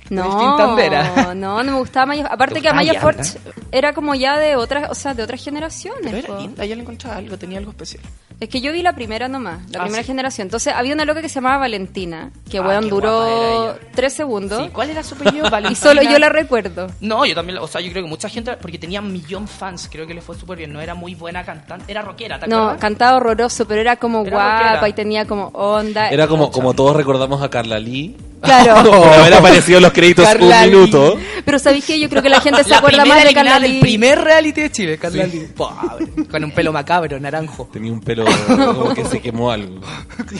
No, 0.16 1.34
no, 1.36 1.64
no 1.64 1.72
me 1.72 1.78
gustaba 1.80 2.07
Maya. 2.07 2.28
Aparte 2.30 2.55
¿Te 2.55 2.62
que 2.62 2.70
a 2.70 2.74
Maya 2.74 2.99
Forge 2.99 3.38
era 3.72 3.93
como 3.93 4.16
ya 4.16 4.38
de 4.39 4.55
otras, 4.55 4.89
o 4.89 4.95
sea, 4.95 5.14
de 5.14 5.24
otras 5.24 5.43
generaciones. 5.43 6.12
Pero 6.12 6.34
era 6.34 6.39
linda, 6.41 6.66
ya 6.66 6.76
le 6.76 6.82
encontraba 6.82 7.18
algo, 7.18 7.38
tenía 7.38 7.60
algo 7.60 7.72
especial. 7.72 8.03
Es 8.39 8.47
que 8.47 8.62
yo 8.62 8.72
vi 8.72 8.82
la 8.82 8.93
primera 8.93 9.28
nomás, 9.28 9.70
la 9.70 9.80
Ah, 9.80 9.84
primera 9.84 10.01
sí. 10.03 10.07
generación. 10.07 10.47
Entonces 10.47 10.74
había 10.74 10.93
una 10.93 11.03
loca 11.03 11.22
que 11.22 11.28
se 11.28 11.36
llamaba 11.36 11.57
Valentina, 11.57 12.32
que 12.49 12.60
Ah, 12.60 12.62
weón 12.62 12.88
duró 12.89 13.76
tres 13.93 14.14
segundos. 14.14 14.64
Sí, 14.64 14.70
¿cuál 14.72 14.89
era 14.89 15.03
su 15.03 15.16
apellido? 15.16 15.45
y 15.47 15.49
Valentina. 15.49 15.76
solo 15.89 16.01
yo 16.01 16.18
la 16.18 16.30
recuerdo. 16.30 16.88
No, 17.01 17.26
yo 17.26 17.36
también, 17.36 17.57
o 17.60 17.68
sea, 17.68 17.82
yo 17.82 17.91
creo 17.91 18.03
que 18.03 18.10
mucha 18.10 18.30
gente, 18.30 18.55
porque 18.62 18.78
tenía 18.80 19.01
un 19.01 19.12
millón 19.12 19.45
fans, 19.47 19.89
creo 19.91 20.07
que 20.07 20.14
le 20.14 20.22
fue 20.22 20.38
súper 20.38 20.57
bien, 20.57 20.72
no 20.72 20.80
era 20.80 20.95
muy 20.95 21.16
buena 21.16 21.43
cantante, 21.43 21.91
era 21.91 22.01
rockera, 22.01 22.39
¿te 22.39 22.47
No, 22.47 22.57
acuerdas? 22.60 22.82
cantaba 22.82 23.18
horroroso, 23.18 23.68
pero 23.68 23.82
era 23.82 23.97
como 23.97 24.22
Era 24.22 24.30
guapa 24.32 24.64
rockera. 24.70 24.89
y 24.89 24.93
tenía 24.93 25.26
como 25.26 25.47
onda. 25.47 26.10
Era 26.10 26.28
como, 26.28 26.49
como 26.49 26.74
todos 26.74 26.95
recordamos 26.95 27.41
a 27.43 27.49
Carla 27.49 27.78
Lee. 27.78 28.16
Claro. 28.41 28.84
Por 28.89 29.07
haber 29.10 29.34
aparecido 29.34 29.82
los 29.82 29.91
créditos 29.99 30.25
Carla 30.25 30.45
un 30.57 30.63
Lee. 30.63 30.69
minuto. 30.75 31.17
Pero 31.45 31.59
¿sabéis 31.59 31.85
qué? 31.85 31.99
Yo 31.99 32.09
creo 32.09 32.21
que 32.21 32.29
la 32.29 32.41
gente 32.41 32.63
se 32.63 32.69
la 32.69 32.77
acuerda 32.77 33.05
más 33.05 33.23
de 33.23 33.33
Carla 33.33 33.59
del 33.59 33.73
Lee. 33.73 33.79
primer 33.81 34.19
reality 34.21 34.61
de 34.61 34.71
Chile, 34.71 34.97
Carla 34.97 35.23
Lee. 35.25 35.47
Pobre, 35.55 36.27
con 36.29 36.43
un 36.43 36.51
pelo 36.51 36.71
macabro, 36.73 37.19
naranjo. 37.19 37.69
Tenía 37.71 37.91
un 37.91 38.01
pelo 38.01 38.25
como 38.47 38.93
que 38.93 39.05
se 39.05 39.19
quemó 39.21 39.51
algo. 39.51 39.81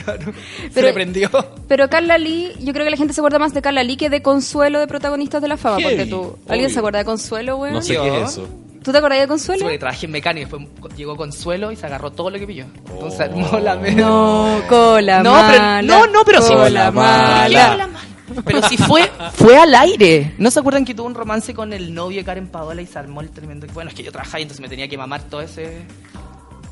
Claro, 0.04 0.32
se 0.62 0.70
Pero- 0.74 0.86
le 0.88 0.92
prendió. 0.92 1.30
Pero 1.68 1.88
Carla 1.88 2.18
Lee, 2.18 2.52
yo 2.60 2.72
creo 2.72 2.84
que 2.84 2.90
la 2.90 2.96
gente 2.96 3.12
se 3.14 3.20
acuerda 3.20 3.38
más 3.38 3.54
de 3.54 3.62
Carla 3.62 3.82
Lee 3.82 3.96
que 3.96 4.10
de 4.10 4.22
Consuelo 4.22 4.80
de 4.80 4.86
Protagonistas 4.86 5.40
de 5.42 5.48
la 5.48 5.56
Fama. 5.56 5.78
Porque 5.82 6.06
tú. 6.06 6.36
¿Alguien 6.48 6.70
se 6.70 6.78
acuerda 6.78 6.98
de 7.00 7.04
Consuelo, 7.04 7.56
weón? 7.56 7.74
No 7.74 7.82
sé 7.82 7.94
Yo. 7.94 8.02
qué 8.02 8.22
es 8.22 8.30
eso. 8.30 8.48
¿Tú 8.82 8.92
te 8.92 8.98
acordás 8.98 9.18
de 9.18 9.24
Sí, 9.24 9.28
Consuelo? 9.28 9.62
porque 9.64 9.78
trabajé 9.78 10.06
en 10.06 10.12
mecánica 10.12 10.48
y 10.56 10.58
después 10.58 10.94
llegó 10.96 11.14
Consuelo 11.14 11.70
y 11.70 11.76
se 11.76 11.84
agarró 11.84 12.10
todo 12.12 12.30
lo 12.30 12.38
que 12.38 12.46
pilló. 12.46 12.64
Entonces 12.88 13.20
Oh. 13.20 13.22
armó 13.24 13.58
la 13.58 13.74
No, 13.76 14.62
cola 14.70 15.22
No, 15.22 15.34
pero- 15.34 15.62
mala. 15.62 15.82
no, 15.82 16.06
no, 16.06 16.24
pero 16.24 16.40
sí. 16.40 16.54
cola 16.54 16.90
mala. 16.90 17.68
mala. 17.76 17.88
Pero 18.44 18.62
si 18.68 18.76
fue, 18.76 19.10
fue 19.34 19.56
al 19.58 19.74
aire. 19.74 20.34
¿No 20.38 20.50
se 20.50 20.60
acuerdan 20.60 20.84
que 20.84 20.94
tuvo 20.94 21.06
un 21.06 21.14
romance 21.14 21.54
con 21.54 21.72
el 21.72 21.92
novio 21.94 22.18
de 22.18 22.24
Karen 22.24 22.48
Paola 22.48 22.82
y 22.82 22.86
se 22.86 22.98
armó 22.98 23.20
el 23.20 23.30
tremendo... 23.30 23.66
Bueno, 23.72 23.90
es 23.90 23.96
que 23.96 24.02
yo 24.02 24.12
trabajaba 24.12 24.38
y 24.40 24.42
entonces 24.42 24.60
me 24.60 24.68
tenía 24.68 24.88
que 24.88 24.96
mamar 24.98 25.22
todo 25.24 25.40
ese... 25.40 25.82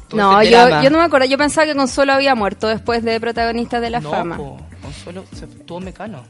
todo 0.08 0.20
No, 0.20 0.40
ese 0.40 0.50
yo, 0.52 0.82
yo 0.82 0.90
no 0.90 0.98
me 0.98 1.04
acuerdo. 1.04 1.26
Yo 1.26 1.38
pensaba 1.38 1.66
que 1.66 1.74
Consuelo 1.74 2.12
había 2.12 2.34
muerto 2.34 2.68
después 2.68 3.02
de 3.02 3.18
Protagonistas 3.20 3.80
de 3.80 3.90
la 3.90 4.00
no, 4.00 4.10
Fama. 4.10 4.36
po, 4.36 4.58
Consuelo 4.82 5.24
se 5.34 5.46
tuvo 5.46 5.78
en 5.78 5.84
Mecano. 5.86 6.22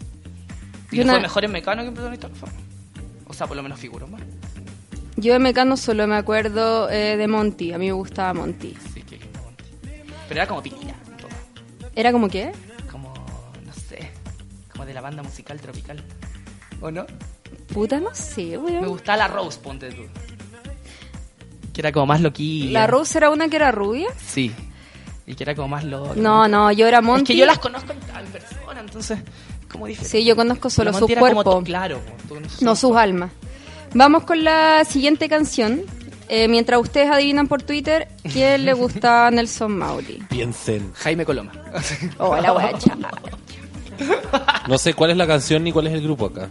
Y 0.90 0.96
Y 0.96 0.98
le 0.98 1.04
una- 1.04 1.12
fue 1.14 1.20
mejor 1.22 1.44
en 1.44 1.52
Mecano 1.52 1.82
que 1.82 1.88
en 1.88 1.94
Protagonista 1.94 2.28
de 2.28 2.34
la 2.34 2.38
Fama. 2.40 2.52
O 3.26 3.32
sea, 3.34 3.46
por 3.46 3.56
lo 3.56 3.62
menos 3.62 3.78
figuró 3.78 4.06
más. 4.08 4.22
Yo 5.16 5.32
de 5.32 5.38
Mecano 5.38 5.76
solo 5.76 6.06
me 6.06 6.16
acuerdo 6.16 6.88
eh, 6.90 7.16
de 7.16 7.28
Monty. 7.28 7.72
A 7.72 7.78
mí 7.78 7.86
me 7.86 7.92
gustaba 7.92 8.32
Monty. 8.34 8.74
Así 8.88 9.02
que... 9.02 9.18
Pero 10.28 10.40
era 10.40 10.46
como 10.46 10.62
todo. 10.62 10.78
¿Era 11.94 12.12
como 12.12 12.28
qué? 12.28 12.52
De 14.86 14.94
la 14.94 15.00
banda 15.00 15.22
musical 15.22 15.60
tropical. 15.60 16.02
¿O 16.80 16.90
no? 16.90 17.04
Puta, 17.72 18.00
no 18.00 18.14
sé, 18.14 18.46
Me 18.46 18.56
weón. 18.58 18.86
gustaba 18.88 19.18
la 19.18 19.28
Rose, 19.28 19.58
ponte 19.60 19.90
tú. 19.92 20.02
Que 21.72 21.80
era 21.82 21.92
como 21.92 22.06
más 22.06 22.20
loquilla. 22.20 22.72
¿La 22.80 22.86
Rose 22.86 23.18
era 23.18 23.30
una 23.30 23.48
que 23.48 23.56
era 23.56 23.70
rubia? 23.72 24.08
Sí. 24.24 24.52
Y 25.26 25.34
que 25.34 25.44
era 25.44 25.54
como 25.54 25.68
más 25.68 25.84
loca. 25.84 26.12
No, 26.16 26.48
no, 26.48 26.72
yo 26.72 26.86
era 26.86 27.00
Monty. 27.02 27.22
Es 27.22 27.26
que 27.28 27.36
yo 27.36 27.46
las 27.46 27.58
conozco 27.58 27.92
en, 27.92 27.98
en 27.98 28.32
persona, 28.32 28.80
entonces 28.80 29.18
es 29.18 29.66
como 29.70 29.86
difícil. 29.86 30.08
Sí, 30.20 30.24
yo 30.24 30.34
conozco 30.36 30.70
solo 30.70 30.92
su 30.94 31.06
como 31.06 31.20
cuerpo. 31.20 31.62
claro, 31.62 32.00
tú 32.26 32.36
No, 32.62 32.74
su- 32.74 32.88
sus 32.88 32.96
almas. 32.96 33.30
Vamos 33.94 34.24
con 34.24 34.42
la 34.44 34.84
siguiente 34.84 35.28
canción. 35.28 35.82
Eh, 36.30 36.46
mientras 36.48 36.78
ustedes 36.80 37.10
adivinan 37.10 37.46
por 37.48 37.62
Twitter, 37.62 38.08
¿quién 38.30 38.64
le 38.66 38.74
gusta 38.74 39.26
a 39.26 39.30
Nelson 39.32 39.76
Mauri? 39.78 40.22
Piensen. 40.28 40.92
Jaime 40.94 41.24
Coloma. 41.24 41.52
Oh, 42.18 42.36
la 42.36 42.50
guacha. 42.50 42.96
No 44.68 44.78
sé 44.78 44.94
cuál 44.94 45.10
es 45.10 45.16
la 45.16 45.26
canción 45.26 45.64
ni 45.64 45.72
cuál 45.72 45.86
es 45.86 45.94
el 45.94 46.02
grupo 46.02 46.26
acá. 46.26 46.48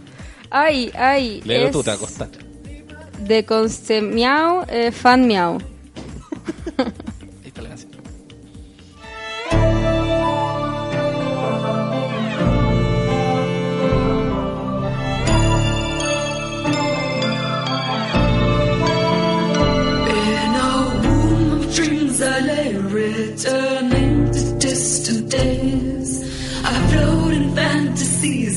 Ay, 0.50 0.90
ay. 0.96 1.40
Léelo 1.44 1.66
es 1.66 1.72
tú, 1.72 1.82
te. 1.82 1.92
De 3.20 3.44
Conste 3.44 4.02
Miau, 4.02 4.64
eh, 4.68 4.90
Fan 4.92 5.26
Miau. 5.26 5.58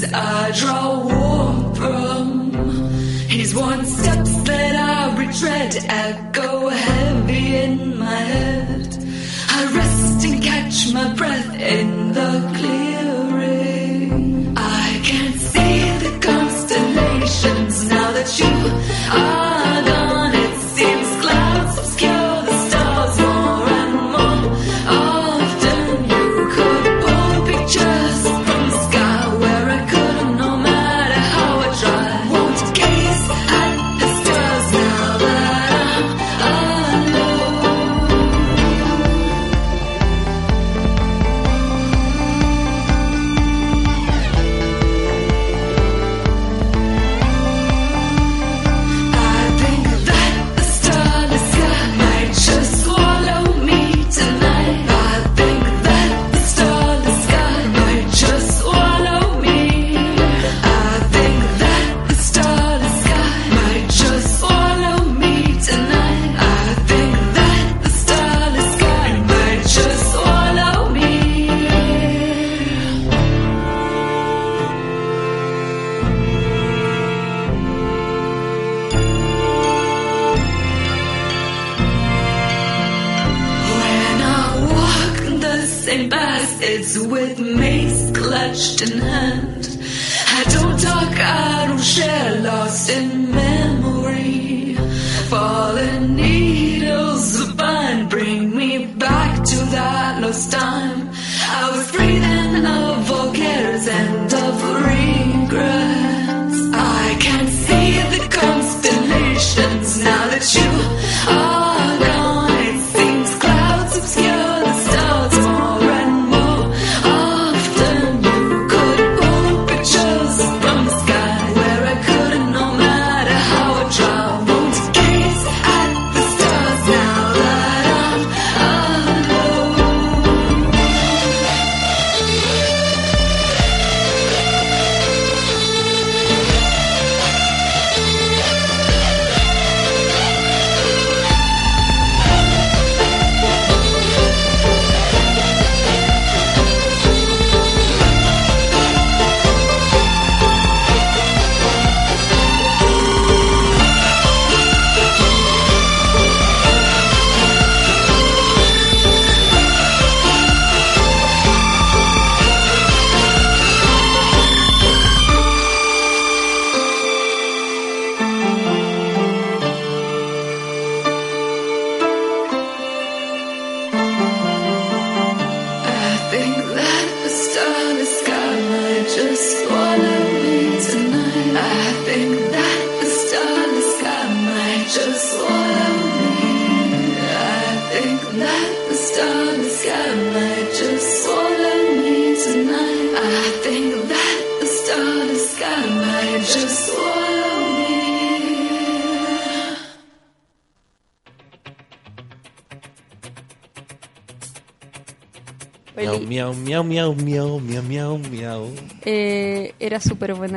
I 0.04 0.52
draw 0.52 1.04
warmth 1.06 1.78
from. 1.78 2.52
His 3.28 3.54
one 3.56 3.86
steps 3.86 4.34
that 4.44 4.76
I 4.76 5.16
retread 5.18 5.76
echo 5.88 6.70
heavy 6.70 7.56
in 7.58 7.98
my 7.98 8.16
head. 8.16 8.98
I 9.50 9.72
rest 9.76 10.26
and 10.26 10.44
catch 10.44 10.94
my 10.94 11.14
breath 11.14 11.54
in 11.56 12.14
the 12.14 12.52
clearing. 12.56 13.01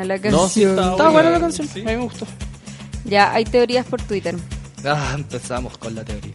Buena 0.06 0.14
la 0.14 0.20
canción. 0.20 0.42
No, 0.42 0.48
sí, 0.48 0.62
estaba 0.92 1.10
buena 1.10 1.30
la 1.30 1.40
canción, 1.40 1.68
Sí. 1.68 1.80
a 1.80 1.84
mí 1.84 1.96
me 1.96 2.02
gustó. 2.02 2.26
Ya, 3.04 3.32
hay 3.32 3.44
teorías 3.44 3.84
por 3.86 4.00
Twitter. 4.02 4.34
Ah, 4.84 5.12
empezamos 5.14 5.76
con 5.78 5.94
la 5.94 6.04
teoría. 6.04 6.32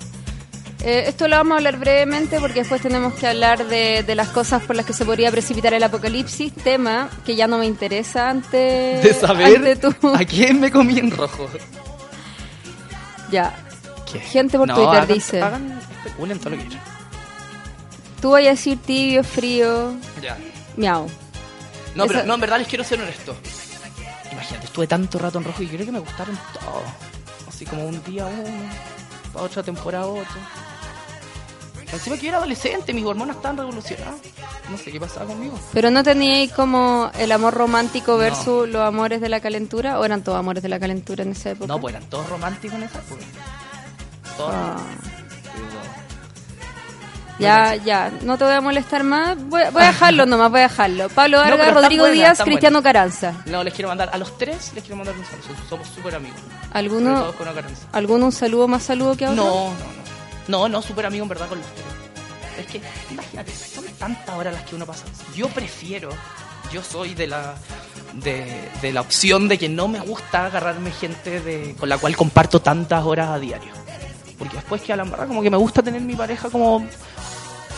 Eh, 0.82 1.04
esto 1.08 1.28
lo 1.28 1.36
vamos 1.36 1.54
a 1.54 1.58
hablar 1.58 1.78
brevemente 1.78 2.40
porque 2.40 2.60
después 2.60 2.82
tenemos 2.82 3.14
que 3.16 3.28
hablar 3.28 3.68
de, 3.68 4.04
de 4.04 4.16
las 4.16 4.30
cosas 4.30 4.64
por 4.64 4.76
las 4.78 4.86
que 4.86 4.94
se 4.94 5.04
podría 5.04 5.30
precipitar 5.30 5.74
el 5.74 5.84
apocalipsis, 5.84 6.54
tema 6.54 7.10
que 7.26 7.36
ya 7.36 7.48
no 7.48 7.58
me 7.58 7.66
interesa 7.66 8.30
ante, 8.30 8.58
De 9.04 9.14
saber 9.14 9.58
ante 9.58 9.76
tu- 9.76 10.16
a 10.16 10.20
quién 10.26 10.60
me 10.62 10.72
comí 10.72 10.98
en 11.00 11.12
rojo. 11.12 11.50
Ya, 13.32 13.54
¿Qué? 14.12 14.20
Gente 14.20 14.58
por 14.58 14.68
No, 14.68 14.76
Twitter 14.76 15.02
hagan- 15.04 15.08
dice. 15.14 15.42
Hagan, 15.42 15.80
especulen 15.98 16.40
todo 16.40 16.50
lo 16.52 16.58
que 16.58 16.64
quieran. 16.66 16.84
tú 18.22 18.32
vayas 18.32 18.48
a 18.48 18.52
decir 18.56 18.78
tibio, 18.82 19.24
frío, 19.24 19.94
Ya. 20.22 20.38
miau. 20.78 21.08
No, 21.96 22.08
pero 22.08 22.24
no, 22.24 22.36
en 22.36 22.42
verdad 22.42 22.58
les 22.60 22.68
quiero 22.68 22.84
ser 22.84 23.02
honesto. 23.02 23.36
Imagínate, 24.50 24.66
estuve 24.66 24.88
tanto 24.88 25.20
rato 25.20 25.38
en 25.38 25.44
rojo 25.44 25.62
y 25.62 25.68
creo 25.68 25.86
que 25.86 25.92
me 25.92 26.00
gustaron 26.00 26.38
todos. 26.54 26.84
Así 27.48 27.66
como 27.66 27.86
un 27.86 28.04
día 28.04 28.26
uno, 28.26 28.70
para 29.32 29.46
otra 29.46 29.62
temporada 29.62 30.08
otro. 30.08 30.40
Encima 31.92 32.16
que 32.18 32.24
yo 32.24 32.30
era 32.30 32.38
adolescente, 32.38 32.94
mis 32.94 33.06
hormonas 33.06 33.36
estaban 33.36 33.58
revolucionadas. 33.58 34.16
No 34.70 34.78
sé 34.78 34.92
qué 34.92 35.00
pasaba 35.00 35.26
conmigo. 35.28 35.60
Pero 35.74 35.90
no 35.92 36.04
teníais 36.04 36.52
como 36.52 37.12
el 37.18 37.32
amor 37.32 37.54
romántico 37.54 38.18
versus 38.18 38.70
los 38.70 38.82
amores 38.82 39.22
de 39.22 39.30
la 39.30 39.40
calentura, 39.40 40.00
o 40.00 40.06
eran 40.06 40.24
todos 40.24 40.38
amores 40.38 40.64
de 40.64 40.70
la 40.70 40.80
calentura 40.80 41.24
en 41.24 41.32
esa 41.32 41.52
época. 41.52 41.68
No, 41.68 41.80
pues 41.80 41.96
eran 41.96 42.08
todos 42.10 42.28
románticos 42.30 42.78
en 42.78 42.84
esa 42.84 43.00
época. 43.00 43.22
Todos. 44.38 44.52
Ah. 44.54 44.78
Ya, 47.40 47.76
ya, 47.76 48.12
no 48.22 48.38
te 48.38 48.44
voy 48.44 48.54
a 48.54 48.62
molestar 48.62 49.04
más. 49.04 49.38
Voy, 49.38 49.64
voy 49.72 49.84
a 49.84 49.88
dejarlo 49.88 50.26
nomás, 50.26 50.52
voy 50.52 50.60
a 50.60 50.64
dejarlo. 50.64 51.10
Pablo 51.10 51.38
Vargas, 51.38 51.74
Rodrigo 51.74 52.06
Díaz, 52.08 52.42
Cristiano. 52.44 52.84
Caranza. 52.84 53.34
No, 53.46 53.64
les 53.64 53.74
quiero 53.74 53.90
mandar, 53.90 54.10
a 54.12 54.18
los 54.18 54.38
tres 54.38 54.72
les 54.74 54.84
quiero 54.84 54.98
mandar 54.98 55.16
un 55.18 55.26
saludo. 55.26 55.64
Somos 55.70 55.88
súper 55.88 56.16
amigos. 56.16 56.40
¿Alguno. 56.72 57.34
¿Alguno 57.92 58.26
un 58.26 58.32
saludo 58.32 58.68
más 58.68 58.84
saludo 58.84 59.16
que 59.16 59.26
a 59.26 59.32
otro? 59.32 59.44
No, 59.44 59.52
no, 59.54 59.70
no. 59.70 60.10
No, 60.48 60.70
no, 60.70 60.82
súper 60.82 61.06
amigo 61.06 61.24
en 61.24 61.30
verdad 61.30 61.48
con 61.48 61.60
los 61.60 61.68
tres. 61.68 61.86
Es 62.60 62.66
que, 62.68 62.82
imagínate, 63.12 63.52
son 63.54 63.86
tantas 63.98 64.36
horas 64.36 64.54
las 64.54 64.64
que 64.64 64.76
uno 64.76 64.86
pasa. 64.86 65.06
Yo 65.36 65.48
prefiero, 65.50 66.10
yo 66.74 66.84
soy 66.84 67.14
de 67.14 67.28
la 67.28 67.56
de, 68.14 68.70
de 68.82 68.92
la 68.92 69.02
opción 69.02 69.48
de 69.48 69.58
que 69.58 69.70
no 69.70 69.88
me 69.88 70.00
gusta 70.00 70.48
agarrarme 70.48 70.92
gente 70.92 71.40
de, 71.42 71.76
con 71.80 71.88
la 71.90 71.98
cual 71.98 72.16
comparto 72.18 72.62
tantas 72.62 73.06
horas 73.06 73.30
a 73.30 73.40
diario. 73.40 73.72
Porque 74.38 74.56
después 74.56 74.82
que 74.82 74.94
a 74.94 74.96
la 74.96 75.04
embarrada 75.04 75.28
como 75.28 75.42
que 75.42 75.50
me 75.50 75.58
gusta 75.58 75.84
tener 75.84 76.02
mi 76.02 76.16
pareja 76.16 76.50
como 76.50 76.86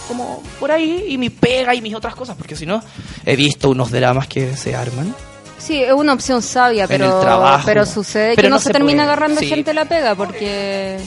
como 0.08 0.42
por 0.60 0.72
ahí 0.72 1.06
y 1.10 1.18
mi 1.18 1.30
pega 1.30 1.74
y 1.76 1.82
mis 1.82 1.96
otras 1.96 2.16
cosas, 2.16 2.36
porque 2.38 2.56
si 2.56 2.66
no 2.66 2.82
he 3.26 3.36
visto 3.36 3.70
unos 3.70 3.92
dramas 3.92 4.28
que 4.28 4.56
se 4.58 4.76
arman. 4.76 5.16
Sí, 5.58 5.84
es 5.84 5.94
una 5.94 6.14
opción 6.14 6.42
sabia, 6.42 6.84
En 6.84 6.90
pero, 6.90 7.06
el 7.18 7.22
trabajo. 7.22 7.64
pero 7.66 7.86
sucede 7.86 8.34
Pero 8.36 8.48
que 8.48 8.50
no, 8.50 8.56
no 8.56 8.60
se, 8.60 8.66
se 8.66 8.74
termina 8.74 9.04
puede. 9.04 9.12
agarrando 9.12 9.40
Sí. 9.42 9.48
gente 9.48 9.74
la 9.74 9.86
pega 9.86 10.16
porque... 10.16 11.00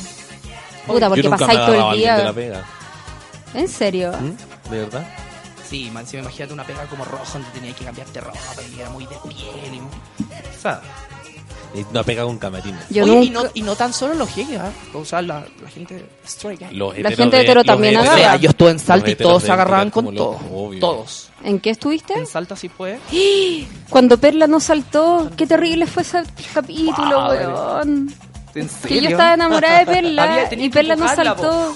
Puta, 0.87 1.09
porque 1.09 1.29
pasáis 1.29 1.59
todo 1.67 1.91
el 1.93 1.99
día. 1.99 2.19
la 2.19 2.33
pega. 2.33 2.65
¿En 3.55 3.69
serio? 3.69 4.13
¿Mm? 4.13 4.71
¿De 4.71 4.79
verdad? 4.79 5.07
Sí, 5.69 5.91
man, 5.93 6.07
si 6.07 6.17
me 6.17 6.23
imagínate 6.23 6.53
una 6.53 6.65
pega 6.65 6.85
como 6.87 7.05
roja 7.05 7.25
donde 7.33 7.49
tenía 7.51 7.73
que 7.75 7.85
cambiarte 7.85 8.21
ropa 8.21 8.39
y 8.77 8.81
era 8.81 8.91
muy 8.91 9.07
de 9.07 9.17
piel 9.29 9.75
y... 9.75 9.79
O 9.81 10.61
sea, 10.63 10.81
Y 11.75 11.85
Una 11.91 12.05
pega 12.05 12.23
con 12.23 12.39
camarines. 12.39 12.81
Yo 12.89 13.03
Oye, 13.03 13.13
nunca... 13.13 13.27
y, 13.27 13.31
no, 13.31 13.43
y 13.55 13.63
no 13.63 13.75
tan 13.75 13.93
solo 13.93 14.15
los 14.15 14.35
gays, 14.37 14.59
¿ah? 14.61 14.71
o 14.93 15.05
sea, 15.05 15.21
la, 15.23 15.45
la 15.61 15.69
gente 15.69 16.07
straight 16.25 16.61
La 16.71 17.11
gente 17.11 17.37
de- 17.37 17.43
hetero 17.43 17.65
también 17.65 17.95
heteros- 17.95 18.07
O 18.07 18.13
agarra. 18.13 18.19
sea, 18.31 18.37
yo 18.37 18.51
estuve 18.51 18.71
en 18.71 18.79
Salta 18.79 19.07
Los 19.09 19.13
y 19.13 19.23
todos 19.23 19.43
se 19.43 19.51
agarraban 19.53 19.91
con 19.91 20.15
todo. 20.15 20.39
obvio. 20.55 20.79
Todos. 20.79 21.31
¿En 21.43 21.59
qué 21.59 21.71
estuviste? 21.71 22.15
En 22.15 22.27
Salta 22.29 22.55
sí 22.55 22.69
puede. 22.69 23.01
Cuando 23.91 24.19
Perla 24.19 24.47
no 24.47 24.61
saltó, 24.61 25.31
qué 25.37 25.47
terrible 25.49 25.87
fue 25.89 26.03
ese 26.05 26.23
capítulo, 26.55 27.29
weón. 27.29 28.15
¿En 28.55 28.69
Que 28.87 29.01
yo 29.01 29.11
estaba 29.11 29.35
enamorada 29.35 29.81
de 29.81 29.87
Perla 29.87 30.49
y 30.57 30.69
Perla 30.71 30.95
no 30.95 31.09
saltó. 31.09 31.75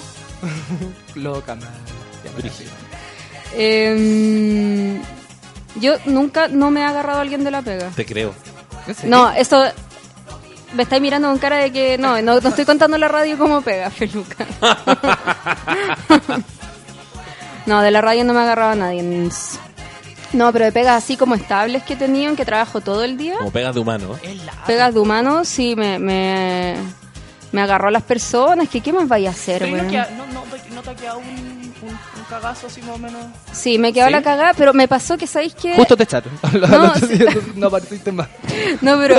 Loca, 1.15 1.55
man. 1.55 1.67
Em, 3.55 5.01
yo 5.81 5.95
nunca 6.05 6.47
no 6.47 6.71
me 6.71 6.81
he 6.81 6.83
agarrado 6.83 7.17
a 7.19 7.21
alguien 7.21 7.43
de 7.43 7.51
la 7.51 7.61
pega. 7.61 7.89
Te 7.95 8.05
creo. 8.05 8.33
No, 9.03 9.29
esto 9.31 9.63
me 10.73 10.83
estáis 10.83 11.01
mirando 11.01 11.27
con 11.29 11.37
cara 11.39 11.57
de 11.57 11.71
que 11.71 11.97
no, 11.97 12.21
no, 12.21 12.39
no 12.39 12.49
estoy 12.49 12.65
contando 12.65 12.97
la 12.97 13.07
radio 13.07 13.37
cómo 13.37 13.61
pega, 13.61 13.89
Feluca. 13.91 14.45
no, 17.65 17.81
de 17.81 17.91
la 17.91 18.01
radio 18.01 18.23
no 18.23 18.33
me 18.33 18.39
ha 18.39 18.43
agarrado 18.43 18.71
a 18.71 18.75
nadie. 18.75 19.29
No, 20.33 20.51
pero 20.53 20.65
de 20.65 20.71
pegas 20.71 21.03
así 21.03 21.17
como 21.17 21.35
estables 21.35 21.83
que 21.83 21.93
he 21.93 21.97
tenido, 21.97 22.29
en 22.29 22.35
que 22.35 22.45
trabajo 22.45 22.81
todo 22.81 23.03
el 23.03 23.17
día. 23.17 23.35
Como 23.37 23.51
pegas 23.51 23.73
de 23.73 23.81
humano. 23.81 24.15
Pegas 24.67 24.93
de 24.93 24.99
humanos, 24.99 25.47
sí, 25.47 25.75
me, 25.75 25.97
me, 25.97 26.75
me 27.51 27.61
agarró 27.61 27.87
a 27.87 27.91
las 27.91 28.03
personas. 28.03 28.69
que 28.69 28.81
¿Qué 28.81 28.93
más 28.93 29.07
vaya 29.07 29.29
a 29.29 29.31
hacer, 29.31 29.59
Pero 29.63 29.77
¿y 29.77 29.81
no, 29.81 29.89
queda- 29.89 30.09
no, 30.15 30.25
no, 30.27 30.43
no 30.75 30.81
te 30.83 30.89
ha 30.91 30.95
quedado 30.95 31.17
un, 31.19 31.58
cagazo 32.29 32.67
así 32.67 32.81
más 32.81 32.91
o 32.95 32.97
menos? 32.99 33.25
Sí, 33.51 33.77
me 33.77 33.91
quedó 33.91 34.05
¿Sí? 34.07 34.11
la 34.11 34.21
cagada, 34.21 34.53
pero 34.53 34.73
me 34.73 34.87
pasó 34.87 35.17
que, 35.17 35.27
¿sabéis 35.27 35.55
qué? 35.55 35.75
Justo 35.75 35.97
te 35.97 36.03
echaron. 36.03 36.31
No, 36.53 36.95
sí. 36.95 37.19
no 37.55 37.69
partiste 37.69 38.11
más. 38.11 38.29
No, 38.81 38.97
pero 38.99 39.15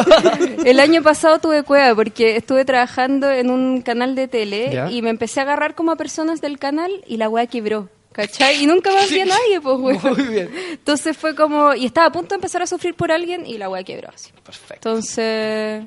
el 0.64 0.78
año 0.80 1.02
pasado 1.02 1.38
tuve 1.40 1.62
cueva 1.64 1.94
porque 1.94 2.36
estuve 2.36 2.64
trabajando 2.64 3.30
en 3.30 3.50
un 3.50 3.82
canal 3.82 4.14
de 4.14 4.28
tele 4.28 4.70
Ya. 4.72 4.90
y 4.90 5.02
me 5.02 5.10
empecé 5.10 5.40
a 5.40 5.42
agarrar 5.42 5.74
como 5.74 5.90
a 5.92 5.96
personas 5.96 6.40
del 6.40 6.58
canal 6.58 6.90
y 7.06 7.16
la 7.16 7.28
weá 7.28 7.46
quebró. 7.46 7.88
¿cachai? 8.12 8.62
Y 8.62 8.66
nunca 8.66 8.92
más 8.92 9.08
vi 9.08 9.20
a 9.20 9.24
nadie, 9.26 9.60
pues, 9.62 9.78
weón. 9.78 10.00
Muy 10.16 10.26
bien. 10.26 10.50
Entonces 10.72 11.16
fue 11.16 11.34
como, 11.34 11.74
y 11.74 11.86
estaba 11.86 12.08
a 12.08 12.12
punto 12.12 12.30
de 12.30 12.34
empezar 12.36 12.60
a 12.62 12.66
sufrir 12.66 12.94
por 12.94 13.10
alguien 13.12 13.46
y 13.46 13.56
la 13.58 13.68
weá 13.68 13.82
quebró 13.84 14.10
así. 14.14 14.30
Perfecto. 14.44 14.88
Entonces, 14.88 15.84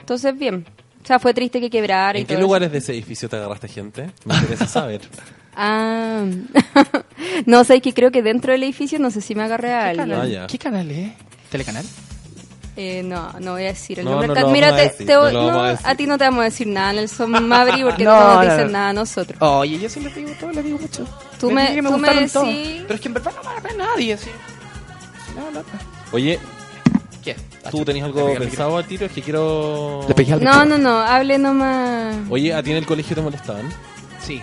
entonces 0.00 0.36
bien. 0.38 0.66
O 1.02 1.06
sea, 1.06 1.18
fue 1.18 1.34
triste 1.34 1.60
que 1.60 1.68
quebrara 1.70 2.16
y 2.18 2.22
¿En 2.22 2.26
qué 2.28 2.34
todo 2.34 2.42
lugares 2.42 2.70
de 2.70 2.78
ese 2.78 2.92
edificio 2.92 3.28
te 3.28 3.36
agarraste 3.36 3.66
gente? 3.68 4.10
Me 4.24 4.34
interesa 4.36 4.66
saber. 4.66 5.00
Ah. 5.54 6.24
no, 7.46 7.64
sé 7.64 7.80
que 7.80 7.92
creo 7.94 8.10
que 8.10 8.22
dentro 8.22 8.52
del 8.52 8.62
edificio 8.62 8.98
no 8.98 9.10
sé 9.10 9.20
si 9.20 9.34
me 9.34 9.42
agarré 9.42 9.72
a 9.74 9.80
¿Qué 9.84 9.88
alguien. 10.00 10.08
canal, 10.08 10.20
Ah, 10.26 10.28
ya. 10.28 10.46
¿Qué 10.46 10.58
canal 10.58 10.90
es? 10.90 11.12
¿Telecanal? 11.50 11.84
Eh, 12.74 13.02
no, 13.04 13.30
no 13.40 13.52
voy 13.52 13.64
a 13.64 13.66
decir 13.66 13.98
el 13.98 14.06
No, 14.06 14.12
nombre. 14.12 14.28
no 14.28 14.34
del 14.34 14.46
Mira, 14.46 14.74
te- 14.74 14.82
decir, 14.84 15.06
te- 15.06 15.12
lo 15.14 15.30
no, 15.30 15.60
a 15.62 15.94
ti 15.94 16.06
no 16.06 16.16
te 16.16 16.24
vamos 16.24 16.40
a 16.40 16.44
decir 16.44 16.66
nada, 16.66 16.94
Nelson 16.94 17.30
Mabri, 17.48 17.82
porque 17.82 18.04
No, 18.04 18.14
no, 18.18 18.26
nos 18.28 18.36
no, 18.36 18.42
dicen 18.50 18.66
no. 18.68 18.72
nada 18.72 18.88
a 18.88 18.92
nosotros. 18.94 19.36
Oye, 19.42 19.78
yo 19.78 19.88
sí 19.90 20.00
les 20.00 20.14
digo 20.14 20.30
todo, 20.40 20.52
les 20.52 20.64
digo 20.64 20.78
mucho. 20.78 21.04
Tú 21.38 21.50
me- 21.50 21.76
tú 21.82 21.98
me 21.98 22.08
decís- 22.08 22.82
Pero 22.86 22.94
es 22.94 23.00
que 23.00 23.08
en 23.08 23.14
verdad 23.14 23.32
no 23.36 23.42
me 23.42 23.48
agarré 23.50 23.70
a 23.70 23.76
nadie, 23.86 24.14
así. 24.14 24.30
No, 25.36 25.50
no. 25.50 25.62
Oye, 26.12 26.38
¿Qué? 27.22 27.36
¿tú 27.70 27.84
tenías 27.84 28.06
algo 28.06 28.34
pensado 28.38 28.76
al 28.78 28.86
tiro? 28.86 29.04
Es 29.06 29.12
que 29.12 29.20
quiero... 29.22 30.06
No, 30.40 30.64
no, 30.64 30.78
no, 30.78 30.98
hable 30.98 31.38
nomás. 31.38 32.16
Oye, 32.30 32.54
¿a 32.54 32.62
ti 32.62 32.70
en 32.70 32.78
el 32.78 32.86
colegio 32.86 33.14
te 33.14 33.20
molestaban? 33.22 33.68
Sí. 34.20 34.40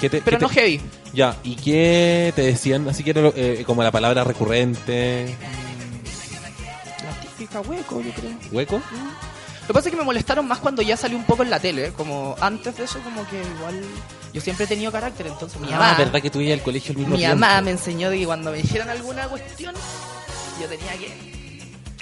¿Qué 0.00 0.08
te- 0.10 0.22
Pero 0.22 0.38
qué 0.38 0.42
no 0.42 0.48
te- 0.48 0.54
heavy. 0.54 0.80
Ya, 1.12 1.36
¿y 1.44 1.56
qué 1.56 2.32
te 2.34 2.42
decían? 2.42 2.88
Así 2.88 3.02
que 3.04 3.10
era 3.10 3.20
lo- 3.22 3.34
eh, 3.36 3.64
como 3.66 3.82
la 3.82 3.90
palabra 3.90 4.24
recurrente, 4.24 5.36
La 7.04 7.20
típica 7.20 7.60
hueco, 7.60 8.00
yo 8.00 8.12
creo. 8.12 8.30
hueco. 8.52 8.76
Lo 8.76 9.66
que 9.66 9.72
pasa 9.74 9.88
es 9.88 9.92
que 9.92 9.98
me 9.98 10.04
molestaron 10.04 10.48
más 10.48 10.58
cuando 10.58 10.82
ya 10.82 10.96
salió 10.96 11.16
un 11.16 11.24
poco 11.24 11.42
en 11.42 11.50
la 11.50 11.60
tele, 11.60 11.86
¿eh? 11.86 11.92
como 11.96 12.34
antes 12.40 12.76
de 12.76 12.84
eso, 12.84 12.98
como 13.00 13.24
que 13.28 13.40
igual 13.40 13.80
yo 14.32 14.40
siempre 14.40 14.64
he 14.64 14.68
tenido 14.68 14.90
carácter, 14.90 15.26
entonces 15.28 15.60
mi 15.60 15.68
mamá, 15.68 15.92
Ah, 15.92 15.98
¿verdad 15.98 16.20
que 16.20 16.30
tú 16.30 16.40
ibas 16.40 16.58
al 16.58 16.64
colegio 16.64 16.90
al 16.92 16.96
mismo 16.98 17.12
mi 17.12 17.18
tiempo? 17.18 17.36
mamá 17.36 17.60
me 17.60 17.70
enseñó 17.70 18.10
de 18.10 18.18
que 18.18 18.26
cuando 18.26 18.50
me 18.50 18.56
dijeran 18.58 18.88
alguna 18.90 19.28
cuestión, 19.28 19.74
yo 20.60 20.66
tenía 20.66 20.92
que 20.98 21.12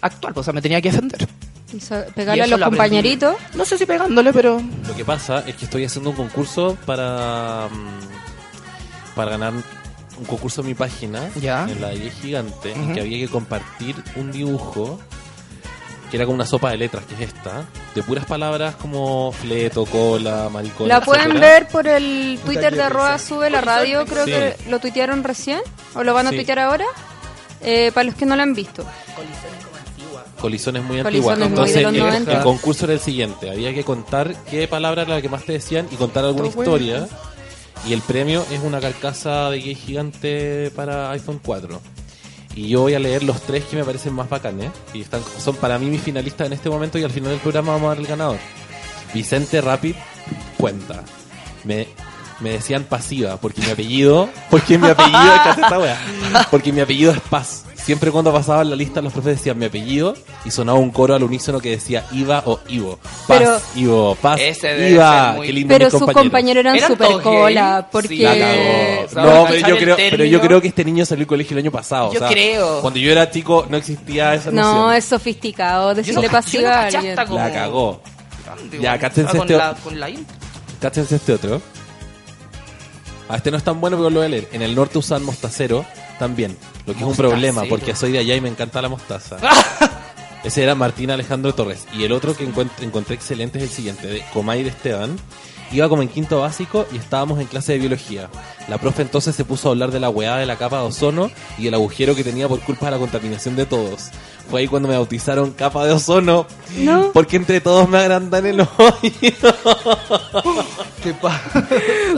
actuar, 0.01 0.33
o 0.39 0.43
sea, 0.43 0.53
me 0.55 0.63
tenía 0.63 0.81
que 0.81 0.91
defender. 0.91 1.29
Y 1.73 1.81
so- 1.81 2.03
Y 2.09 2.13
Pegarle 2.13 2.43
a 2.45 2.47
los 2.47 2.59
lo 2.61 2.67
aprendí. 2.67 2.77
compañeritos. 2.79 3.37
No 3.55 3.65
sé 3.65 3.77
si 3.79 3.85
pegándole, 3.87 4.33
pero 4.33 4.61
Lo 4.87 4.97
que 4.97 5.05
pasa 5.05 5.45
es 5.47 5.55
que 5.57 5.67
estoy 5.67 5.85
haciendo 5.85 6.11
un 6.11 6.17
concurso 6.17 6.77
para 6.87 7.69
mm, 7.71 9.15
para 9.15 9.33
ganar 9.33 9.53
un 9.53 10.25
concurso 10.27 10.61
en 10.63 10.69
mi 10.69 10.75
página, 10.75 11.29
Ya. 11.41 11.65
en 11.69 11.81
la 11.81 11.89
de 11.89 12.11
Gigante, 12.11 12.73
en 12.73 12.85
Ujú. 12.85 12.95
que 12.95 13.01
había 13.01 13.19
que 13.19 13.29
compartir 13.31 13.97
un 14.17 14.31
dibujo 14.33 14.99
que 16.11 16.17
era 16.17 16.25
como 16.25 16.37
una 16.37 16.47
sopa 16.47 16.71
de 16.71 16.79
letras, 16.79 17.05
que 17.05 17.15
es 17.17 17.21
esta, 17.33 17.65
de 17.95 18.03
puras 18.03 18.25
palabras 18.25 18.77
como 18.77 19.31
fleto, 19.33 19.85
cola, 19.85 20.49
maricón. 20.51 20.89
La 20.89 21.03
pueden 21.03 21.27
etcétera. 21.33 21.47
ver 21.53 21.69
por 21.69 21.87
el 21.87 22.39
Twitter 22.47 22.75
de 22.75 22.83
arroba 22.83 23.19
sube 23.19 23.51
la 23.51 23.61
radio, 23.61 24.07
creo 24.07 24.25
Sí. 24.25 24.31
que 24.31 24.57
lo 24.71 24.79
tuitearon 24.79 25.23
recién, 25.23 25.61
o 25.95 26.03
lo 26.05 26.15
van 26.15 26.27
a 26.29 26.31
Sí. 26.31 26.37
tuitear 26.37 26.61
ahora, 26.61 26.87
eh, 27.61 27.91
para 27.93 28.05
los 28.05 28.15
que 28.15 28.25
no 28.25 28.37
lo 28.37 28.43
han 28.43 28.55
visto. 28.55 28.87
Colisiones 30.41 30.83
muy 30.85 31.03
Colisiones 31.03 31.29
antiguas. 31.31 31.39
muy 31.39 31.47
Entonces, 31.49 31.75
de 31.77 31.83
los 31.83 31.93
el, 31.95 31.99
90. 32.01 32.33
el 32.39 32.43
concurso 32.43 32.85
era 32.85 32.95
el 32.95 33.01
siguiente: 33.01 33.51
había 33.51 33.75
que 33.75 33.85
contar 33.85 34.35
qué 34.51 34.67
palabra 34.69 35.03
era 35.03 35.17
la 35.17 35.23
que 35.23 35.29
más 35.29 35.45
te 35.45 35.53
decían 35.53 35.87
y 35.91 35.97
contar 35.97 36.25
alguna 36.25 36.49
Todo 36.51 36.57
bueno. 36.57 36.73
historia. 36.73 37.09
Y 37.87 37.93
el 37.93 38.01
premio 38.03 38.45
es 38.51 38.61
una 38.63 38.81
carcasa 38.81 39.51
de 39.51 39.61
gay 39.61 39.75
gigante 39.75 40.71
para 40.75 41.11
iPhone 41.13 41.41
4. 41.45 41.81
Y 42.57 42.69
yo 42.69 42.81
voy 42.81 42.95
a 42.95 42.99
leer 42.99 43.23
los 43.23 43.41
tres 43.43 43.65
que 43.65 43.77
me 43.77 43.85
parecen 43.85 44.13
más 44.15 44.29
bacanes. 44.29 44.71
Y 44.93 45.03
están, 45.03 45.21
son 45.39 45.55
para 45.57 45.79
mí 45.79 45.87
mis 45.87 46.03
finalistas 46.03 46.49
en 46.49 46.53
este 46.55 46.69
momento. 46.69 46.99
Y 46.99 47.05
al 47.05 47.11
final 47.13 47.31
del 47.31 47.39
programa 47.39 47.73
vamos 47.73 47.87
a 47.87 47.89
dar 47.91 47.99
el 47.99 48.07
ganador. 48.07 48.39
Vicente 49.15 49.61
Rapid 49.61 49.95
cuenta. 50.57 51.05
Me, 51.63 51.87
me 52.41 52.51
decían 52.51 52.83
pasiva 52.85 53.37
porque 53.37 53.61
mi 53.63 53.71
apellido. 53.71 54.29
Porque 54.51 54.77
mi 54.77 54.89
apellido. 54.89 55.19
Cállate 55.19 55.61
esta 55.63 55.79
wea. 55.79 55.99
porque 56.51 56.73
mi 56.73 56.81
apellido 56.81 57.13
es 57.13 57.21
Paz. 57.21 57.65
Siempre 57.89 58.11
cuando 58.11 58.31
pasaba 58.35 58.61
en 58.61 58.69
la 58.69 58.77
lista 58.77 59.01
los 59.01 59.15
profes 59.15 59.39
decían 59.39 59.59
mi 59.59 59.65
apellido 59.65 60.13
y 60.45 60.51
sonaba 60.51 60.79
un 60.79 60.91
coro 60.91 61.15
al 61.15 61.23
unísono 61.23 61.59
que 61.59 61.71
decía 61.71 62.05
Iva 62.13 62.43
o 62.45 62.61
Ivo. 62.69 62.99
Paz, 63.27 63.39
Pero- 63.39 63.61
Ivo, 63.77 64.15
Paz, 64.21 64.39
Iva. 64.91 65.33
muy- 65.33 65.47
Qué 65.47 65.53
lindo 65.55 65.73
Pero 65.73 65.85
mis 65.87 65.91
sus 65.93 66.01
compañeros. 66.01 66.23
compañeros 66.25 66.61
eran 66.61 66.77
¿Eran 66.77 66.89
super 66.91 67.23
cola, 67.23 67.89
porque... 67.91 68.09
Sí, 68.09 68.19
La 68.19 68.39
cagó. 68.39 69.09
¿saben 69.09 69.35
No, 69.35 69.47
pero 69.49 69.69
yo 69.69 69.77
creo, 69.79 69.97
pero 69.97 70.25
yo 70.27 70.41
creo 70.43 70.61
que 70.61 70.69
este 70.69 70.85
niño 70.85 71.07
salió 71.07 71.21
del 71.23 71.29
colegio 71.29 71.55
el 71.57 71.65
año 71.65 71.71
pasado. 71.73 72.13
Yo 72.13 72.17
o 72.19 72.21
sea, 72.21 72.29
creo. 72.29 72.81
Cuando 72.83 72.99
yo 73.01 73.11
era 73.11 73.31
chico 73.31 73.67
no 73.71 73.79
existía 73.79 74.35
esa 74.35 74.51
No, 74.51 74.63
noción. 74.75 74.95
es 74.95 75.05
sofisticado 75.07 75.95
decirle 75.95 76.27
no- 76.27 76.31
pasiva 76.31 76.69
no 76.71 76.77
a 76.77 76.81
alguien. 76.89 77.17
como- 77.17 77.39
La 77.39 77.53
cagó. 77.55 78.03
grande, 78.45 78.79
Ya, 78.83 78.91
weón. 78.91 79.01
cáchense 79.01 79.31
con 79.33 79.41
este- 79.47 79.57
la, 79.57 79.75
con 79.83 79.99
la 79.99 80.11
intro. 80.11 80.37
Cáchense 80.79 81.17
este 81.17 81.33
otro. 81.33 81.63
Ah, 83.31 83.37
este 83.37 83.51
no 83.51 83.57
es 83.57 83.65
tan 83.65 83.81
bueno, 83.81 83.97
pero 83.97 84.11
lo 84.11 84.17
voy 84.21 84.27
a 84.27 84.29
leer. 84.29 84.47
En 84.53 84.61
el 84.61 84.75
norte 84.75 84.99
usan 84.99 85.23
mostacero 85.25 85.87
también. 86.19 86.57
Lo 86.87 86.93
que 86.95 87.01
es 87.01 87.05
un 87.07 87.17
problema, 87.17 87.63
porque 87.69 87.95
soy 87.95 88.13
de 88.13 88.19
allá 88.19 88.35
y 88.37 88.41
me 88.41 88.49
encanta 88.49 88.83
la 88.83 88.89
mostaza. 88.89 89.37
Ese 90.45 90.63
era 90.63 90.75
Martín 90.75 91.11
Alejandro 91.11 91.55
Torres. 91.55 91.87
Y 91.93 92.05
el 92.05 92.13
otro 92.13 92.37
que 92.37 92.49
encuent- 92.49 92.71
encontré 92.81 93.15
excelente 93.17 93.59
es 93.59 93.65
el 93.65 93.71
siguiente, 93.71 94.07
de 94.07 94.25
Comair 94.33 94.67
Esteban. 94.67 95.17
Iba 95.71 95.89
como 95.91 96.01
en 96.01 96.09
quinto 96.09 96.41
básico 96.41 96.87
y 96.93 96.97
estábamos 96.97 97.41
en 97.41 97.47
clase 97.47 97.73
de 97.73 97.79
biología. 97.81 98.31
La 98.69 98.79
profe 98.79 99.03
entonces 99.03 99.35
se 99.37 99.45
puso 99.45 99.69
a 99.69 99.73
hablar 99.73 99.91
de 99.91 100.01
la 100.01 100.09
weá 100.09 100.37
de 100.37 100.47
la 100.47 100.57
capa 100.57 100.79
de 100.81 100.85
ozono 100.87 101.31
y 101.59 101.67
el 101.67 101.75
agujero 101.75 102.15
que 102.15 102.25
tenía 102.25 102.49
por 102.49 102.61
culpa 102.61 102.87
de 102.87 102.93
la 102.93 102.99
contaminación 102.99 103.55
de 103.55 103.67
todos. 103.67 104.07
Fue 104.51 104.61
ahí 104.61 104.69
cuando 104.69 104.89
me 104.89 104.95
bautizaron 104.95 105.51
capa 105.53 105.85
de 105.85 105.93
ozono. 105.93 106.47
No. 106.79 107.13
Porque 107.13 107.37
entre 107.37 107.61
todos 107.61 107.87
me 107.89 107.99
agrandan 107.99 108.47
el 108.47 108.61
oído. 108.61 108.71
¿Qué 111.03 111.13
pasa? 111.13 111.69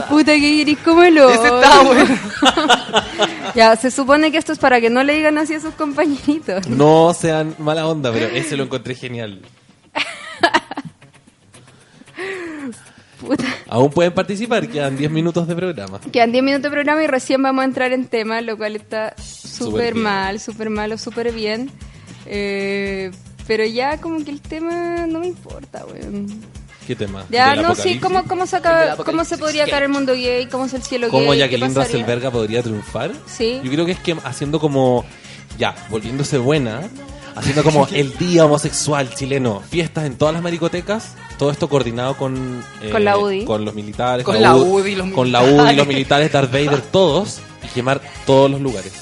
Puta 0.09 0.31
que 0.33 0.61
eres 0.61 0.77
como 0.79 1.03
el 1.03 1.17
Ese 1.17 1.43
está 1.43 1.81
bueno. 1.83 2.17
Ya, 3.55 3.75
se 3.75 3.91
supone 3.91 4.31
que 4.31 4.37
esto 4.37 4.53
es 4.53 4.59
para 4.59 4.79
que 4.79 4.89
no 4.89 5.03
le 5.03 5.13
digan 5.13 5.37
así 5.37 5.55
a 5.55 5.59
sus 5.59 5.73
compañeritos. 5.73 6.69
No 6.69 7.13
sean 7.13 7.53
mala 7.59 7.85
onda, 7.85 8.13
pero 8.13 8.27
ese 8.27 8.55
lo 8.55 8.63
encontré 8.63 8.95
genial. 8.95 9.41
Puta. 13.19 13.43
Aún 13.67 13.91
pueden 13.91 14.13
participar, 14.13 14.69
quedan 14.69 14.95
10 14.95 15.11
minutos 15.11 15.45
de 15.49 15.55
programa. 15.55 15.99
Quedan 16.11 16.31
10 16.31 16.43
minutos 16.45 16.63
de 16.63 16.69
programa 16.71 17.03
y 17.03 17.07
recién 17.07 17.43
vamos 17.43 17.61
a 17.61 17.65
entrar 17.65 17.91
en 17.91 18.07
tema, 18.07 18.39
lo 18.39 18.55
cual 18.57 18.77
está 18.77 19.13
Súper 19.17 19.95
mal, 19.95 20.39
súper 20.39 20.69
malo, 20.69 20.97
súper 20.97 21.33
bien. 21.33 21.69
Eh, 22.33 23.11
pero 23.45 23.65
ya 23.65 23.97
como 23.99 24.23
que 24.23 24.31
el 24.31 24.39
tema 24.39 25.05
no 25.05 25.19
me 25.19 25.27
importa, 25.27 25.83
weón. 25.85 26.27
¿Qué 26.87 26.95
tema? 26.95 27.25
Ya, 27.29 27.51
¿Del 27.51 27.61
no, 27.61 27.75
sí? 27.75 27.99
¿cómo, 27.99 28.23
cómo, 28.23 28.47
se 28.47 28.55
acaba, 28.55 28.95
¿cómo 28.95 29.25
se 29.25 29.37
podría 29.37 29.65
caer 29.67 29.83
el 29.83 29.89
mundo 29.89 30.13
gay? 30.13 30.45
¿Cómo 30.47 30.65
es 30.65 30.73
el 30.73 30.81
cielo 30.81 31.09
¿Cómo 31.09 31.31
gay? 31.31 31.31
¿Qué 31.33 31.39
Jacqueline? 31.39 31.75
Rasselberga 31.75 32.31
podría 32.31 32.63
triunfar? 32.63 33.11
Sí. 33.27 33.59
Yo 33.63 33.69
creo 33.71 33.85
que 33.85 33.91
es 33.91 33.99
que 33.99 34.15
haciendo 34.23 34.59
como, 34.61 35.03
ya, 35.59 35.75
volviéndose 35.89 36.37
buena, 36.37 36.81
haciendo 37.35 37.63
como 37.63 37.85
el 37.91 38.17
día 38.17 38.45
homosexual 38.45 39.13
chileno, 39.13 39.61
fiestas 39.69 40.05
en 40.05 40.15
todas 40.15 40.33
las 40.33 40.41
maricotecas, 40.41 41.15
todo 41.37 41.51
esto 41.51 41.67
coordinado 41.67 42.15
con... 42.15 42.63
eh, 42.81 42.89
Con 42.89 43.03
la 43.03 43.17
UDI. 43.17 43.43
Con 43.45 43.65
los 43.65 43.75
militares. 43.75 44.25
Con 44.25 44.41
la 44.41 44.55
UDI 44.55 44.91
y 44.91 44.95
los 44.95 45.09
Con 45.11 45.31
la 45.33 45.43
UDI, 45.43 45.75
los 45.75 45.87
militares, 45.87 46.31
Darth 46.31 46.51
Vader, 46.51 46.81
todos, 46.81 47.41
y 47.63 47.67
quemar 47.67 48.01
todos 48.25 48.49
los 48.49 48.61
lugares. 48.61 48.93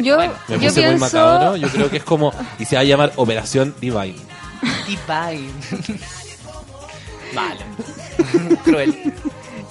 Yo, 0.00 0.16
Bueno, 0.16 0.32
Me 0.48 0.54
yo 0.58 0.68
puse 0.68 0.80
muy 0.80 0.98
pienso... 0.98 0.98
macabro, 0.98 1.56
yo 1.56 1.68
creo 1.68 1.90
que 1.90 1.96
es 1.98 2.04
como, 2.04 2.32
y 2.58 2.64
se 2.64 2.76
va 2.76 2.80
a 2.82 2.84
llamar 2.84 3.12
Operación 3.16 3.74
Divine. 3.80 4.16
Divine. 4.86 5.50
vale. 7.34 7.60
Cruel. 8.64 9.12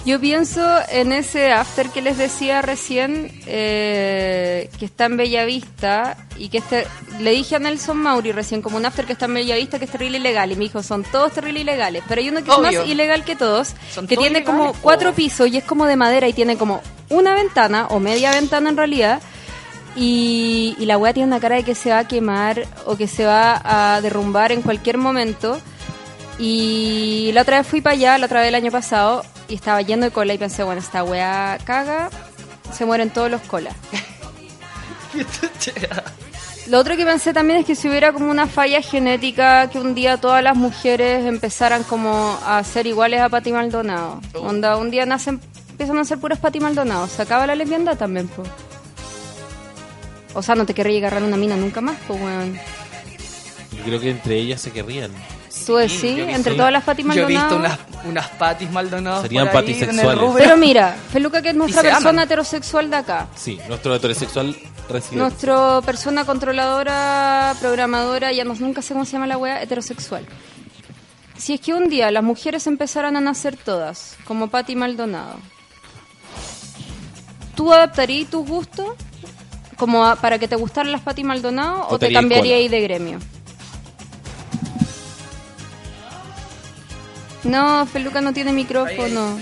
Yo 0.04 0.20
pienso 0.20 0.62
en 0.90 1.12
ese 1.12 1.52
after 1.52 1.90
que 1.90 2.02
les 2.02 2.18
decía 2.18 2.64
recién, 2.64 3.32
eh, 3.46 4.68
que 4.80 4.86
está 4.86 5.06
en 5.06 5.16
Bellavista, 5.16 6.18
y 6.40 6.50
que 6.50 6.58
este, 6.58 6.88
le 7.20 7.30
dije 7.32 7.58
a 7.58 7.60
Nelson 7.60 7.98
Mauri 7.98 8.32
recién, 8.32 8.64
como 8.64 8.78
un 8.78 8.86
after 8.88 9.06
que 9.06 9.14
está 9.14 9.26
en 9.26 9.36
Bellavista, 9.36 9.78
que 9.78 9.86
es 9.86 9.92
terrible 9.92 10.18
ilegal, 10.18 10.52
y 10.52 10.56
me 10.56 10.64
dijo, 10.64 10.82
son 10.82 11.04
todos 11.04 11.34
terrible 11.34 11.60
ilegales, 11.60 12.04
pero 12.08 12.20
hay 12.20 12.30
uno 12.30 12.44
que 12.44 12.50
Obvio. 12.50 12.70
es 12.70 12.78
más 12.80 12.88
ilegal 12.88 13.24
que 13.24 13.36
todos, 13.36 13.76
Son 13.94 14.08
que 14.08 14.16
todos 14.16 14.28
tiene 14.28 14.44
como 14.44 14.74
cuatro 14.82 15.14
pisos, 15.14 15.48
y 15.50 15.58
es 15.58 15.64
como 15.64 15.86
de 15.86 15.96
madera, 15.96 16.28
y 16.28 16.34
tiene 16.34 16.58
como 16.58 16.82
una 17.10 17.36
ventana, 17.36 17.86
o 17.92 18.00
media 18.00 18.32
ventana 18.32 18.72
en 18.72 18.78
realidad, 18.78 19.22
y, 19.96 20.76
y 20.80 20.86
la 20.86 20.98
weá 20.98 21.14
tiene 21.14 21.28
una 21.28 21.40
cara 21.40 21.56
de 21.56 21.64
que 21.64 21.76
se 21.76 21.90
va 21.90 22.00
a 22.00 22.08
quemar, 22.08 22.66
o 22.86 22.96
que 22.96 23.08
se 23.08 23.26
va 23.26 23.62
a 23.64 24.02
derrumbar 24.02 24.52
en 24.52 24.62
cualquier 24.62 24.98
momento, 24.98 25.60
y 26.40 27.32
la 27.34 27.42
otra 27.44 27.58
vez 27.60 27.68
fui 27.68 27.82
para 27.82 27.94
allá, 27.94 28.18
la 28.18 28.26
otra 28.26 28.40
vez 28.40 28.50
el 28.50 28.56
año 28.56 28.72
pasado, 28.72 29.24
y 29.48 29.56
estaba 29.56 29.82
yendo 29.82 30.06
de 30.06 30.12
cola 30.12 30.34
y 30.34 30.38
pensé, 30.38 30.64
bueno, 30.64 30.82
esta 30.82 31.04
weá 31.04 31.58
caga, 31.64 32.10
se 32.74 32.86
mueren 32.86 33.10
todos 33.10 33.30
los 33.30 33.42
colas. 33.42 33.76
Lo 36.68 36.80
otro 36.80 36.96
que 36.96 37.06
pensé 37.06 37.34
también 37.34 37.60
es 37.60 37.66
que 37.66 37.76
si 37.76 37.90
hubiera 37.90 38.14
como 38.14 38.32
una 38.32 38.48
falla 38.48 38.82
genética, 38.82 39.70
que 39.70 39.80
un 39.80 39.94
día 39.94 40.18
todas 40.18 40.42
las 40.42 40.56
mujeres 40.56 41.26
empezaran 41.26 41.84
como 41.84 42.40
a 42.46 42.64
ser 42.64 42.88
iguales 42.88 43.20
a 43.20 43.30
Pati 43.30 43.52
Maldonado. 43.52 44.22
Onda, 44.36 44.78
un 44.78 44.90
día 44.90 45.06
nacen, 45.06 45.42
empiezan 45.70 45.98
a 45.98 46.06
ser 46.06 46.20
puras 46.20 46.40
Pati 46.40 46.60
Maldonado. 46.60 47.08
Se 47.08 47.24
acaba 47.24 47.46
la 47.46 47.56
lesbiandad 47.56 47.98
también, 47.98 48.28
pues. 48.30 48.48
O 50.34 50.42
sea, 50.42 50.56
no 50.56 50.66
te 50.66 50.74
querría 50.74 50.98
agarrar 51.00 51.24
una 51.24 51.38
mina 51.38 51.58
nunca 51.58 51.82
más, 51.82 51.98
pues, 52.08 52.22
weón. 52.22 52.58
Yo 53.78 53.84
creo 53.84 54.00
que 54.00 54.12
entre 54.12 54.38
ellas 54.38 54.62
se 54.62 54.72
querrían. 54.72 55.12
He 55.68 55.84
visto- 55.88 56.08
entre 56.18 56.56
todas 56.56 56.72
las 56.72 56.84
Pati 56.84 57.04
Yo 57.04 57.12
he 57.12 57.26
visto 57.26 57.42
Maldonado. 57.58 57.78
unas, 57.94 58.06
unas 58.06 58.28
patis 58.30 58.72
Maldonado. 58.72 59.22
Serían 59.22 59.52
patisexuales. 59.52 60.22
rubro. 60.22 60.38
Pero 60.38 60.58
mira, 60.58 60.96
Feluca 61.12 61.42
que 61.42 61.50
es 61.50 61.56
nuestra 61.56 61.82
persona 61.82 62.10
aman. 62.10 62.20
heterosexual 62.26 62.90
de 62.90 62.96
acá. 62.96 63.28
Sí, 63.36 63.60
nuestro 63.68 63.94
heterosexual 63.94 64.56
residente. 64.90 65.16
Nuestra 65.18 65.82
persona 65.82 66.26
controladora, 66.26 67.54
programadora, 67.60 68.32
ya 68.32 68.44
no, 68.46 68.56
nunca 68.56 68.82
sé 68.82 68.94
cómo 68.94 69.06
se 69.06 69.14
llama 69.14 69.28
la 69.28 69.38
wea, 69.38 69.62
heterosexual. 69.62 70.26
Si 71.38 71.54
es 71.56 71.62
que 71.62 71.74
un 71.74 71.90
día 71.90 72.10
las 72.12 72.24
mujeres 72.24 72.66
empezaran 72.68 73.16
a 73.18 73.22
nacer 73.22 73.58
todas, 73.58 74.16
como 74.26 74.50
Patti 74.50 74.76
Maldonado, 74.76 75.36
¿tú 77.56 77.72
adaptarías 77.74 78.30
tus 78.30 78.48
gustos 78.48 78.90
como 79.82 80.06
a- 80.06 80.16
para 80.16 80.38
que 80.38 80.48
te 80.48 80.56
gustaran 80.56 80.92
las 80.92 81.02
Patti 81.02 81.24
Maldonado 81.24 81.88
O 81.90 81.96
o, 81.96 82.00
te 82.00 82.14
cola. 82.14 82.20
ahí 82.56 82.68
de 82.68 82.82
gremio? 82.82 83.18
No, 87.44 87.88
Feluca 87.88 88.22
no 88.22 88.32
tiene 88.32 88.54
micrófono. 88.54 89.40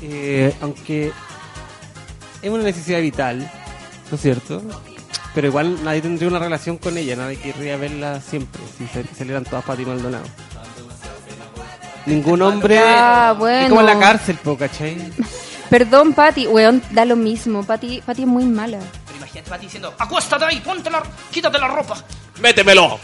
Eh, 0.00 0.54
aunque 0.62 1.12
es 2.40 2.50
una 2.50 2.62
necesidad 2.62 3.00
vital, 3.02 3.38
¿no 4.10 4.14
es 4.14 4.22
cierto? 4.22 4.62
Pero 5.34 5.48
igual 5.48 5.84
nadie 5.84 6.00
tendría 6.00 6.28
una 6.30 6.38
relación 6.38 6.78
con 6.78 6.96
ella, 6.96 7.14
nadie 7.16 7.36
querría 7.36 7.76
verla 7.76 8.20
siempre, 8.22 8.62
si 8.78 8.86
sal- 8.86 9.08
salieran 9.16 9.44
todas 9.44 9.64
Pati 9.66 9.84
Maldonado. 9.84 10.24
Ningún 12.06 12.40
hombre... 12.40 12.78
Ah, 12.82 13.32
Es 13.32 13.68
como 13.68 13.80
en 13.82 13.86
la 13.86 13.92
bueno. 13.94 14.00
cárcel, 14.00 14.36
po, 14.42 14.56
¿cachai? 14.56 14.96
Perdón, 15.68 16.14
Patti, 16.14 16.46
weón, 16.46 16.82
da 16.92 17.04
lo 17.04 17.14
mismo. 17.14 17.62
Patti, 17.62 18.02
Patti 18.04 18.22
es 18.22 18.28
muy 18.28 18.44
mala. 18.46 18.78
Pero 19.40 19.48
imagínate 19.48 19.50
Pati 19.50 19.66
diciendo, 19.66 19.94
acuéstate 19.98 20.44
ahí, 20.44 20.60
ponte 20.60 20.90
la, 20.90 21.02
quítate 21.30 21.58
la 21.58 21.68
ropa. 21.68 21.96
¡Métemelo! 22.40 22.98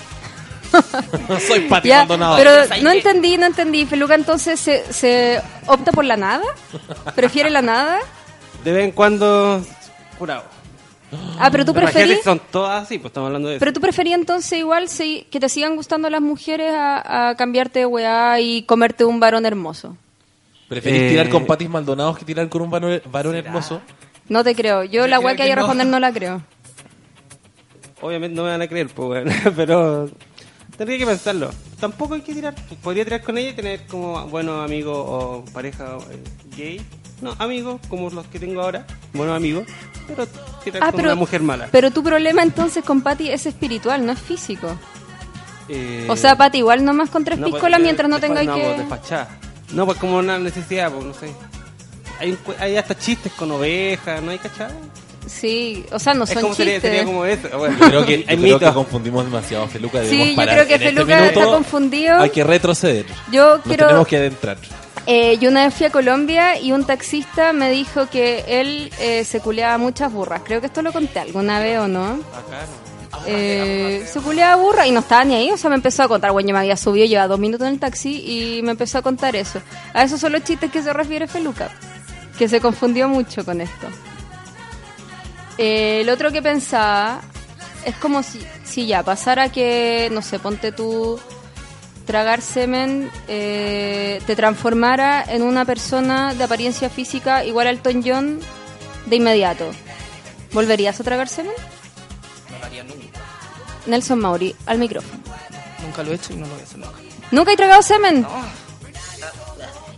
Soy 1.46 1.60
Pati 1.60 1.88
Ya, 1.88 1.98
Maldonado. 2.00 2.36
pero 2.36 2.50
no 2.82 2.90
que- 2.90 2.96
entendí, 2.98 3.36
no 3.38 3.46
entendí. 3.46 3.86
Feluca 3.86 4.14
entonces 4.14 4.58
se, 4.60 4.92
se 4.92 5.40
opta 5.66 5.92
por 5.92 6.04
la 6.04 6.16
nada, 6.16 6.44
prefiere 7.14 7.50
la 7.50 7.62
nada. 7.62 7.98
De 8.64 8.72
vez 8.72 8.84
en 8.84 8.90
cuando... 8.92 9.64
Curado. 10.18 10.44
Ah, 11.38 11.50
pero 11.52 11.64
tú 11.64 11.72
preferís, 11.72 12.16
que 12.18 12.22
son 12.24 12.40
todas 12.50 12.82
así, 12.82 12.98
pues 12.98 13.10
estamos 13.10 13.28
hablando 13.28 13.48
de 13.48 13.54
eso. 13.56 13.60
pero 13.60 13.72
tú 13.72 13.80
preferías 13.80 14.18
entonces 14.18 14.58
igual 14.58 14.88
si- 14.88 15.26
que 15.30 15.38
te 15.38 15.48
sigan 15.48 15.76
gustando 15.76 16.10
las 16.10 16.20
mujeres 16.20 16.72
a, 16.74 17.28
a 17.30 17.36
cambiarte 17.36 17.80
de 17.80 17.86
weá 17.86 18.40
y 18.40 18.62
comerte 18.62 19.04
un 19.04 19.20
varón 19.20 19.46
hermoso. 19.46 19.96
¿Preferís 20.68 21.02
Eh, 21.02 21.08
tirar 21.10 21.28
con 21.28 21.46
patis 21.46 21.68
maldonados 21.68 22.18
que 22.18 22.24
tirar 22.24 22.48
con 22.48 22.62
un 22.62 22.70
varón, 22.70 23.00
varón 23.12 23.36
hermoso? 23.36 23.80
No 24.28 24.42
te 24.44 24.54
creo. 24.54 24.84
Yo 24.84 25.06
la 25.06 25.20
weá 25.20 25.32
que 25.32 25.38
que 25.38 25.42
hay 25.44 25.50
a 25.52 25.56
no. 25.56 25.62
responder 25.62 25.86
no 25.86 26.00
la 26.00 26.12
creo. 26.12 26.42
Obviamente 28.00 28.36
no 28.36 28.44
me 28.44 28.50
van 28.50 28.62
a 28.62 28.68
creer, 28.68 28.88
pues, 28.88 29.06
bueno, 29.24 29.32
pero 29.56 30.08
tendría 30.76 30.98
que 30.98 31.06
pensarlo. 31.06 31.50
Tampoco 31.80 32.14
hay 32.14 32.20
que 32.20 32.34
tirar, 32.34 32.54
podría 32.82 33.04
tirar 33.04 33.22
con 33.22 33.38
ella 33.38 33.50
y 33.50 33.54
tener 33.54 33.86
como 33.86 34.26
buenos 34.28 34.64
amigos 34.64 34.96
o 34.98 35.44
pareja 35.52 35.96
eh, 36.10 36.22
gay. 36.56 36.80
No, 37.22 37.34
amigos, 37.38 37.80
como 37.88 38.10
los 38.10 38.26
que 38.26 38.38
tengo 38.38 38.60
ahora, 38.60 38.86
buenos 39.14 39.34
amigos, 39.34 39.64
pero 40.06 40.26
tirar 40.62 40.82
Ah, 40.82 40.86
con 40.92 40.96
pero, 40.96 41.08
una 41.08 41.14
mujer 41.14 41.40
mala. 41.42 41.68
pero 41.72 41.90
tu 41.90 42.02
problema 42.02 42.42
entonces 42.42 42.84
con 42.84 43.00
Patty 43.00 43.30
es 43.30 43.46
espiritual, 43.46 44.04
no 44.04 44.12
es 44.12 44.18
físico. 44.20 44.76
Eh, 45.70 46.06
O 46.10 46.16
sea, 46.16 46.36
Patty, 46.36 46.58
igual 46.58 46.84
nomás 46.84 47.08
con 47.08 47.24
tres 47.24 47.38
no, 47.38 47.44
pues, 47.48 47.54
piscolas 47.54 47.80
eh, 47.80 47.82
mientras 47.82 48.10
no 48.10 48.20
tengáis 48.20 48.48
no, 48.48 48.54
pues, 48.56 48.66
que... 48.72 48.78
despachada. 48.80 49.28
No, 49.72 49.86
pues 49.86 49.96
como 49.98 50.18
una 50.18 50.38
necesidad, 50.38 50.92
pues 50.92 51.04
no 51.06 51.14
sé. 51.14 51.30
Hay, 52.20 52.30
un 52.30 52.36
cu- 52.36 52.54
hay 52.58 52.76
hasta 52.76 52.96
chistes 52.98 53.32
con 53.32 53.50
ovejas, 53.52 54.22
¿no 54.22 54.30
hay 54.30 54.38
cachado? 54.38 54.72
Sí, 55.26 55.84
o 55.90 55.98
sea, 55.98 56.14
no 56.14 56.22
es 56.24 56.30
son 56.30 56.42
como 56.42 56.54
sería, 56.54 56.74
chistes. 56.74 56.90
sería 56.90 57.04
como 57.04 57.24
eso. 57.24 57.48
Bueno, 57.58 57.76
Yo 57.80 57.88
creo 57.88 58.06
que, 58.06 58.22
yo 58.28 58.36
creo 58.40 58.58
que 58.60 58.72
confundimos 58.72 59.24
demasiado 59.24 59.66
Feluca. 59.66 60.02
Sí, 60.04 60.30
yo 60.30 60.36
parar. 60.36 60.54
creo 60.54 60.66
que 60.68 60.74
En 60.76 60.82
este 60.82 60.94
Feluca 60.94 61.16
minuto 61.20 61.40
está 61.40 61.52
confundido. 61.52 62.18
Hay 62.20 62.30
que 62.30 62.44
retroceder. 62.44 63.06
Yo 63.32 63.56
Nos 63.56 63.64
quiero... 63.66 63.86
tenemos 63.86 64.06
que 64.06 64.16
adentrar. 64.18 64.56
Eh, 65.08 65.36
yo 65.38 65.50
una 65.50 65.64
vez 65.64 65.74
fui 65.74 65.86
a 65.86 65.90
Colombia 65.90 66.58
y 66.60 66.72
un 66.72 66.84
taxista 66.84 67.52
me 67.52 67.70
dijo 67.70 68.08
que 68.08 68.44
él 68.48 68.90
eh, 69.00 69.22
se 69.24 69.40
culeaba 69.40 69.78
muchas 69.78 70.12
burras. 70.12 70.42
Creo 70.44 70.60
que 70.60 70.66
esto 70.68 70.82
lo 70.82 70.92
conté 70.92 71.18
alguna 71.20 71.58
vez 71.60 71.78
o 71.78 71.86
no. 71.88 72.18
Eh, 73.26 74.04
se 74.06 74.20
culeaba 74.20 74.56
burra 74.56 74.86
y 74.86 74.90
no 74.90 75.00
estaba 75.00 75.24
ni 75.24 75.34
ahí. 75.34 75.50
O 75.50 75.56
sea, 75.56 75.70
me 75.70 75.76
empezó 75.76 76.02
a 76.04 76.08
contar. 76.08 76.32
Bueno, 76.32 76.48
yo 76.48 76.52
me 76.54 76.60
había 76.60 76.76
subido, 76.76 77.06
llevaba 77.06 77.28
dos 77.28 77.38
minutos 77.38 77.66
en 77.66 77.74
el 77.74 77.80
taxi 77.80 78.58
y 78.58 78.62
me 78.62 78.72
empezó 78.72 78.98
a 78.98 79.02
contar 79.02 79.34
eso. 79.36 79.60
A 79.94 80.02
esos 80.02 80.20
son 80.20 80.32
los 80.32 80.44
chistes 80.44 80.70
que 80.70 80.82
se 80.82 80.92
refiere 80.92 81.26
Feluca. 81.26 81.70
Que 82.38 82.48
se 82.48 82.60
confundió 82.60 83.08
mucho 83.08 83.44
con 83.44 83.60
esto. 83.60 83.86
Eh, 85.58 86.00
el 86.02 86.10
otro 86.10 86.30
que 86.32 86.42
pensaba 86.42 87.20
es 87.84 87.94
como 87.96 88.22
si, 88.22 88.44
si 88.64 88.86
ya 88.86 89.02
pasara 89.02 89.50
que, 89.50 90.08
no 90.12 90.20
sé, 90.20 90.38
ponte 90.38 90.72
tú 90.72 91.18
tragar 92.06 92.40
semen 92.40 93.10
eh, 93.26 94.22
te 94.26 94.36
transformara 94.36 95.24
en 95.26 95.42
una 95.42 95.64
persona 95.64 96.34
de 96.34 96.44
apariencia 96.44 96.88
física 96.88 97.44
igual 97.44 97.66
al 97.66 97.76
Elton 97.76 98.02
John 98.04 98.40
de 99.06 99.16
inmediato. 99.16 99.70
¿Volverías 100.52 100.98
a 101.00 101.04
tragar 101.04 101.28
semen? 101.28 101.52
No 102.50 102.58
lo 102.58 102.64
haría 102.64 102.84
nunca. 102.84 102.96
Nelson 103.86 104.20
Mauri, 104.20 104.54
al 104.66 104.78
micrófono. 104.78 105.22
Nunca 105.82 106.02
lo 106.02 106.12
he 106.12 106.14
hecho 106.14 106.32
y 106.32 106.36
no 106.36 106.46
lo 106.46 106.52
voy 106.52 106.60
a 106.60 106.64
hacer 106.64 106.78
nunca. 106.78 106.98
¿Nunca 107.30 107.52
he 107.52 107.56
tragado 107.56 107.82
semen? 107.82 108.26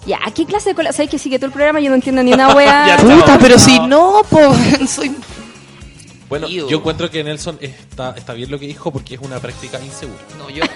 Ya, 0.09 0.18
¿qué 0.34 0.44
clase 0.46 0.70
de 0.70 0.74
cola? 0.74 0.92
¿Sabes 0.92 1.11
que 1.11 1.18
sigue 1.18 1.38
todo 1.38 1.46
el 1.46 1.52
programa? 1.52 1.80
Yo 1.80 1.90
no 1.90 1.96
entiendo 1.96 2.22
ni 2.22 2.32
una 2.32 2.48
wea. 2.54 2.96
Puta, 3.00 3.38
pero 3.38 3.59
si 3.59 3.78
no, 3.80 4.22
soy... 4.88 5.14
Bueno, 6.28 6.48
yo 6.48 6.78
encuentro 6.78 7.11
que 7.11 7.22
Nelson 7.24 7.59
está, 7.61 8.14
está 8.16 8.32
bien 8.34 8.50
lo 8.50 8.59
que 8.59 8.66
dijo 8.66 8.90
porque 8.92 9.14
es 9.14 9.20
una 9.20 9.38
práctica 9.38 9.78
insegura. 9.80 10.18
No, 10.38 10.50
yo... 10.50 10.62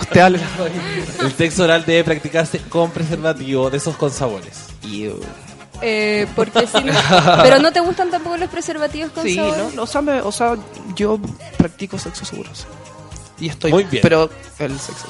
Usted 0.00 0.20
hable. 0.20 0.40
El 1.20 1.32
sexo 1.32 1.64
oral 1.64 1.84
debe 1.84 2.04
practicarse 2.04 2.60
con 2.60 2.90
preservativo 2.90 3.70
de 3.70 3.78
esos 3.78 3.96
con 3.96 4.10
sabores. 4.10 4.66
Eh, 5.82 6.26
porque 6.34 6.66
si 6.66 6.82
no... 6.84 6.92
Pero 7.42 7.58
no 7.58 7.72
te 7.72 7.80
gustan 7.80 8.10
tampoco 8.10 8.36
los 8.36 8.48
preservativos 8.48 9.10
con 9.12 9.24
Sí, 9.24 9.34
sabor? 9.36 9.56
no, 9.58 9.70
no, 9.72 9.82
o, 9.82 9.86
sea, 9.86 10.02
me- 10.02 10.20
o 10.20 10.32
sea, 10.32 10.56
yo 10.94 11.18
practico 11.58 11.98
sexo 11.98 12.24
seguro. 12.24 12.50
Y 13.38 13.48
estoy... 13.48 13.72
Muy 13.72 13.84
bien. 13.84 14.02
Pero 14.02 14.30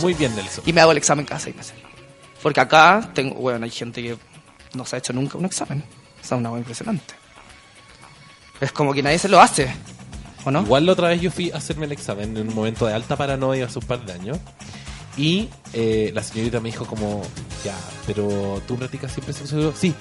Muy 0.01 0.15
bien, 0.15 0.35
Nelson. 0.35 0.65
Y 0.67 0.73
me 0.73 0.81
hago 0.81 0.93
el 0.93 0.99
examen 0.99 1.25
cada 1.25 1.41
seis 1.41 1.55
meses. 1.55 1.75
Porque 2.43 2.61
acá 2.61 3.11
tengo, 3.15 3.37
bueno, 3.37 3.65
hay 3.65 3.71
gente 3.71 4.03
que 4.03 4.17
no 4.75 4.85
se 4.85 4.97
ha 4.97 4.99
hecho 4.99 5.13
nunca 5.13 5.39
un 5.39 5.45
examen. 5.45 5.83
O 6.23 6.27
sea, 6.27 6.37
una 6.37 6.51
cosa 6.51 6.59
impresionante. 6.61 7.15
Es 8.61 8.73
como 8.73 8.93
que 8.93 9.03
nadie 9.03 9.19
se 9.19 9.29
lo 9.29 9.41
hace. 9.41 9.73
¿O 10.45 10.51
no? 10.51 10.63
Igual 10.63 10.87
la 10.87 10.93
otra 10.93 11.09
vez 11.09 11.21
yo 11.21 11.31
fui 11.31 11.51
a 11.51 11.57
hacerme 11.57 11.87
el 11.87 11.93
examen 11.93 12.37
en 12.37 12.49
un 12.49 12.55
momento 12.55 12.87
de 12.87 12.95
alta 12.95 13.17
paranoia 13.17 13.67
hace 13.67 13.79
un 13.79 13.87
par 13.87 14.05
de 14.05 14.13
años. 14.13 14.39
Y 15.17 15.49
eh, 15.73 16.11
la 16.15 16.23
señorita 16.23 16.61
me 16.61 16.71
dijo 16.71 16.87
como, 16.87 17.23
ya, 17.65 17.75
pero 18.07 18.61
tú 18.67 18.77
practicas 18.77 19.13
siempre 19.13 19.33
sexo 19.33 19.51
seguro. 19.51 19.75
Sí. 19.77 19.95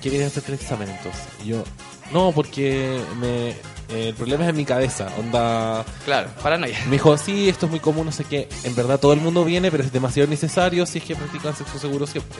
¿Qué 0.00 0.10
vienes 0.10 0.28
a 0.28 0.30
hacerte 0.30 0.52
el 0.52 0.58
examen 0.58 0.88
entonces? 0.88 1.22
Y 1.44 1.48
yo, 1.48 1.64
no, 2.12 2.32
porque 2.32 3.00
me, 3.20 3.54
el 3.92 4.14
problema 4.14 4.44
es 4.44 4.50
en 4.50 4.56
mi 4.56 4.64
cabeza. 4.64 5.08
Onda, 5.18 5.84
Claro, 6.04 6.28
paranoia. 6.42 6.78
me 6.86 6.92
dijo, 6.92 7.16
sí, 7.18 7.48
esto 7.48 7.66
es 7.66 7.70
muy 7.70 7.80
común, 7.80 8.06
no 8.06 8.12
sé 8.12 8.24
qué. 8.24 8.48
En 8.64 8.74
verdad 8.74 8.98
todo 8.98 9.12
el 9.12 9.20
mundo 9.20 9.44
viene, 9.44 9.70
pero 9.70 9.82
es 9.82 9.92
demasiado 9.92 10.28
necesario 10.28 10.86
si 10.86 10.98
es 10.98 11.04
que 11.04 11.16
practican 11.16 11.54
sexo 11.56 11.78
seguro 11.78 12.06
siempre. 12.06 12.38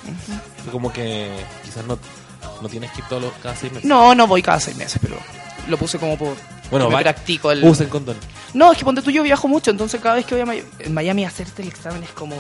Fue 0.62 0.72
como 0.72 0.92
que 0.92 1.30
quizás 1.64 1.84
no, 1.86 1.98
no 2.61 2.68
tienes 2.68 2.90
que 2.92 3.00
ir 3.00 3.07
todos 3.09 3.22
los, 3.22 3.32
cada 3.42 3.55
seis 3.57 3.72
meses. 3.72 3.88
No, 3.88 4.14
no 4.14 4.26
voy 4.26 4.42
cada 4.42 4.61
seis 4.61 4.76
meses, 4.76 4.98
pero 5.00 5.16
lo 5.68 5.76
puse 5.76 5.98
como 5.98 6.16
por... 6.16 6.34
Bueno, 6.70 6.88
me 6.88 6.98
practico 7.03 7.53
el... 7.53 7.62
Usen 7.64 7.88
condón. 7.88 8.16
No, 8.55 8.72
es 8.72 8.78
que 8.78 8.84
ponte 8.84 9.03
tú, 9.03 9.11
yo 9.11 9.22
viajo 9.22 9.46
mucho, 9.48 9.70
entonces 9.70 10.00
cada 10.00 10.14
vez 10.16 10.24
que 10.26 10.34
voy 10.34 10.42
a 10.42 10.46
Miami, 10.46 10.68
en 10.78 10.94
Miami 10.94 11.24
hacerte 11.24 11.62
el 11.62 11.68
examen 11.68 12.03
es 12.03 12.11
como... 12.11 12.34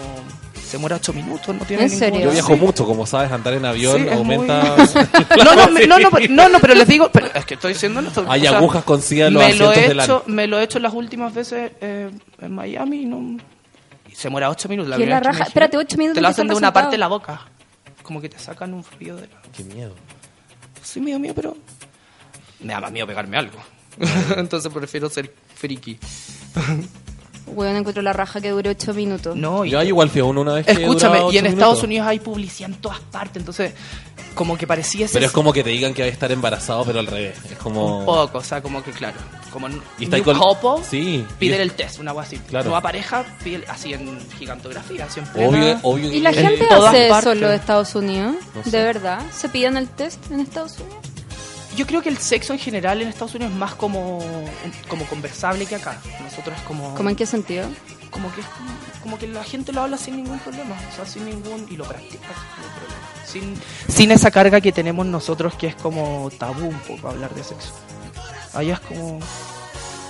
Se 0.66 0.78
muera 0.78 0.96
ocho 0.96 1.12
minutos, 1.12 1.54
no 1.54 1.64
tiene 1.66 1.82
¿En 1.82 1.90
ningún- 1.90 1.98
serio? 1.98 2.20
Yo 2.20 2.30
Sí. 2.30 2.34
viajo 2.36 2.56
mucho, 2.56 2.86
como 2.86 3.04
sabes, 3.04 3.30
andar 3.30 3.52
en 3.52 3.64
avión 3.66 4.02
Sí, 4.02 4.08
aumenta... 4.08 4.74
No, 5.44 5.54
no, 5.54 5.68
me- 5.70 5.86
no, 5.86 5.98
no, 5.98 6.10
pero- 6.10 6.26
no, 6.32 6.48
no, 6.48 6.58
pero 6.60 6.74
les 6.74 6.88
digo, 6.88 7.10
pero 7.12 7.26
es 7.34 7.44
que 7.44 7.54
estoy 7.54 7.74
diciendo 7.74 8.00
esto. 8.00 8.24
Hay 8.28 8.40
o 8.46 8.50
sea, 8.50 8.58
agujas 8.58 8.82
con 8.84 9.00
en 9.10 9.34
los 9.34 9.42
me 9.42 9.54
lo 9.54 9.68
asientos 9.68 9.76
he 9.76 9.88
delante. 9.88 10.12
hecho, 10.12 10.24
Me 10.26 10.46
lo 10.46 10.58
he 10.58 10.62
hecho 10.64 10.78
las 10.78 10.94
últimas 10.94 11.34
veces 11.34 11.72
eh, 11.82 12.10
en 12.40 12.54
Miami 12.54 13.02
y 13.02 13.04
no... 13.04 13.36
y 14.10 14.14
se 14.14 14.30
muera 14.30 14.48
ocho 14.48 14.66
minutos. 14.70 14.92
¿Qué 14.92 14.96
primera 14.96 15.16
la 15.16 15.20
que 15.20 15.28
me 15.28 15.32
raja? 15.32 15.44
Espérate, 15.48 15.76
ocho 15.76 15.96
minutos 15.98 16.14
Te 16.14 16.20
lo 16.22 16.28
hacen 16.28 16.48
de 16.48 16.54
una 16.54 16.72
parte 16.72 16.92
de 16.92 16.98
la 16.98 17.08
boca. 17.08 17.42
Como 18.02 18.20
que 18.22 18.30
te 18.30 18.38
sacan 18.38 18.72
un 18.72 18.82
frío 18.82 19.16
de 19.16 19.22
la... 19.22 19.42
Qué 19.54 19.64
miedo. 19.64 19.94
Sí, 20.82 21.00
mío, 21.00 21.18
mío, 21.18 21.32
pero... 21.36 21.54
Me 22.62 22.72
da 22.72 22.80
más 22.80 22.92
miedo 22.92 23.06
pegarme 23.06 23.36
algo. 23.36 23.58
Entonces 24.36 24.72
prefiero 24.72 25.08
ser 25.10 25.32
friki. 25.54 25.98
Weón, 27.46 27.76
encuentro 27.76 28.02
la 28.02 28.12
raja 28.12 28.40
que 28.40 28.50
dure 28.50 28.70
ocho 28.70 28.94
minutos. 28.94 29.36
No, 29.36 29.64
y- 29.64 29.70
Yo 29.70 29.82
igual 29.82 30.08
fui 30.08 30.20
a 30.20 30.24
uno 30.24 30.40
una 30.42 30.54
vez 30.54 30.64
que 30.64 30.72
Escúchame, 30.72 31.18
y 31.32 31.38
en 31.38 31.46
Estados 31.46 31.58
minutos. 31.74 31.82
Unidos 31.84 32.06
hay 32.06 32.18
publicidad 32.20 32.70
en 32.70 32.76
todas 32.76 33.00
partes, 33.00 33.36
entonces 33.38 33.72
como 34.34 34.56
que 34.56 34.66
parecía 34.66 35.04
ese 35.04 35.14
Pero 35.14 35.26
es 35.26 35.32
como 35.32 35.52
que 35.52 35.62
te 35.62 35.68
digan 35.70 35.92
que 35.92 36.00
vas 36.02 36.10
a 36.10 36.12
estar 36.14 36.32
embarazado, 36.32 36.84
pero 36.86 37.00
al 37.00 37.06
revés. 37.06 37.36
Es 37.50 37.58
como... 37.58 37.98
un 37.98 38.06
poco, 38.06 38.38
o 38.38 38.42
sea, 38.44 38.62
como 38.62 38.82
que 38.82 38.92
claro, 38.92 39.16
como 39.52 39.68
Y 39.98 40.04
está 40.04 40.16
ahí 40.16 40.22
New 40.22 40.34
con- 40.34 40.38
Couple, 40.56 40.84
Sí. 40.88 41.26
pide 41.38 41.56
y- 41.58 41.60
el 41.60 41.72
test, 41.72 41.98
una 41.98 42.12
cosa 42.14 42.28
así. 42.28 42.38
Claro. 42.38 42.66
Nueva 42.66 42.80
pareja, 42.80 43.24
pide 43.44 43.64
así 43.68 43.92
en 43.92 44.18
gigantografía, 44.38 45.04
así 45.06 45.20
en 45.20 45.26
plena- 45.26 45.48
Obvio, 45.48 45.78
obvio 45.82 46.10
que- 46.10 46.16
¿Y 46.16 46.20
la 46.20 46.30
En 46.30 46.36
gente 46.36 46.66
hace 46.72 47.08
eso 47.08 47.32
en 47.32 47.40
los 47.40 47.50
Estados 47.52 47.94
Unidos? 47.96 48.36
No 48.54 48.62
sé. 48.64 48.70
¿De 48.70 48.82
verdad? 48.84 49.20
¿Se 49.36 49.48
piden 49.50 49.76
el 49.76 49.88
test 49.88 50.30
en 50.30 50.40
Estados 50.40 50.78
Unidos? 50.78 51.00
Yo 51.76 51.86
creo 51.86 52.02
que 52.02 52.08
el 52.08 52.18
sexo 52.18 52.52
en 52.52 52.58
general 52.58 53.02
en 53.02 53.08
Estados 53.08 53.34
Unidos 53.34 53.52
es 53.52 53.58
más 53.58 53.74
como, 53.74 54.20
como 54.88 55.04
conversable 55.06 55.66
que 55.66 55.76
acá. 55.76 55.98
Nosotros 56.22 56.56
es 56.56 56.62
como... 56.64 56.94
¿Cómo 56.94 57.10
en 57.10 57.16
qué 57.16 57.26
sentido? 57.26 57.68
como 58.12 58.30
que 58.32 58.42
como, 59.02 59.18
que 59.18 59.26
la 59.26 59.42
gente 59.42 59.72
lo 59.72 59.80
habla 59.80 59.96
sin 59.96 60.16
ningún 60.16 60.38
problema, 60.38 60.76
o 60.92 60.94
sea, 60.94 61.04
sin 61.06 61.24
ningún 61.24 61.66
y 61.68 61.76
lo 61.76 61.84
practica 61.84 62.28
sin 62.28 62.62
ningún 62.62 62.76
problema. 62.76 63.02
Sin, 63.24 63.54
sin 63.88 64.10
esa 64.10 64.30
carga 64.30 64.60
que 64.60 64.70
tenemos 64.70 65.06
nosotros 65.06 65.54
que 65.54 65.68
es 65.68 65.74
como 65.74 66.30
tabú 66.38 66.66
un 66.66 66.78
poco 66.80 67.08
hablar 67.08 67.34
de 67.34 67.42
sexo. 67.42 67.72
Allá 68.52 68.74
es 68.74 68.80
como 68.80 69.18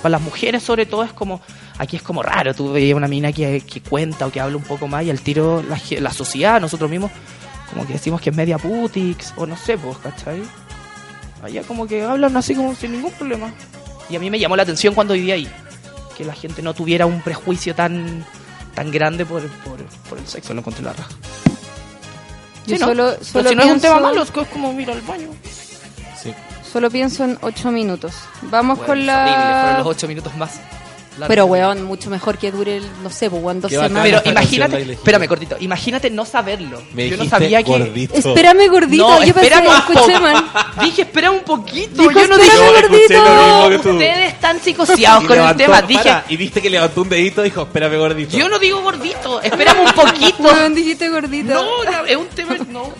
para 0.02 0.10
las 0.10 0.20
mujeres 0.20 0.64
sobre 0.64 0.84
todo 0.84 1.04
es 1.04 1.12
como 1.12 1.40
aquí 1.78 1.96
es 1.96 2.02
como 2.02 2.22
raro, 2.22 2.52
tú 2.54 2.72
veías 2.72 2.96
una 2.96 3.08
mina 3.08 3.32
que, 3.32 3.60
que 3.60 3.80
cuenta 3.80 4.26
o 4.26 4.32
que 4.32 4.40
habla 4.40 4.56
un 4.56 4.64
poco 4.64 4.88
más 4.88 5.04
y 5.04 5.10
al 5.10 5.20
tiro 5.20 5.62
la, 5.62 5.80
la 6.00 6.12
sociedad, 6.12 6.60
nosotros 6.60 6.90
mismos 6.90 7.12
como 7.70 7.86
que 7.86 7.94
decimos 7.94 8.20
que 8.20 8.30
es 8.30 8.36
media 8.36 8.58
putix 8.58 9.32
o 9.36 9.46
no 9.46 9.56
sé, 9.56 9.78
pues, 9.78 9.96
¿cachai? 9.98 10.42
Allá 11.43 11.62
como 11.62 11.86
que 11.86 12.03
hablan 12.03 12.36
así 12.36 12.55
como 12.55 12.74
sin 12.74 12.93
ningún 12.93 13.12
problema. 13.12 13.53
Y 14.09 14.16
a 14.16 14.20
mí 14.20 14.30
me 14.30 14.38
llamó 14.38 14.57
la 14.57 14.62
atención 14.62 14.95
cuando 14.95 15.14
viví 15.14 15.30
ahí 15.32 15.49
que 16.16 16.24
la 16.24 16.34
gente 16.34 16.62
no 16.62 16.74
tuviera 16.74 17.07
un 17.07 17.20
prejuicio 17.22 17.74
tan 17.74 18.24
tan 18.74 18.90
grande 18.90 19.26
por, 19.26 19.43
por, 19.64 19.82
por 20.09 20.18
el 20.18 20.26
sexo, 20.26 20.55
lo 20.55 20.61
encontré 20.61 20.82
la 20.84 20.93
raja. 20.93 21.11
Yo 22.66 22.76
Sí, 22.76 22.80
¿no? 22.80 22.86
solo, 22.88 23.11
Pero 23.12 23.24
solo 23.24 23.49
si 23.51 23.55
no 23.57 23.62
es 23.62 23.66
un 23.68 23.72
pienso- 23.74 23.88
tema 23.88 24.01
malo, 24.01 24.22
es 24.22 24.30
que 24.30 24.40
es 24.40 24.49
como 24.49 24.80
ir 24.80 24.90
al 24.90 25.01
baño. 25.03 25.28
Sí. 26.22 26.32
Solo 26.70 26.90
pienso 26.90 27.24
en 27.24 27.36
ocho 27.43 27.70
minutos. 27.70 28.14
Vamos 28.43 28.78
Bueno, 28.78 28.93
con 28.93 28.99
es 29.01 29.09
horrible, 29.09 29.32
fueron 29.34 29.72
la... 29.72 29.78
los 29.78 29.86
ocho 29.88 30.09
minutos 30.09 30.34
más. 30.36 30.61
Pero, 31.28 31.46
weón, 31.46 31.82
mucho 31.84 32.10
mejor 32.10 32.38
que 32.38 32.50
dure, 32.50 32.78
el, 32.78 32.84
no 33.02 33.10
sé, 33.10 33.28
pues, 33.30 33.42
weón, 33.42 33.60
dos 33.60 33.70
semanas. 33.70 34.02
Pero 34.02 34.22
imagínate, 34.24 34.92
espérame, 34.92 35.26
cortito, 35.26 35.56
imagínate 35.60 36.10
no 36.10 36.24
saberlo. 36.24 36.82
Me 36.94 37.08
Yo 37.08 37.16
no 37.16 37.24
sabía 37.26 37.62
que... 37.62 37.70
gordito. 37.70 38.14
Espérame, 38.14 38.68
gordito. 38.68 39.08
No, 39.08 39.24
yo 39.24 39.34
pensé, 39.34 39.54
escuché 39.54 40.20
mal. 40.20 40.44
Dije, 40.82 41.02
espera 41.02 41.30
un 41.30 41.40
poquito. 41.40 42.02
Dijo, 42.02 42.10
yo 42.12 42.28
no 42.28 42.36
espérame, 42.36 42.90
dije, 42.90 43.02
escuché 43.02 43.18
lo 43.18 43.44
mismo 43.44 43.68
que 43.68 43.78
tú. 43.78 43.90
ustedes 43.90 44.32
están 44.32 44.60
psicoseados 44.60 45.24
con 45.24 45.38
el 45.38 45.56
tema. 45.56 45.82
Dije, 45.82 46.02
para, 46.02 46.24
y 46.28 46.36
viste 46.36 46.62
que 46.62 46.70
levantó 46.70 47.02
un 47.02 47.08
dedito 47.08 47.42
y 47.42 47.44
dijo, 47.44 47.62
espérame 47.62 47.98
gordito. 47.98 48.36
yo 48.36 48.48
no 48.48 48.58
digo 48.58 48.80
gordito, 48.82 49.40
espérame 49.42 49.80
un 49.86 49.92
poquito. 49.92 50.42
Weón, 50.42 50.74
dijiste 50.74 51.08
gordito. 51.08 51.52
No, 51.52 51.84
no, 51.84 52.06
es 52.06 52.16
un 52.16 52.28
tema, 52.28 52.56
no. 52.70 52.92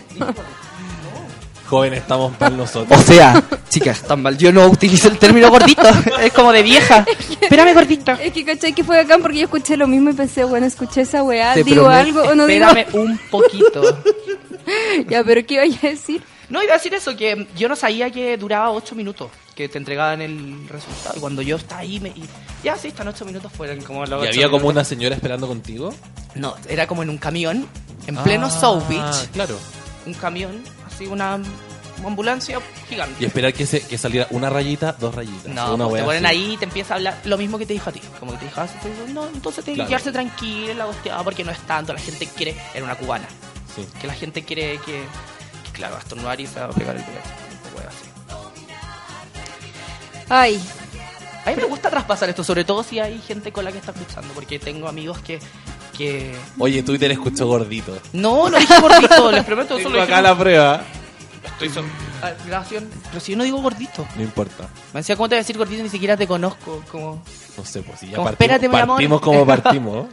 Joven, 1.73 1.95
estamos 1.95 2.39
mal 2.39 2.55
nosotros. 2.55 3.01
O 3.01 3.03
sea, 3.03 3.43
chicas, 3.71 4.03
están 4.03 4.21
mal. 4.21 4.37
Yo 4.37 4.53
no 4.53 4.67
utilizo 4.67 5.09
el 5.09 5.17
término 5.19 5.49
gordito. 5.51 5.89
Es 6.21 6.31
como 6.35 6.53
de 6.53 6.63
vieja. 6.63 7.07
Espérame, 7.41 7.73
gordito. 7.73 8.13
Es 8.13 8.31
que, 8.31 8.45
¿cachai? 8.45 8.75
Que 8.75 8.85
fue 8.85 9.01
acá 9.01 9.17
porque 9.19 9.39
yo 9.39 9.45
escuché 9.45 9.79
lo 9.79 9.87
mismo 9.89 10.11
y 10.11 10.13
pensé, 10.13 10.45
bueno, 10.45 10.67
escuché 10.67 11.01
esa 11.01 11.23
weá, 11.23 11.55
Te 11.55 11.65
digo 11.65 11.85
prometo- 11.87 11.91
algo 11.99 12.23
o 12.25 12.35
no 12.35 12.47
digo. 12.47 12.67
Espérame 12.67 12.95
un 12.95 13.19
poquito. 13.31 13.99
Ya, 15.09 15.25
pero 15.25 15.45
¿qué 15.45 15.55
iba 15.55 15.65
a 15.65 15.91
decir? 15.91 16.23
No, 16.49 16.63
iba 16.63 16.75
a 16.75 16.77
decir 16.77 16.95
eso, 16.95 17.17
que 17.17 17.49
yo 17.57 17.69
no 17.69 17.75
sabía 17.75 18.11
que 18.11 18.37
duraba 18.37 18.71
ocho 18.71 18.95
minutos, 18.95 19.29
que 19.57 19.69
te 19.69 19.79
entregaban 19.79 20.21
el 20.23 20.69
resultado. 20.69 21.17
Y 21.17 21.21
cuando 21.21 21.43
yo 21.43 21.57
estaba 21.57 21.81
ahí, 21.81 21.99
me, 21.99 22.11
y 22.11 22.23
ya, 22.63 22.77
sí, 22.77 22.89
están 22.89 23.09
ocho 23.09 23.25
minutos 23.25 23.51
fueron 23.53 23.81
como 23.81 24.03
los 24.07 24.11
¿Y 24.11 24.29
ocho 24.29 24.29
había 24.29 24.45
como 24.47 24.59
minutos. 24.59 24.73
una 24.75 24.85
señora 24.85 25.15
esperando 25.17 25.49
contigo? 25.49 25.93
No, 26.37 26.55
era 26.69 26.87
como 26.87 27.03
en 27.03 27.11
un 27.11 27.19
camión, 27.19 27.67
en 28.07 28.17
pleno 28.17 28.47
Ah, 28.47 28.51
South 28.51 28.85
Beach. 28.89 29.29
Claro. 29.33 29.59
Un 30.07 30.15
camión, 30.15 30.53
así 30.93 31.07
una 31.07 31.39
ambulancia 32.05 32.59
gigante. 32.89 33.23
Y 33.23 33.27
esperar 33.27 33.53
que, 33.53 33.65
se, 33.67 33.81
que 33.87 33.97
saliera 33.99 34.27
una 34.31 34.51
rayita, 34.51 34.93
dos 34.99 35.15
rayitas. 35.15 35.47
No, 35.47 35.75
una 35.75 35.89
pues 35.89 36.03
te 36.03 36.07
ponen 36.07 36.27
así. 36.27 36.35
ahí 36.37 36.53
y 36.55 36.57
te 36.57 36.65
empieza 36.65 36.95
a 36.95 36.97
hablar 36.97 37.21
lo 37.25 37.39
mismo 37.39 37.59
que 37.59 37.67
te 37.67 37.73
dijo 37.75 37.91
a 37.91 37.93
ti. 37.93 38.01
Como 38.19 38.33
que 38.33 38.39
te 38.39 38.45
dijo, 38.47 38.61
ah, 38.61 38.67
sí, 38.69 38.75
sí, 38.83 39.13
no, 39.13 39.27
entonces 39.29 39.65
tiene 39.65 39.77
Claro. 39.77 39.89
que 39.89 39.91
quedarse 39.93 40.13
tranquilo 40.13 40.73
en 40.73 40.79
la 40.79 40.87
hosteada 40.87 41.23
porque 41.23 41.45
no 41.45 41.53
es 41.53 41.59
tanto. 41.61 41.93
La 41.93 42.01
gente 42.01 42.27
quiere, 42.27 42.57
era 42.75 42.85
una 42.85 42.97
cubana, 42.97 43.27
Sí. 43.75 43.87
que 44.01 44.07
la 44.07 44.15
gente 44.15 44.43
quiere 44.45 44.79
que, 44.85 45.05
que 45.65 45.71
claro, 45.73 45.95
hasta 45.95 46.09
estornudar 46.09 46.41
y 46.41 46.47
se 46.47 46.59
va 46.61 46.67
a 46.67 46.71
pegar 46.71 46.97
el 46.97 47.03
pedazo. 47.05 47.29
Un 47.53 47.71
poco 47.71 47.89
así. 47.89 48.09
Ay, 50.29 50.63
A 51.45 51.51
mí 51.51 51.57
me 51.57 51.65
gusta 51.65 51.91
traspasar 51.91 52.29
esto, 52.29 52.45
sobre 52.45 52.65
todo 52.65 52.85
si 52.85 53.01
hay 53.01 53.19
gente 53.21 53.51
con 53.51 53.65
la 53.65 53.73
que 53.73 53.79
está 53.79 53.91
escuchando, 53.91 54.33
porque 54.33 54.59
tengo 54.61 54.89
amigos 54.89 55.19
que... 55.21 55.41
que... 55.97 56.35
Oye, 56.59 56.83
Twitter 56.83 57.11
escuchó 57.13 57.47
gordito. 57.47 57.97
No, 58.13 58.49
no 58.49 58.59
dije 58.59 58.81
gordito, 58.81 59.31
les 59.33 59.45
prometo. 59.45 59.77
Tengo 59.77 59.89
solo 59.91 60.01
dije- 60.03 60.13
acá 60.13 60.23
la 60.23 60.37
prueba. 60.39 60.83
Estoy 61.45 61.69
son... 61.71 61.85
Ah, 62.23 62.31
grabación. 62.47 62.89
Pero 63.09 63.21
si 63.21 63.33
yo 63.33 63.39
no 63.39 63.45
digo 63.45 63.61
gordito. 63.61 64.07
No 64.17 64.23
importa. 64.23 64.69
Me 64.95 65.01
decía, 65.01 65.17
¿cómo 65.17 65.29
te 65.29 65.35
voy 65.35 65.39
a 65.39 65.43
decir 65.43 65.59
gordito? 65.59 65.83
Ni 65.83 65.89
siquiera 65.89 66.17
te 66.17 66.27
conozco. 66.27 66.83
Como... 66.91 67.23
No 67.57 67.65
sé, 67.65 67.83
pues 67.83 68.01
si 68.01 68.07
ya 68.07 68.17
Como, 68.17 68.27
partimos, 68.29 68.55
espérate, 68.55 68.69
mi 68.69 68.77
amor. 68.81 68.97
partimos 68.97 69.21
como 69.21 69.47
partimos. 69.55 70.07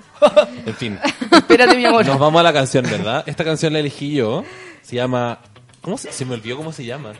En 0.65 0.73
fin. 0.75 0.99
Espérate, 1.31 1.75
mi 1.77 1.85
amor. 1.85 2.05
Nos 2.05 2.19
vamos 2.19 2.39
a 2.39 2.43
la 2.43 2.51
canción, 2.53 2.83
¿verdad? 2.85 3.23
Esta 3.27 3.43
canción 3.43 3.73
la 3.73 3.79
elegí 3.79 4.11
yo. 4.13 4.43
Se 4.81 4.95
llama... 4.95 5.39
¿Cómo 5.81 5.97
se, 5.97 6.11
se 6.11 6.25
me 6.25 6.33
olvidó 6.33 6.57
cómo 6.57 6.71
se 6.73 6.83
llama? 6.83 7.13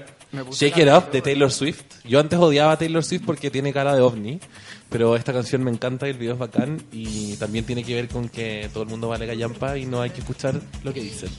Shake 0.52 0.78
It 0.80 0.88
Up 0.90 1.12
de 1.12 1.22
Taylor 1.22 1.52
Swift. 1.52 1.82
Yo 2.04 2.20
antes 2.20 2.38
odiaba 2.38 2.74
a 2.74 2.78
Taylor 2.78 3.04
Swift 3.04 3.24
porque 3.26 3.50
tiene 3.50 3.72
cara 3.72 3.96
de 3.96 4.02
ovni. 4.02 4.40
Pero 4.90 5.16
esta 5.16 5.34
canción 5.34 5.64
me 5.64 5.72
encanta 5.72 6.08
y 6.08 6.12
el 6.12 6.18
video 6.18 6.34
es 6.34 6.40
bacán. 6.40 6.82
Y 6.92 7.36
también 7.38 7.66
tiene 7.66 7.84
que 7.84 7.96
ver 7.96 8.08
con 8.08 8.28
que 8.30 8.70
todo 8.74 8.84
el 8.84 8.90
mundo 8.90 9.10
vale 9.10 9.26
gallampa 9.26 9.78
y 9.78 9.86
no 9.86 10.02
hay 10.02 10.10
que 10.10 10.22
escuchar 10.22 10.60
lo 10.84 10.94
que 10.94 11.02
dicen. 11.02 11.30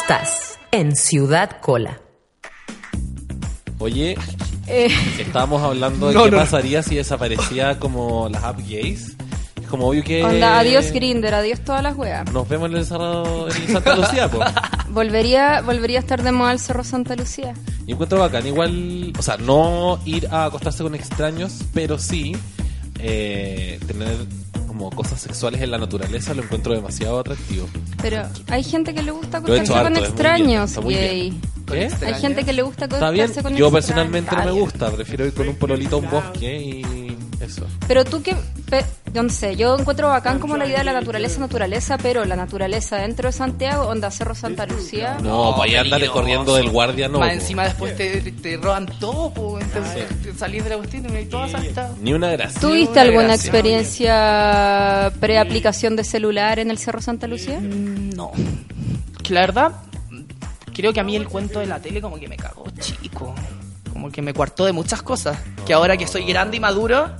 Estás 0.00 0.58
en 0.72 0.96
Ciudad 0.96 1.60
Cola. 1.60 2.00
Oye, 3.78 4.16
Eh, 4.66 4.88
estábamos 5.18 5.62
hablando 5.62 6.08
de 6.08 6.14
No, 6.14 6.24
qué 6.24 6.30
no, 6.30 6.36
no. 6.38 6.42
pasaría 6.42 6.82
si 6.82 6.94
desaparecía 6.96 7.78
como 7.78 8.28
las 8.30 8.42
app 8.44 8.58
gays. 8.66 9.14
Es 9.60 9.68
como 9.68 9.88
obvio 9.88 10.02
que... 10.02 10.24
onda, 10.24 10.58
adiós 10.58 10.90
Grinder, 10.90 11.34
adiós 11.34 11.60
todas 11.60 11.82
las 11.82 11.96
weas. 11.96 12.30
Nos 12.32 12.48
vemos 12.48 12.70
en 12.70 12.76
el 12.78 12.84
Cerro 12.86 13.46
en 13.48 13.68
Santa 13.72 13.94
Lucía, 13.96 14.28
pues. 14.30 14.48
Volvería, 14.88 15.60
volvería 15.60 15.98
a 15.98 16.00
estar 16.00 16.22
de 16.22 16.32
moda 16.32 16.52
el 16.52 16.58
Cerro 16.60 16.82
Santa 16.84 17.14
Lucía. 17.14 17.52
Y 17.86 17.92
encuentro 17.92 18.18
bacán, 18.18 18.46
igual, 18.46 19.12
o 19.18 19.22
sea, 19.22 19.36
no 19.36 20.00
ir 20.06 20.28
a 20.30 20.46
acostarse 20.46 20.82
con 20.82 20.94
extraños, 20.94 21.60
pero 21.74 21.98
sí 21.98 22.34
eh, 23.06 23.78
tener 23.86 24.16
como 24.66 24.90
cosas 24.90 25.20
sexuales 25.20 25.60
en 25.60 25.70
la 25.70 25.78
naturaleza 25.78 26.32
lo 26.32 26.42
encuentro 26.42 26.74
demasiado 26.74 27.20
atractivo. 27.20 27.68
Pero 28.00 28.22
hay 28.48 28.64
gente 28.64 28.94
que 28.94 29.02
le 29.02 29.10
gusta 29.10 29.38
acostarse 29.38 29.72
con 29.72 29.78
harto, 29.78 29.90
bien, 29.90 30.04
extraños, 30.04 30.78
gay. 30.80 31.40
¿Qué? 31.66 31.90
Hay 32.06 32.14
gente 32.14 32.44
que 32.44 32.52
le 32.52 32.62
gusta 32.62 32.86
Está 32.86 33.10
bien, 33.10 33.24
acostarse 33.24 33.42
con 33.42 33.56
yo 33.56 33.66
extraños. 33.66 33.86
personalmente 33.86 34.36
no 34.36 34.44
me 34.44 34.50
gusta, 34.52 34.90
prefiero 34.90 35.26
ir 35.26 35.34
con 35.34 35.48
un 35.48 35.56
pololito 35.56 35.96
a 35.96 35.98
un 35.98 36.10
bosque 36.10 36.62
y 36.62 37.16
eso. 37.40 37.66
Pero 37.86 38.04
tú 38.04 38.22
que, 38.22 38.34
pe- 38.68 38.84
yo 39.12 39.22
no 39.22 39.28
sé, 39.30 39.54
yo 39.56 39.78
encuentro 39.78 40.08
bacán 40.08 40.38
como 40.40 40.56
la 40.56 40.66
idea 40.66 40.78
de 40.78 40.84
la 40.84 40.92
naturaleza, 40.92 41.38
naturaleza, 41.40 41.98
pero 41.98 42.24
la 42.24 42.34
naturaleza 42.36 42.96
dentro 42.96 43.28
de 43.28 43.32
Santiago, 43.32 43.84
onda 43.88 44.10
Cerro 44.10 44.34
Santa 44.34 44.66
Lucía. 44.66 45.18
No, 45.22 45.52
para 45.56 45.64
allá 45.64 45.80
andar 45.82 46.00
peligroso. 46.00 46.12
corriendo 46.20 46.54
del 46.56 46.70
guardia, 46.70 47.08
no. 47.08 47.20
Más 47.20 47.28
po. 47.28 47.34
encima 47.34 47.64
después 47.64 47.96
te, 47.96 48.20
te 48.32 48.56
roban 48.56 48.86
todo, 48.98 49.32
po, 49.32 49.60
entonces 49.60 50.04
te 50.22 50.34
salís 50.34 50.64
de 50.64 50.70
la 50.70 50.76
cuestión 50.78 51.06
y 51.18 51.24
todo 51.26 51.42
asaltado. 51.44 51.94
Ni 52.00 52.12
una 52.12 52.30
gracia. 52.32 52.60
¿Tuviste 52.60 52.92
una 52.92 53.02
alguna 53.02 53.24
gracia. 53.28 53.46
experiencia 53.50 55.12
pre-aplicación 55.20 55.96
de 55.96 56.04
celular 56.04 56.58
en 56.58 56.70
el 56.70 56.78
Cerro 56.78 57.00
Santa 57.00 57.26
Lucía? 57.26 57.58
Mm, 57.60 58.10
No. 58.16 58.32
Que 59.22 59.32
la 59.34 59.40
verdad, 59.40 59.72
creo 60.74 60.92
que 60.92 61.00
a 61.00 61.04
mí 61.04 61.16
el 61.16 61.28
cuento 61.28 61.60
de 61.60 61.66
la 61.66 61.80
tele 61.80 62.00
como 62.02 62.16
que 62.18 62.28
me 62.28 62.36
cagó 62.36 62.64
chico. 62.80 63.34
Como 63.92 64.10
que 64.10 64.20
me 64.22 64.34
cuartó 64.34 64.66
de 64.66 64.72
muchas 64.72 65.02
cosas. 65.02 65.38
Que 65.66 65.72
ahora 65.72 65.96
que 65.96 66.06
soy 66.06 66.24
grande 66.24 66.56
y 66.56 66.60
maduro, 66.60 67.10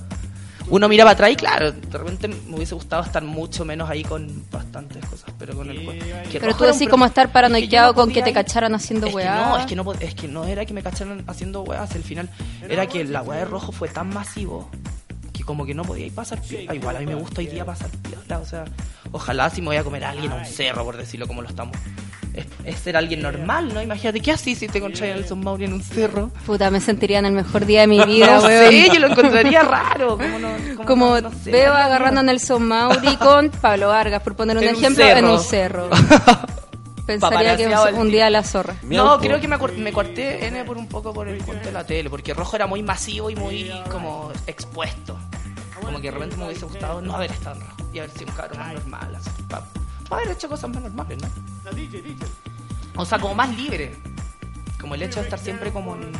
uno 0.69 0.87
mira 0.89 1.03
para 1.03 1.13
atrás 1.13 1.31
y 1.31 1.35
claro, 1.35 1.71
de 1.71 1.97
repente 1.97 2.27
me 2.27 2.55
hubiese 2.55 2.75
gustado 2.75 3.03
estar 3.03 3.23
mucho 3.23 3.65
menos 3.65 3.89
ahí 3.89 4.03
con 4.03 4.43
bastantes 4.51 5.05
cosas. 5.05 5.31
Pero 5.37 5.55
con 5.55 5.69
el 5.69 5.85
que 6.31 6.39
Pero 6.39 6.55
tú 6.55 6.63
decís 6.63 6.87
como 6.89 7.05
estar 7.05 7.25
es 7.25 7.27
que 7.27 7.29
yo 7.29 7.33
paranoiado 7.33 7.87
no 7.91 7.95
con 7.95 8.11
que 8.11 8.21
te 8.23 8.31
ir- 8.31 8.33
cacharan 8.33 8.73
haciendo 8.75 9.07
es 9.07 9.11
que 9.11 9.17
weá. 9.17 9.35
no, 9.47 9.57
es 9.57 9.65
que 9.65 9.75
no, 9.75 9.83
pod- 9.85 10.01
es 10.01 10.15
que 10.15 10.27
no 10.27 10.45
era 10.45 10.65
que 10.65 10.73
me 10.73 10.81
cacharan 10.81 11.23
haciendo 11.27 11.61
weas, 11.63 11.91
al 11.95 12.03
final 12.03 12.29
era 12.69 12.87
que 12.87 13.03
la 13.03 13.21
weá 13.21 13.39
de 13.39 13.45
rojo 13.45 13.71
fue 13.71 13.89
tan 13.89 14.09
masivo 14.09 14.69
que 15.33 15.43
como 15.43 15.65
que 15.65 15.73
no 15.73 15.83
podía 15.83 16.05
ir 16.05 16.13
pasar 16.15 16.41
piola. 16.41 16.73
Igual 16.73 16.95
a 16.95 16.99
mí 16.99 17.05
me 17.05 17.15
gusta 17.15 17.41
hoy 17.41 17.47
día 17.47 17.65
pasar 17.65 17.89
piola, 17.89 18.39
o 18.39 18.45
sea, 18.45 18.65
ojalá 19.11 19.49
si 19.49 19.61
me 19.61 19.67
voy 19.67 19.77
a 19.77 19.83
comer 19.83 20.05
a 20.05 20.11
alguien 20.11 20.31
a 20.31 20.35
un 20.35 20.45
cerro, 20.45 20.83
por 20.85 20.95
decirlo 20.97 21.27
como 21.27 21.41
lo 21.41 21.49
estamos. 21.49 21.75
Es, 22.35 22.45
es 22.65 22.79
ser 22.79 22.97
alguien 22.97 23.21
normal, 23.21 23.73
¿no? 23.73 23.81
Imagínate, 23.81 24.19
¿qué 24.19 24.31
así 24.33 24.55
si 24.55 24.67
te 24.67 24.79
encontrás 24.79 25.03
a 25.03 25.05
Nelson 25.15 25.41
Mauri 25.41 25.65
en 25.65 25.73
un 25.73 25.81
cerro? 25.81 26.29
Puta, 26.45 26.69
me 26.69 26.81
sentiría 26.81 27.19
en 27.19 27.25
el 27.27 27.31
mejor 27.33 27.65
día 27.65 27.81
de 27.81 27.87
mi 27.87 27.99
vida, 28.05 28.37
no 28.39 28.43
weón. 28.47 28.71
sé, 28.71 28.89
yo 28.93 28.99
lo 28.99 29.07
encontraría 29.07 29.63
raro. 29.63 30.17
Como, 30.17 30.39
no, 30.39 30.49
como, 30.75 30.85
Como 30.85 31.05
no- 31.21 31.21
no 31.21 31.31
sé, 31.43 31.51
veo 31.51 31.73
agarrando 31.73 32.19
a. 32.19 32.23
Nelson 32.23 32.67
Mauri 32.67 33.15
con 33.17 33.49
Pablo 33.49 33.87
Vargas, 33.87 34.21
por 34.21 34.35
poner 34.35 34.57
un 34.57 34.63
En 34.63 34.69
un 34.69 34.75
ejemplo, 34.75 35.05
en 35.05 35.25
un 35.25 35.39
cerro. 35.39 35.89
Pensaría 37.05 37.55
que 37.55 37.65
al 37.67 37.93
un 37.93 38.09
día 38.09 38.29
la 38.31 38.43
zorra. 38.43 38.75
No, 38.83 39.19
creo 39.19 39.39
que 39.39 39.47
me, 39.47 39.57
me 39.77 39.93
corté 39.93 40.47
N 40.47 40.63
por 40.65 40.75
un 40.77 40.87
poco 40.87 41.13
por 41.13 41.27
el 41.27 41.37
cuento 41.43 41.67
de 41.67 41.71
la 41.71 41.85
tele, 41.85 42.09
porque 42.09 42.33
rojo 42.33 42.55
era 42.55 42.65
muy 42.65 42.81
masivo 42.81 43.29
y 43.29 43.35
muy 43.35 43.71
como 43.91 44.31
expuesto. 44.47 45.15
Como 45.79 45.97
que 46.01 46.07
de 46.07 46.11
repente 46.11 46.35
me 46.37 46.45
hubiese 46.47 46.65
gustado 46.65 47.01
no 47.01 47.15
haber 47.15 47.31
estado 47.31 47.57
en 47.57 47.61
rojo 47.61 47.75
y 47.93 47.99
haber 47.99 48.11
sido 48.11 48.31
un 48.31 48.35
cabrón 48.35 48.57
más 48.59 48.73
normal, 48.73 49.15
así, 49.17 49.29
pa 50.07 50.17
haber 50.17 50.29
hecho 50.31 50.47
cosas 50.49 50.69
más 50.69 50.81
normales, 50.81 51.17
¿no? 51.21 51.27
O 53.01 53.05
sea, 53.05 53.19
como 53.19 53.35
más 53.35 53.55
libre. 53.55 53.93
Como 54.79 54.95
el 54.95 55.01
hecho 55.03 55.19
de 55.19 55.25
estar 55.25 55.39
siempre 55.39 55.71
como 55.71 55.95
en 55.95 56.11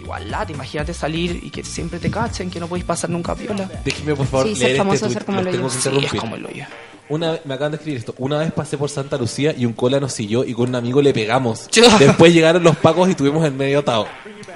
igualdad, 0.00 0.48
imagínate 0.48 0.92
salir 0.92 1.38
y 1.42 1.50
que 1.50 1.62
siempre 1.62 1.98
te 1.98 2.10
cachen, 2.10 2.50
que 2.50 2.58
no 2.58 2.66
podéis 2.66 2.84
pasar 2.84 3.10
nunca 3.10 3.34
piola. 3.34 3.70
Déjeme 3.84 4.14
por 4.16 4.26
favor 4.26 4.48
Sí, 4.48 4.56
ser 4.56 4.64
leer 4.68 4.76
famoso 4.78 4.94
este 4.96 5.06
es 5.06 5.12
ser 5.12 5.24
como 5.24 5.38
el 5.40 5.44
tengo 5.50 5.66
hoyo. 5.66 5.74
que 5.74 6.08
Sí, 6.08 6.16
es 6.16 6.20
como 6.20 6.36
el 6.36 6.46
hoyo. 6.46 6.64
Una, 7.08 7.38
me 7.44 7.54
acaban 7.54 7.72
de 7.72 7.76
escribir 7.76 7.98
esto. 7.98 8.14
Una 8.18 8.38
vez 8.38 8.52
pasé 8.52 8.76
por 8.78 8.88
Santa 8.88 9.16
Lucía 9.18 9.54
y 9.56 9.66
un 9.66 9.72
cola 9.74 10.00
nos 10.00 10.12
siguió 10.12 10.44
y 10.44 10.54
con 10.54 10.68
un 10.70 10.74
amigo 10.74 11.00
le 11.02 11.12
pegamos. 11.12 11.68
Después 11.98 12.32
llegaron 12.32 12.62
los 12.62 12.76
pacos 12.76 13.08
y 13.10 13.14
tuvimos 13.14 13.44
el 13.44 13.52
medio 13.52 13.80
atado. 13.80 14.06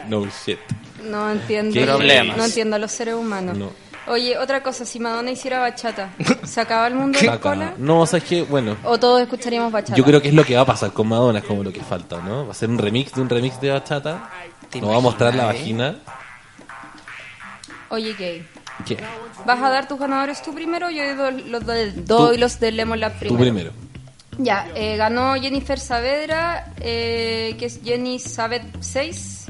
No 0.09 0.25
shit. 0.45 0.59
No 1.05 1.31
entiendo. 1.31 1.73
¿Qué 1.73 1.85
problemas? 1.85 2.37
No 2.37 2.45
entiendo 2.45 2.77
a 2.77 2.79
los 2.79 2.91
seres 2.91 3.14
humanos. 3.14 3.57
No. 3.57 3.71
Oye, 4.09 4.38
otra 4.38 4.62
cosa, 4.62 4.84
si 4.84 5.00
Madonna 5.00 5.30
hiciera 5.32 5.59
bachata, 5.59 6.11
¿se 6.44 6.61
acaba 6.61 6.86
el 6.86 6.94
mundo 6.94 7.18
de 7.18 7.26
la 7.26 7.40
cola? 7.40 7.74
No, 7.76 8.02
o 8.02 8.07
sea, 8.07 8.18
es 8.18 8.24
que, 8.24 8.42
bueno, 8.42 8.76
¿O 8.84 8.98
todos 8.98 9.20
escucharíamos 9.22 9.72
bachata? 9.72 9.96
yo 9.96 10.04
creo 10.04 10.22
que 10.22 10.28
es 10.28 10.34
lo 10.34 10.44
que 10.44 10.54
va 10.54 10.62
a 10.62 10.66
pasar 10.66 10.92
con 10.92 11.09
Madonna, 11.09 11.40
es 11.40 11.44
como 11.44 11.64
lo 11.64 11.72
que 11.72 11.80
falta, 11.80 12.20
¿no? 12.20 12.44
Va 12.46 12.52
a 12.52 12.54
ser 12.54 12.68
un 12.70 12.78
remix 12.78 13.12
de 13.14 13.20
un 13.22 13.28
remix 13.28 13.61
de 13.61 13.70
bachata. 13.70 14.30
¿Te 14.70 14.80
Nos 14.80 14.90
va 14.90 14.96
a 14.96 15.00
mostrar 15.00 15.34
la 15.34 15.44
eh? 15.44 15.46
vagina. 15.46 15.96
Oye, 17.88 18.14
gay. 18.14 18.46
¿Qué? 18.84 18.96
¿Vas 19.46 19.62
a 19.62 19.70
dar 19.70 19.88
tus 19.88 19.98
ganadores 19.98 20.42
tú 20.42 20.54
primero 20.54 20.88
o 20.88 20.90
yo 20.90 21.16
doy 21.16 21.42
los, 21.44 21.64
de- 21.66 21.92
doy 21.92 22.34
Tú- 22.36 22.40
los 22.40 22.61
de 22.61 22.72
Lemon 22.72 23.00
Lab 23.00 23.12
primero? 23.18 23.36
Tú 23.36 23.40
primero. 23.42 23.70
Ya, 24.38 24.68
eh, 24.74 24.96
ganó 24.96 25.34
Jennifer 25.34 25.78
Saavedra, 25.80 26.72
eh, 26.80 27.57
que 27.59 27.66
es 27.66 27.80
Jenny 27.82 28.18
Savet 28.18 28.62
6, 28.80 29.46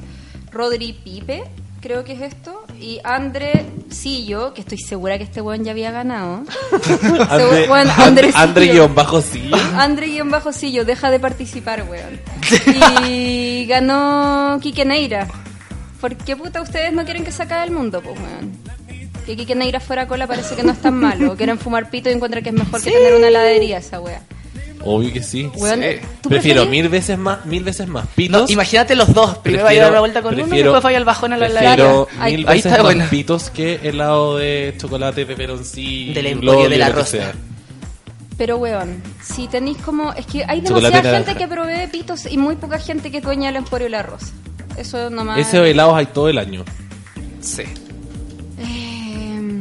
Rodri 0.52 0.92
Pipe, 0.92 1.42
creo 1.80 2.04
que 2.04 2.14
es 2.14 2.22
esto, 2.22 2.64
y 2.80 3.00
Andre 3.04 3.64
Sillo, 3.90 4.54
que 4.54 4.60
estoy 4.60 4.78
segura 4.78 5.18
que 5.18 5.24
este 5.24 5.40
weón 5.40 5.64
ya 5.64 5.72
había 5.72 5.90
ganado. 5.90 6.42
Andre, 7.30 7.68
bueno, 7.68 7.92
Andre, 7.96 8.30
Andrecillo. 8.34 8.38
Andre 8.38 8.66
guion 8.68 8.94
bajo. 8.94 9.22
Andre 9.76 10.06
guion 10.06 10.30
bajo 10.30 10.52
Sillo, 10.52 10.84
deja 10.84 11.10
de 11.10 11.20
participar, 11.20 11.84
weón. 11.88 12.20
Y 13.08 13.66
ganó 13.66 14.58
Quique 14.60 14.84
Neira. 14.84 15.26
¿Por 16.00 16.16
qué 16.16 16.36
puta 16.36 16.60
ustedes 16.60 16.92
no 16.92 17.04
quieren 17.04 17.24
que 17.24 17.32
se 17.32 17.42
acabe 17.42 17.64
el 17.64 17.70
mundo, 17.70 18.00
pues, 18.02 18.18
weón? 18.18 18.52
Que 19.24 19.36
Quique 19.36 19.54
Neira 19.54 19.80
fuera 19.80 20.06
cola 20.06 20.26
parece 20.26 20.54
que 20.54 20.62
no 20.62 20.72
es 20.72 20.78
tan 20.80 20.94
malo. 20.94 21.36
Quieren 21.36 21.58
fumar 21.58 21.90
pito 21.90 22.08
y 22.08 22.12
encuentran 22.12 22.44
que 22.44 22.50
es 22.50 22.54
mejor 22.54 22.82
que 22.82 22.90
tener 22.90 23.14
una 23.14 23.28
heladería 23.28 23.78
esa 23.78 24.00
wea. 24.00 24.22
Obvio 24.84 25.12
que 25.12 25.22
sí. 25.22 25.50
Weón, 25.56 25.80
Sí. 25.80 25.86
¿tú 26.22 26.28
Prefiero 26.28 26.62
preferís? 26.62 26.82
mil 26.82 26.88
veces 26.90 27.18
más, 27.18 27.44
mil 27.46 27.64
veces 27.64 27.88
más 27.88 28.04
No, 28.04 28.10
pitos. 28.14 28.50
imagínate 28.50 28.94
los 28.94 29.12
dos. 29.12 29.38
Primero 29.38 29.64
vaya 29.64 29.80
a 29.80 29.82
dar 29.84 29.90
una 29.92 30.00
vuelta 30.00 30.22
con 30.22 30.34
uno 30.34 30.42
y 30.42 30.46
prefiero- 30.46 30.70
después 30.72 30.84
vaya 30.84 30.98
al 30.98 31.04
bajón 31.04 31.32
a 31.32 31.36
la 31.36 31.46
Prefiero 31.48 31.72
heladería. 32.08 32.22
Ahí- 32.24 32.36
mil 32.36 32.48
ahí 32.48 32.54
veces 32.56 32.66
está 32.72 32.82
más 32.82 32.94
buena. 32.94 33.10
pitos 33.10 33.50
que 33.50 33.80
helado 33.82 34.36
de 34.38 34.74
chocolate, 34.78 35.26
peperoncillo, 35.26 36.14
Del 36.14 36.26
Emporio 36.26 36.68
de 36.68 36.78
la 36.78 36.88
Rosa. 36.90 37.32
Pero, 38.38 38.58
weón, 38.58 39.02
si 39.22 39.48
tenéis 39.48 39.78
como... 39.78 40.12
Es 40.12 40.26
que 40.26 40.44
hay 40.44 40.60
Chocolate 40.62 40.96
demasiada 40.96 41.02
naranja. 41.02 41.24
gente 41.32 41.38
que 41.38 41.48
provee 41.48 41.86
pitos 41.90 42.26
y 42.30 42.36
muy 42.36 42.56
poca 42.56 42.78
gente 42.78 43.10
que 43.10 43.16
es 43.18 43.22
dueña 43.22 43.46
del 43.46 43.56
Emporio 43.56 43.86
y 43.86 43.90
la 43.90 44.02
Rosa. 44.02 44.26
Eso 44.76 45.08
nomás... 45.08 45.38
Ese 45.38 45.70
helados 45.70 45.96
hay 45.96 46.04
todo 46.06 46.28
el 46.28 46.36
año. 46.36 46.62
Sí. 47.40 47.62
Eh, 48.58 49.60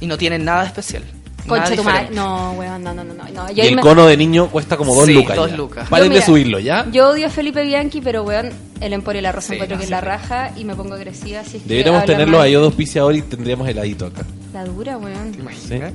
Y 0.00 0.06
no 0.06 0.16
tienen 0.16 0.44
nada 0.46 0.64
especial. 0.64 1.02
Concha 1.46 1.76
tu 1.76 1.84
madre. 1.84 2.08
No, 2.12 2.52
weón, 2.52 2.82
no, 2.82 2.92
no, 2.94 3.04
no. 3.04 3.14
Y 3.54 3.60
el 3.60 3.76
me- 3.76 3.82
cono 3.82 4.06
de 4.06 4.16
niño 4.16 4.48
cuesta 4.48 4.76
como 4.76 4.94
dos 4.94 5.06
Sí, 5.06 5.14
lucas. 5.14 5.36
dos 5.36 5.50
ya. 5.50 5.56
lucas. 5.56 5.88
Paren 5.88 6.12
de 6.12 6.22
subirlo, 6.22 6.58
¿ya? 6.58 6.86
Yo 6.90 7.10
odio 7.10 7.26
a 7.26 7.30
Felipe 7.30 7.62
Bianchi, 7.64 8.00
pero 8.00 8.22
weón, 8.22 8.50
el 8.80 8.92
Emporio 8.92 9.20
y 9.20 9.22
la 9.22 9.32
Rosa 9.32 9.48
Sí, 9.48 9.54
encuentro 9.54 9.76
no, 9.76 9.80
que 9.80 9.84
es 9.84 9.90
la 9.90 10.00
raja 10.00 10.50
y 10.56 10.64
me 10.64 10.74
pongo 10.74 10.94
agresiva. 10.94 11.42
Si 11.44 11.56
es 11.58 11.62
que 11.62 11.68
Deberíamos 11.68 12.04
tenerlo 12.04 12.40
a 12.40 12.46
ellos 12.46 12.60
dos 12.62 12.70
auspiciadores 12.70 13.18
y 13.20 13.22
tendríamos 13.22 13.68
heladito 13.68 14.06
acá. 14.06 14.22
La 14.52 14.64
dura, 14.64 14.96
weón. 14.98 15.32
¿Te 15.32 15.40
imaginas? 15.40 15.92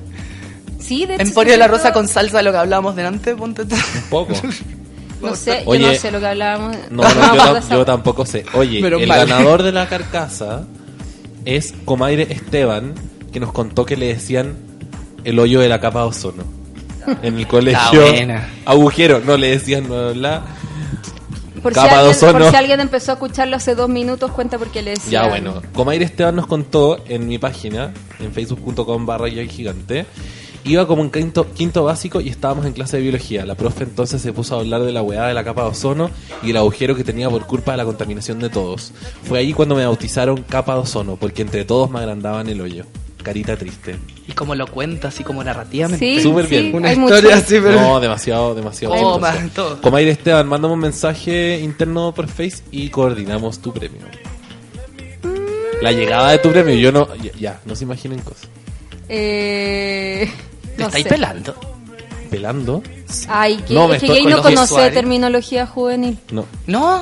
Sí, 0.79 1.05
de 1.05 1.15
hecho. 1.15 1.23
Emporio 1.23 1.51
de 1.53 1.57
la 1.59 1.65
sí, 1.65 1.71
Rosa 1.71 1.93
con 1.93 2.07
salsa 2.07 2.37
de 2.37 2.43
lo 2.43 2.51
que 2.51 2.57
hablábamos 2.57 2.95
delante, 2.95 3.35
ponte 3.35 3.65
tú. 3.65 3.75
Un 3.75 4.09
poco. 4.09 4.33
No 5.21 5.35
sé, 5.35 5.61
Oye, 5.67 5.81
yo 5.83 5.87
no 5.91 5.93
sé 5.93 6.11
lo 6.11 6.19
que 6.19 6.25
hablábamos. 6.25 6.75
No, 6.89 7.03
no, 7.03 7.59
yo, 7.69 7.77
de 7.79 7.85
tampoco 7.85 8.25
sé. 8.25 8.43
Oye, 8.55 8.79
el 8.79 9.07
ganador 9.07 9.61
de 9.61 9.71
la 9.71 9.87
carcasa 9.87 10.65
es 11.45 11.75
Comaire 11.85 12.23
Esteban, 12.33 12.95
que 13.31 13.39
nos 13.39 13.51
contó 13.51 13.85
que 13.85 13.95
le 13.97 14.07
decían 14.07 14.55
el 15.23 15.39
hoyo 15.39 15.59
de 15.59 15.69
la 15.69 15.79
capa 15.79 16.01
de 16.01 16.07
ozono. 16.07 16.43
En 17.21 17.37
el 17.37 17.47
colegio. 17.47 18.01
buena. 18.01 18.49
Agujero, 18.65 19.21
no 19.25 19.37
le 19.37 19.51
decían 19.51 19.87
bla, 19.87 20.11
bla. 20.11 20.43
Por 21.61 21.73
si, 21.73 21.79
Capa 21.79 21.89
de 21.89 21.95
alguien, 21.95 22.15
ozono. 22.15 22.39
por 22.39 22.49
si 22.49 22.55
alguien 22.55 22.79
empezó 22.79 23.11
a 23.11 23.13
escucharlo 23.15 23.55
hace 23.55 23.75
dos 23.75 23.89
minutos, 23.89 24.31
cuenta 24.31 24.57
porque 24.57 24.81
le 24.81 24.91
decía. 24.91 25.23
Ya 25.23 25.27
bueno, 25.27 25.61
Comaire 25.73 26.05
Esteban 26.05 26.35
nos 26.35 26.47
contó 26.47 27.03
en 27.07 27.27
mi 27.27 27.37
página, 27.37 27.93
en 28.19 28.31
facebook.com 28.31 29.05
barra 29.05 29.27
yo 29.27 29.43
gigante, 29.43 30.07
iba 30.63 30.87
como 30.87 31.03
en 31.03 31.11
quinto, 31.11 31.51
quinto 31.53 31.83
básico 31.83 32.19
y 32.19 32.29
estábamos 32.29 32.65
en 32.65 32.73
clase 32.73 32.97
de 32.97 33.03
biología. 33.03 33.45
La 33.45 33.53
profe 33.55 33.83
entonces 33.83 34.21
se 34.23 34.33
puso 34.33 34.55
a 34.55 34.59
hablar 34.59 34.81
de 34.81 34.91
la 34.91 35.03
hueá 35.03 35.27
de 35.27 35.35
la 35.35 35.43
capa 35.43 35.63
de 35.63 35.69
ozono 35.69 36.09
y 36.41 36.49
el 36.49 36.57
agujero 36.57 36.95
que 36.95 37.03
tenía 37.03 37.29
por 37.29 37.45
culpa 37.45 37.71
de 37.73 37.77
la 37.77 37.85
contaminación 37.85 38.39
de 38.39 38.49
todos. 38.49 38.91
Fue 39.23 39.37
ahí 39.37 39.53
cuando 39.53 39.75
me 39.75 39.85
bautizaron 39.85 40.41
capa 40.43 40.73
de 40.73 40.79
ozono, 40.81 41.15
porque 41.15 41.43
entre 41.43 41.63
todos 41.65 41.91
me 41.91 41.99
agrandaban 41.99 42.49
el 42.49 42.59
hoyo. 42.61 42.85
Carita 43.21 43.55
triste. 43.55 43.97
Y 44.31 44.33
como 44.33 44.55
lo 44.55 44.65
cuenta, 44.67 45.09
así 45.09 45.23
como 45.25 45.43
narrativamente. 45.43 46.03
Sí, 46.15 46.21
Súper 46.21 46.45
sí, 46.47 46.51
bien. 46.57 46.75
Una 46.75 46.89
hay 46.89 46.97
historia 46.97 47.35
así, 47.35 47.59
pero... 47.61 47.81
No, 47.81 47.99
demasiado, 47.99 48.55
demasiado. 48.55 48.95
Comas, 48.95 49.37
chistoso. 49.41 49.67
todo. 49.75 49.81
Comaire 49.81 50.11
Esteban, 50.11 50.47
mándame 50.47 50.73
un 50.75 50.79
mensaje 50.79 51.59
interno 51.59 52.13
por 52.13 52.27
Face 52.27 52.63
y 52.71 52.89
coordinamos 52.89 53.59
tu 53.59 53.73
premio. 53.73 53.99
La 55.81 55.91
llegada 55.91 56.31
de 56.31 56.37
tu 56.37 56.49
premio, 56.51 56.75
yo 56.75 56.91
no. 56.91 57.13
Ya, 57.15 57.31
ya, 57.39 57.59
no 57.65 57.75
se 57.75 57.83
imaginen 57.83 58.19
cosas. 58.19 58.47
Eh, 59.09 60.31
¿Te 60.75 60.81
no 60.81 60.85
estáis 60.87 61.03
sé. 61.03 61.09
pelando? 61.09 61.55
¿Pelando? 62.29 62.83
Ay, 63.27 63.57
que, 63.67 63.73
No, 63.73 63.87
me 63.87 63.95
es 63.95 63.99
que 64.01 64.05
estoy 64.07 64.23
Gay 64.23 64.31
no 64.33 64.41
conoce 64.41 64.91
terminología 64.91 65.65
juvenil. 65.65 66.17
No, 66.31 66.45
No. 66.67 67.01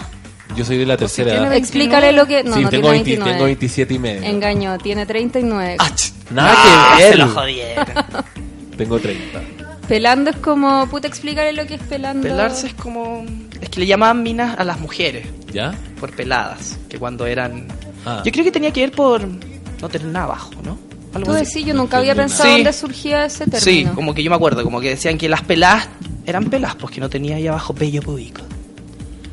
yo 0.56 0.66
soy 0.66 0.78
de 0.78 0.86
la 0.88 0.98
Pues 0.98 1.12
si 1.12 1.22
tercera 1.24 1.44
edad. 1.44 1.54
Explícale 1.54 2.12
lo 2.14 2.26
que. 2.26 2.44
No, 2.44 2.56
sí, 2.56 2.62
no 2.64 2.70
tengo, 2.70 2.90
tiene 2.90 3.04
20 3.04 3.10
29. 3.12 3.32
tengo 3.34 3.46
27 3.46 3.94
y 3.94 4.00
medio. 4.00 4.24
Engañó, 4.24 4.78
tiene 4.80 5.06
39. 5.06 5.76
Ah, 5.78 5.92
ch- 5.94 6.14
Nada 6.32 6.54
Ah, 6.56 6.94
que 6.98 7.04
ver. 7.04 7.12
Se 7.14 7.18
lo 7.18 7.28
jodieron. 7.30 7.86
Tengo 8.78 9.00
30. 9.00 9.42
Pelando 9.88 10.30
es 10.30 10.36
como. 10.38 10.88
Puta, 10.88 11.08
explícale 11.08 11.54
lo 11.54 11.66
que 11.66 11.76
es 11.76 11.82
pelando. 11.82 12.22
Pelarse 12.28 12.68
es 12.68 12.74
como... 12.76 13.26
Es 13.60 13.70
que 13.70 13.80
le 13.82 13.88
llamaban 13.88 14.22
minas 14.24 14.58
a 14.58 14.64
las 14.64 14.80
mujeres 14.80 15.28
¿Ya? 15.52 15.74
por 16.00 16.12
peladas. 16.16 16.78
Que 16.88 16.98
cuando 17.00 17.26
eran... 17.26 17.66
Ah. 18.06 18.22
Yo 18.24 18.32
creo 18.32 18.46
que 18.46 18.52
tenía 18.52 18.72
que 18.72 18.82
ver 18.82 18.92
por 18.92 19.28
no 19.28 19.90
tener 19.90 20.08
nada 20.08 20.26
abajo, 20.26 20.52
¿no? 20.64 20.78
Algo 21.14 21.32
Tú 21.32 21.38
así. 21.38 21.46
decís, 21.46 21.66
yo 21.66 21.74
No 21.74 21.82
nunca 21.82 21.98
había 21.98 22.14
pensado 22.16 22.44
nada. 22.46 22.56
dónde 22.58 22.74
Sí. 22.74 22.80
surgía 22.80 23.26
ese 23.26 23.46
término. 23.46 23.60
Sí, 23.62 23.86
como 23.96 24.14
que 24.14 24.22
yo 24.24 24.30
me 24.30 24.36
acuerdo, 24.36 24.64
como 24.64 24.80
que 24.80 24.90
decían 24.90 25.18
que 25.18 25.28
las 25.28 25.42
peladas 25.42 25.90
eran 26.26 26.46
pelas, 26.46 26.76
porque 26.76 27.02
no 27.02 27.10
tenía 27.10 27.38
ahí 27.38 27.48
abajo 27.48 27.74
pello 27.74 28.02
púbico. 28.04 28.42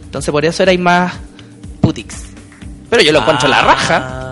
Entonces 0.04 0.32
por 0.32 0.44
eso 0.46 0.62
erais 0.62 0.80
más 0.80 1.12
putix. 1.82 2.22
Pero 2.88 3.02
yo 3.02 3.12
lo 3.12 3.20
encuentro 3.20 3.46
la 3.48 3.60
raja. 3.62 4.25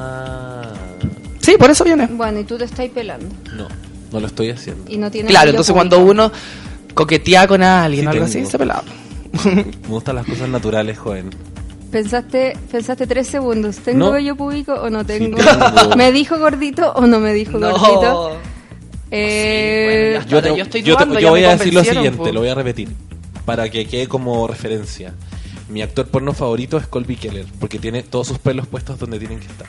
Sí, 1.45 1.57
por 1.59 1.71
eso 1.71 1.85
viene. 1.85 2.07
Bueno, 2.07 2.41
y 2.41 2.45
tú 2.45 2.57
te 2.59 2.65
estás 2.65 2.89
pelando. 2.89 3.27
No, 3.57 3.69
no 4.13 4.21
lo 4.21 4.27
estoy 4.27 4.51
haciendo. 4.51 4.91
Y 4.91 4.97
no 4.97 5.11
tienes 5.11 5.31
Claro, 5.31 5.51
entonces 5.51 5.73
cuando 5.75 5.99
uno 5.99 6.31
coquetea 6.95 7.47
con 7.47 7.63
alguien 7.63 8.03
Sí 8.03 8.07
o 8.07 8.11
algo 8.11 8.25
tengo. 8.27 8.41
así, 8.45 8.51
se 8.51 8.59
pelaba. 8.59 8.85
Me 9.45 9.65
gustan 9.89 10.17
las 10.17 10.27
cosas 10.27 10.49
naturales, 10.49 10.97
joven. 10.99 11.31
Pensaste, 11.91 12.57
pensaste 12.73 13.07
tres 13.07 13.27
segundos. 13.29 13.77
¿Tengo 13.77 14.07
No. 14.07 14.13
vello 14.13 14.35
público 14.37 14.73
o 14.75 14.91
no 14.91 15.05
tengo? 15.05 15.37
tengo. 15.37 15.97
¿Me 15.97 16.11
dijo 16.13 16.39
gordito 16.39 16.93
o 16.93 17.07
no 17.07 17.21
me 17.21 17.33
dijo 17.33 17.59
gordito? 17.61 18.37
Eh, 19.11 20.19
Sí, 20.19 20.25
bueno, 20.25 20.25
ya 20.25 20.31
Yo, 20.31 20.43
te- 20.43 20.57
yo 20.57 20.63
estoy 20.65 20.83
yo 20.83 20.97
te- 20.97 21.21
yo 21.23 21.31
voy 21.31 21.45
a 21.45 21.51
decir 21.57 21.73
lo 21.75 21.85
siguiente, 21.85 22.19
po. 22.19 22.33
lo 22.33 22.41
voy 22.41 22.49
a 22.49 22.55
repetir. 22.55 22.89
Para 23.45 23.69
que 23.69 23.87
quede 23.87 24.09
como 24.09 24.47
referencia. 24.49 25.15
Mi 25.69 25.83
actor 25.83 26.07
porno 26.09 26.33
favorito 26.33 26.77
es 26.79 26.87
Colby 26.87 27.17
Keller, 27.17 27.47
porque 27.61 27.79
tiene 27.79 28.03
todos 28.03 28.29
sus 28.29 28.39
pelos 28.39 28.67
puestos 28.67 28.99
donde 28.99 29.19
tienen 29.19 29.39
que 29.39 29.47
estar. 29.47 29.67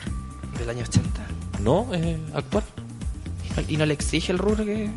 Del 0.58 0.68
año 0.70 0.82
80. 0.82 1.20
¿No? 1.60 1.92
Es 1.94 2.16
actuar. 2.34 2.62
¿Y 3.68 3.76
no 3.76 3.86
le 3.86 3.94
exige 3.94 4.32
el 4.32 4.38
rubro 4.38 4.64
que, 4.64 4.90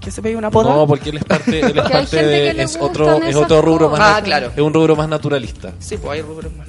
que 0.00 0.10
se 0.10 0.20
pegue 0.20 0.36
una 0.36 0.50
poda? 0.50 0.74
No, 0.74 0.86
porque 0.86 1.10
él 1.10 1.16
es 1.18 1.24
parte, 1.24 1.60
él 1.60 1.78
es 1.78 1.90
parte 1.90 2.22
de, 2.24 2.62
es 2.62 2.76
otro, 2.80 3.22
es 3.22 3.34
otro 3.34 3.62
rubro 3.62 3.88
más. 3.88 4.00
Ah, 4.00 4.22
claro. 4.22 4.52
es 4.54 4.60
un 4.60 4.74
rubro 4.74 4.94
más 4.96 5.08
naturalista. 5.08 5.72
Sí, 5.78 5.96
pues 5.96 6.12
hay 6.12 6.22
rubros 6.22 6.52
más. 6.56 6.68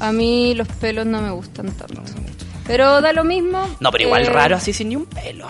a 0.00 0.12
mí 0.12 0.54
los 0.54 0.68
pelos 0.68 1.06
no 1.06 1.22
me 1.22 1.30
gustan 1.30 1.70
tanto. 1.72 2.02
Pero 2.66 3.00
da 3.00 3.12
lo 3.12 3.24
mismo. 3.24 3.66
No, 3.80 3.90
pero 3.90 4.04
igual 4.04 4.22
Eh, 4.22 4.30
raro 4.30 4.56
así 4.56 4.72
sin 4.72 4.90
ni 4.90 4.96
un 4.96 5.06
pelo. 5.06 5.46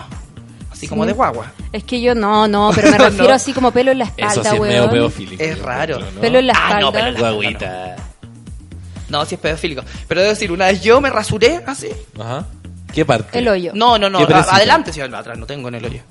Así 0.71 0.87
como 0.87 1.05
de 1.05 1.13
guagua. 1.13 1.51
Es 1.71 1.83
que 1.83 2.01
yo 2.01 2.15
no, 2.15 2.47
no, 2.47 2.71
pero 2.75 2.89
me 2.91 2.97
No. 2.97 3.05
refiero 3.05 3.33
así 3.33 3.53
como 3.53 3.71
pelo 3.71 3.91
en 3.91 3.99
la 3.99 4.05
Eso 4.05 4.13
espalda, 4.41 4.49
sí 4.49 4.55
es 4.55 4.61
medio 4.61 4.79
weón. 4.81 4.89
pedofílico. 4.91 5.43
Es 5.43 5.59
raro. 5.59 5.99
¿no? 5.99 6.21
Pelo 6.21 6.39
en 6.39 6.47
la 6.47 6.53
Ah, 6.55 6.79
no, 6.79 6.87
espalda. 6.87 6.91
pero 6.93 7.07
en 7.07 7.21
la 7.21 7.31
Guaguita. 7.31 7.95
No, 9.09 9.25
sí 9.25 9.35
es 9.35 9.41
pedofílico. 9.41 9.83
Pero 10.07 10.21
debo 10.21 10.31
decir, 10.33 10.51
una 10.51 10.67
vez 10.67 10.81
yo 10.81 10.99
me 11.01 11.09
rasuré 11.09 11.61
así. 11.67 11.89
Ajá. 12.19 12.47
¿Qué 12.93 13.05
parte? 13.05 13.37
El 13.39 13.47
hoyo. 13.47 13.71
No, 13.73 13.97
no, 13.97 14.09
no. 14.09 14.19
Adelante, 14.19 14.93
sí, 14.93 15.01
atrás 15.01 15.37
no 15.37 15.45
tengo 15.45 15.67
en 15.69 15.75
el 15.75 15.85
hoyo. 15.85 16.01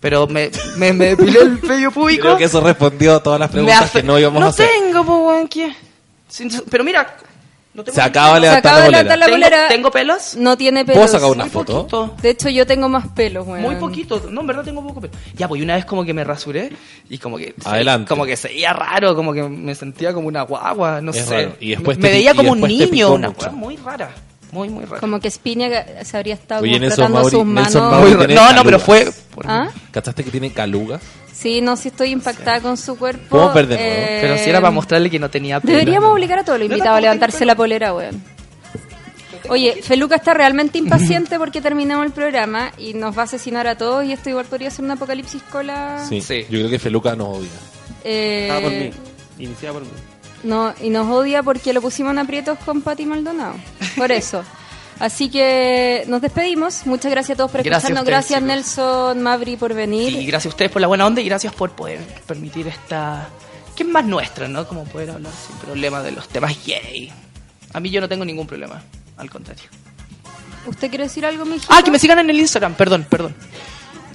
Pero 0.00 0.26
me, 0.26 0.50
me, 0.76 0.92
me 0.92 1.06
depilé 1.08 1.40
el 1.40 1.56
vello 1.56 1.90
público. 1.90 2.22
Creo 2.22 2.36
que 2.36 2.44
eso 2.44 2.60
respondió 2.60 3.16
a 3.16 3.22
todas 3.22 3.40
las 3.40 3.48
Me 3.50 3.54
preguntas 3.62 3.90
que 3.90 4.02
no 4.02 4.18
íbamos 4.18 4.40
no 4.40 4.46
a 4.46 4.50
hacer. 4.50 4.68
tengo, 4.68 5.04
po, 5.04 5.28
weón, 5.28 5.48
¿qué? 5.48 5.74
Sin- 6.28 6.50
Pero 6.70 6.84
mira, 6.84 7.16
no 7.74 7.82
tengo 7.82 7.94
Se 7.94 8.02
acaba 8.02 8.34
de 8.34 8.40
levantar 8.42 8.60
acaba 8.74 8.76
la 8.76 8.80
de 8.82 8.86
bolera. 8.86 9.02
levantar 9.02 9.18
la 9.18 9.26
¿Tengo, 9.26 9.36
bolera. 9.38 9.68
¿Tengo 9.68 9.90
pelos? 9.90 10.36
No 10.36 10.56
tiene 10.56 10.84
pelos. 10.84 10.98
¿Puedo 11.02 11.12
sacar 11.12 11.30
una 11.30 11.44
Muy 11.44 11.50
foto? 11.50 11.78
poquito. 11.86 12.14
De 12.22 12.30
hecho, 12.30 12.48
yo 12.50 12.66
tengo 12.66 12.88
más 12.90 13.08
pelos, 13.08 13.46
weón. 13.46 13.62
Muy 13.62 13.76
poquito, 13.76 14.22
no, 14.30 14.42
en 14.42 14.46
verdad 14.46 14.64
tengo 14.64 14.86
poco 14.86 15.00
pelo. 15.00 15.14
Ya, 15.34 15.48
pues 15.48 15.62
una 15.62 15.74
vez 15.76 15.86
como 15.86 16.04
que 16.04 16.12
me 16.14 16.24
rasuré 16.24 16.72
y 17.08 17.18
como 17.18 17.38
que... 17.38 17.54
Adelante. 17.64 18.08
Como 18.08 18.26
que 18.26 18.36
se 18.36 18.48
veía 18.48 18.74
raro, 18.74 19.16
como 19.16 19.32
que 19.32 19.42
me 19.42 19.74
sentía 19.74 20.12
como 20.12 20.28
una 20.28 20.42
guagua, 20.42 21.00
no 21.00 21.10
Es 21.12 21.24
sé. 21.24 21.36
raro. 21.46 21.56
Y 21.58 21.70
después 21.70 21.96
me 21.96 22.02
te 22.02 22.08
pi- 22.08 22.14
veía 22.18 22.32
y 22.32 22.36
como 22.36 22.52
un 22.52 22.60
niño, 22.60 23.12
una 23.14 23.32
cosa 23.32 23.50
muy 23.50 23.76
rara. 23.78 24.10
Muy, 24.56 24.70
muy 24.70 24.84
rara. 24.86 25.00
Como 25.00 25.20
que 25.20 25.30
Spinia 25.30 26.04
se 26.04 26.16
habría 26.16 26.32
estado 26.34 26.62
Oye, 26.62 26.80
Nelson 26.80 27.12
Mauri- 27.12 27.30
sus 27.30 27.44
Nelson 27.44 27.82
manos. 27.82 28.00
Mauri 28.00 28.14
tiene 28.16 28.34
no, 28.34 28.52
no, 28.54 28.64
pero 28.64 28.80
fue... 28.80 29.06
¿Ah? 29.44 29.68
¿Cachaste 29.90 30.24
que 30.24 30.30
tiene 30.30 30.50
calugas? 30.50 31.02
Sí, 31.30 31.60
no, 31.60 31.76
sí 31.76 31.88
estoy 31.88 32.08
impactada 32.12 32.60
con 32.62 32.78
su 32.78 32.96
cuerpo. 32.96 33.26
¿Podemos 33.28 33.54
ver 33.54 33.66
de 33.66 33.74
nuevo? 33.76 33.90
Eh, 33.92 34.18
Pero 34.22 34.38
si 34.38 34.48
era 34.48 34.60
para 34.62 34.70
mostrarle 34.70 35.10
que 35.10 35.18
no 35.18 35.28
tenía 35.28 35.60
pelo. 35.60 35.74
Deberíamos 35.74 36.10
obligar 36.10 36.38
a 36.38 36.44
todos 36.44 36.58
los 36.58 36.66
invitados 36.70 36.96
a 36.96 37.00
levantarse 37.02 37.44
la 37.44 37.54
polera, 37.54 37.92
weón. 37.94 38.22
Oye, 39.48 39.80
Feluca 39.82 40.16
está 40.16 40.32
realmente 40.34 40.78
impaciente 40.78 41.38
porque 41.38 41.60
terminamos 41.60 42.06
el 42.06 42.12
programa 42.12 42.72
y 42.78 42.94
nos 42.94 43.16
va 43.16 43.20
a 43.20 43.24
asesinar 43.26 43.66
a 43.66 43.76
todos 43.76 44.04
y 44.04 44.12
esto 44.12 44.30
igual 44.30 44.46
podría 44.46 44.70
ser 44.70 44.84
un 44.86 44.92
apocalipsis 44.92 45.42
cola. 45.42 46.04
Sí. 46.08 46.20
Sí. 46.22 46.42
Yo 46.50 46.58
creo 46.58 46.70
que 46.70 46.78
Feluca 46.78 47.14
nos 47.14 47.38
odia. 47.38 47.48
Eh, 48.02 48.48
Ah, 48.50 48.58
por 48.62 48.70
mí. 48.72 48.90
Iniciada 49.38 49.74
por 49.74 49.82
mí. 49.82 49.90
No, 50.42 50.74
y 50.80 50.90
nos 50.90 51.08
odia 51.08 51.42
porque 51.42 51.72
lo 51.72 51.80
pusimos 51.80 52.12
en 52.12 52.18
aprietos 52.18 52.58
con 52.64 52.82
Pati 52.82 53.06
Maldonado. 53.06 53.54
Por 53.96 54.12
eso. 54.12 54.44
Así 54.98 55.28
que 55.28 56.04
nos 56.08 56.22
despedimos. 56.22 56.86
Muchas 56.86 57.10
gracias 57.10 57.36
a 57.36 57.38
todos 57.38 57.50
por 57.50 57.62
Gracias 57.62 57.90
escucharnos. 57.90 58.02
ustedes, 58.02 58.30
Gracias, 58.30 58.38
chicos. 58.40 58.76
Nelson, 58.78 59.22
Mavri, 59.22 59.56
por 59.56 59.74
venir. 59.74 60.12
Y 60.14 60.24
gracias 60.26 60.46
a 60.46 60.54
ustedes 60.54 60.70
por 60.70 60.80
la 60.80 60.88
buena 60.88 61.06
onda 61.06 61.20
y 61.20 61.24
gracias 61.24 61.52
por 61.54 61.70
poder 61.72 62.00
permitir 62.26 62.66
esta... 62.68 63.28
Que 63.74 63.82
es 63.82 63.88
más 63.90 64.06
nuestra, 64.06 64.48
¿no? 64.48 64.66
Como 64.66 64.84
poder 64.84 65.10
hablar 65.10 65.32
sin 65.46 65.56
problema 65.56 66.02
de 66.02 66.12
los 66.12 66.26
temas 66.28 66.56
gay. 66.64 67.12
A 67.74 67.80
mí 67.80 67.90
yo 67.90 68.00
no 68.00 68.08
tengo 68.08 68.24
ningún 68.24 68.46
problema, 68.46 68.82
al 69.18 69.28
contrario. 69.28 69.64
¿Usted 70.66 70.88
quiere 70.88 71.04
decir 71.04 71.26
algo, 71.26 71.44
mijito? 71.44 71.66
Ah, 71.68 71.82
que 71.82 71.90
me 71.90 71.98
sigan 71.98 72.18
en 72.20 72.30
el 72.30 72.40
Instagram, 72.40 72.74
perdón, 72.74 73.06
perdón. 73.08 73.34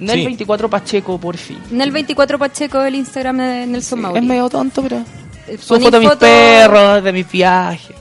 Nel 0.00 0.18
Sí. 0.18 0.24
24 0.24 0.68
Pacheco, 0.68 1.16
por 1.18 1.36
fin. 1.36 1.58
Nel 1.70 1.92
24 1.92 2.40
Pacheco, 2.40 2.82
el 2.82 2.96
Instagram 2.96 3.36
de 3.38 3.66
Nelson 3.68 4.00
Mauri. 4.00 4.18
Es 4.18 4.24
medio 4.24 4.48
tonto, 4.50 4.82
pero... 4.82 5.04
Eh, 5.48 5.58
Subo 5.58 5.68
poní 5.78 5.84
fotos 5.84 5.92
de 5.92 5.98
mis 6.00 6.08
foto 6.08 6.20
perros, 6.20 7.04
de 7.04 7.12
mis 7.12 7.30
viajes. 7.30 7.96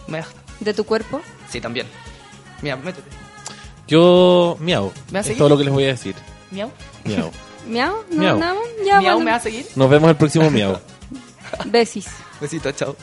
¿De 0.59 0.73
tu 0.73 0.83
cuerpo? 0.83 1.21
Sí, 1.49 1.59
también. 1.59 1.87
Mira, 2.61 2.75
métete. 2.77 3.09
Yo, 3.87 4.57
miau. 4.59 4.91
¿Me 5.07 5.13
va 5.13 5.17
a 5.17 5.21
Es 5.21 5.25
seguir? 5.27 5.37
todo 5.39 5.49
lo 5.49 5.57
que 5.57 5.63
les 5.65 5.73
voy 5.73 5.83
a 5.85 5.87
decir. 5.87 6.15
Miau. 6.51 6.71
Miau. 7.03 7.31
¿Miau? 7.67 7.95
¿No 8.11 8.17
Miau. 8.21 8.33
andamos? 8.35 8.63
Ya, 8.85 8.99
Miau, 9.01 9.15
bueno. 9.15 9.19
¿me 9.25 9.31
va 9.31 9.37
a 9.37 9.39
seguir? 9.39 9.65
Nos 9.75 9.89
vemos 9.89 10.09
el 10.09 10.15
próximo 10.15 10.49
miau. 10.51 10.77
Besis. 11.65 12.07
Besito, 12.39 12.71
chao. 12.71 12.95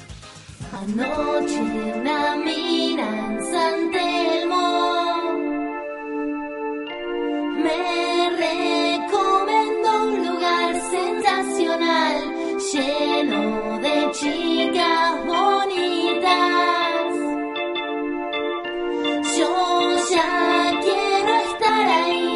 Anoche 0.72 1.60
una 1.60 2.36
mina 2.36 3.08
en 3.28 3.52
San 3.52 3.90
Telmo 3.92 4.68
me 7.62 8.30
recomendó 8.30 10.04
un 10.04 10.26
lugar 10.26 10.74
sensacional 10.90 12.16
lleno 12.72 13.78
de 13.78 14.10
chicas 14.12 15.24
bonitas. 15.24 16.28
Yo 19.38 19.96
ya 20.10 20.80
quiero 20.82 21.32
estar 21.50 21.88
ahí 21.88 22.27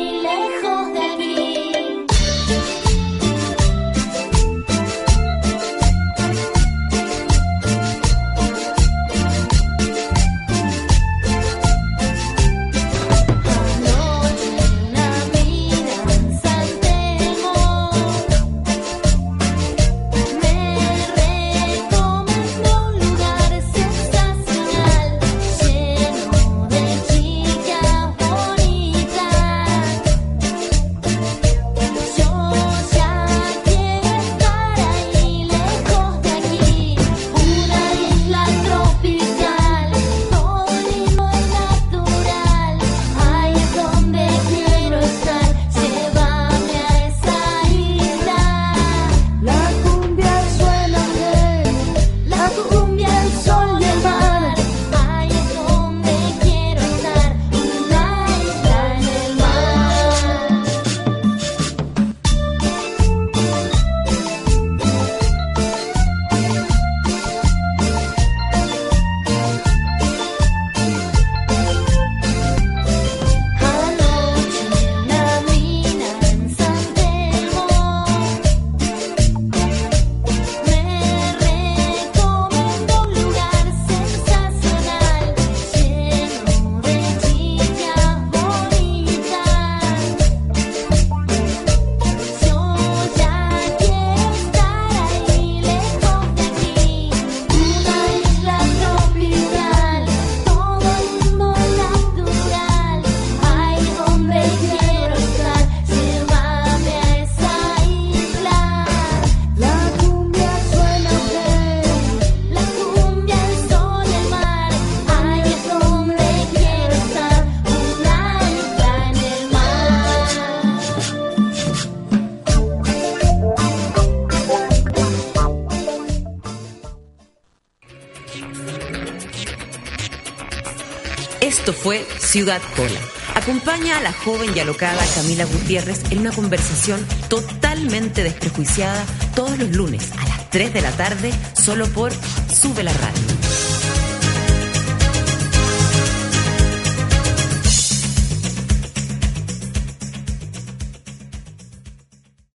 Ciudad 132.32 132.62
Cola. 132.74 132.98
Acompaña 133.34 133.98
a 133.98 134.00
la 134.00 134.10
joven 134.10 134.56
y 134.56 134.58
alocada 134.58 135.04
Camila 135.14 135.44
Gutiérrez 135.44 136.00
en 136.10 136.20
una 136.20 136.30
conversación 136.32 137.06
totalmente 137.28 138.24
desprejuiciada 138.24 139.04
todos 139.34 139.58
los 139.58 139.70
lunes 139.72 140.10
a 140.18 140.26
las 140.26 140.48
3 140.48 140.72
de 140.72 140.80
la 140.80 140.92
tarde, 140.92 141.30
solo 141.52 141.86
por 141.88 142.10
Sube 142.48 142.84
la 142.84 142.92
Radio. 142.94 143.41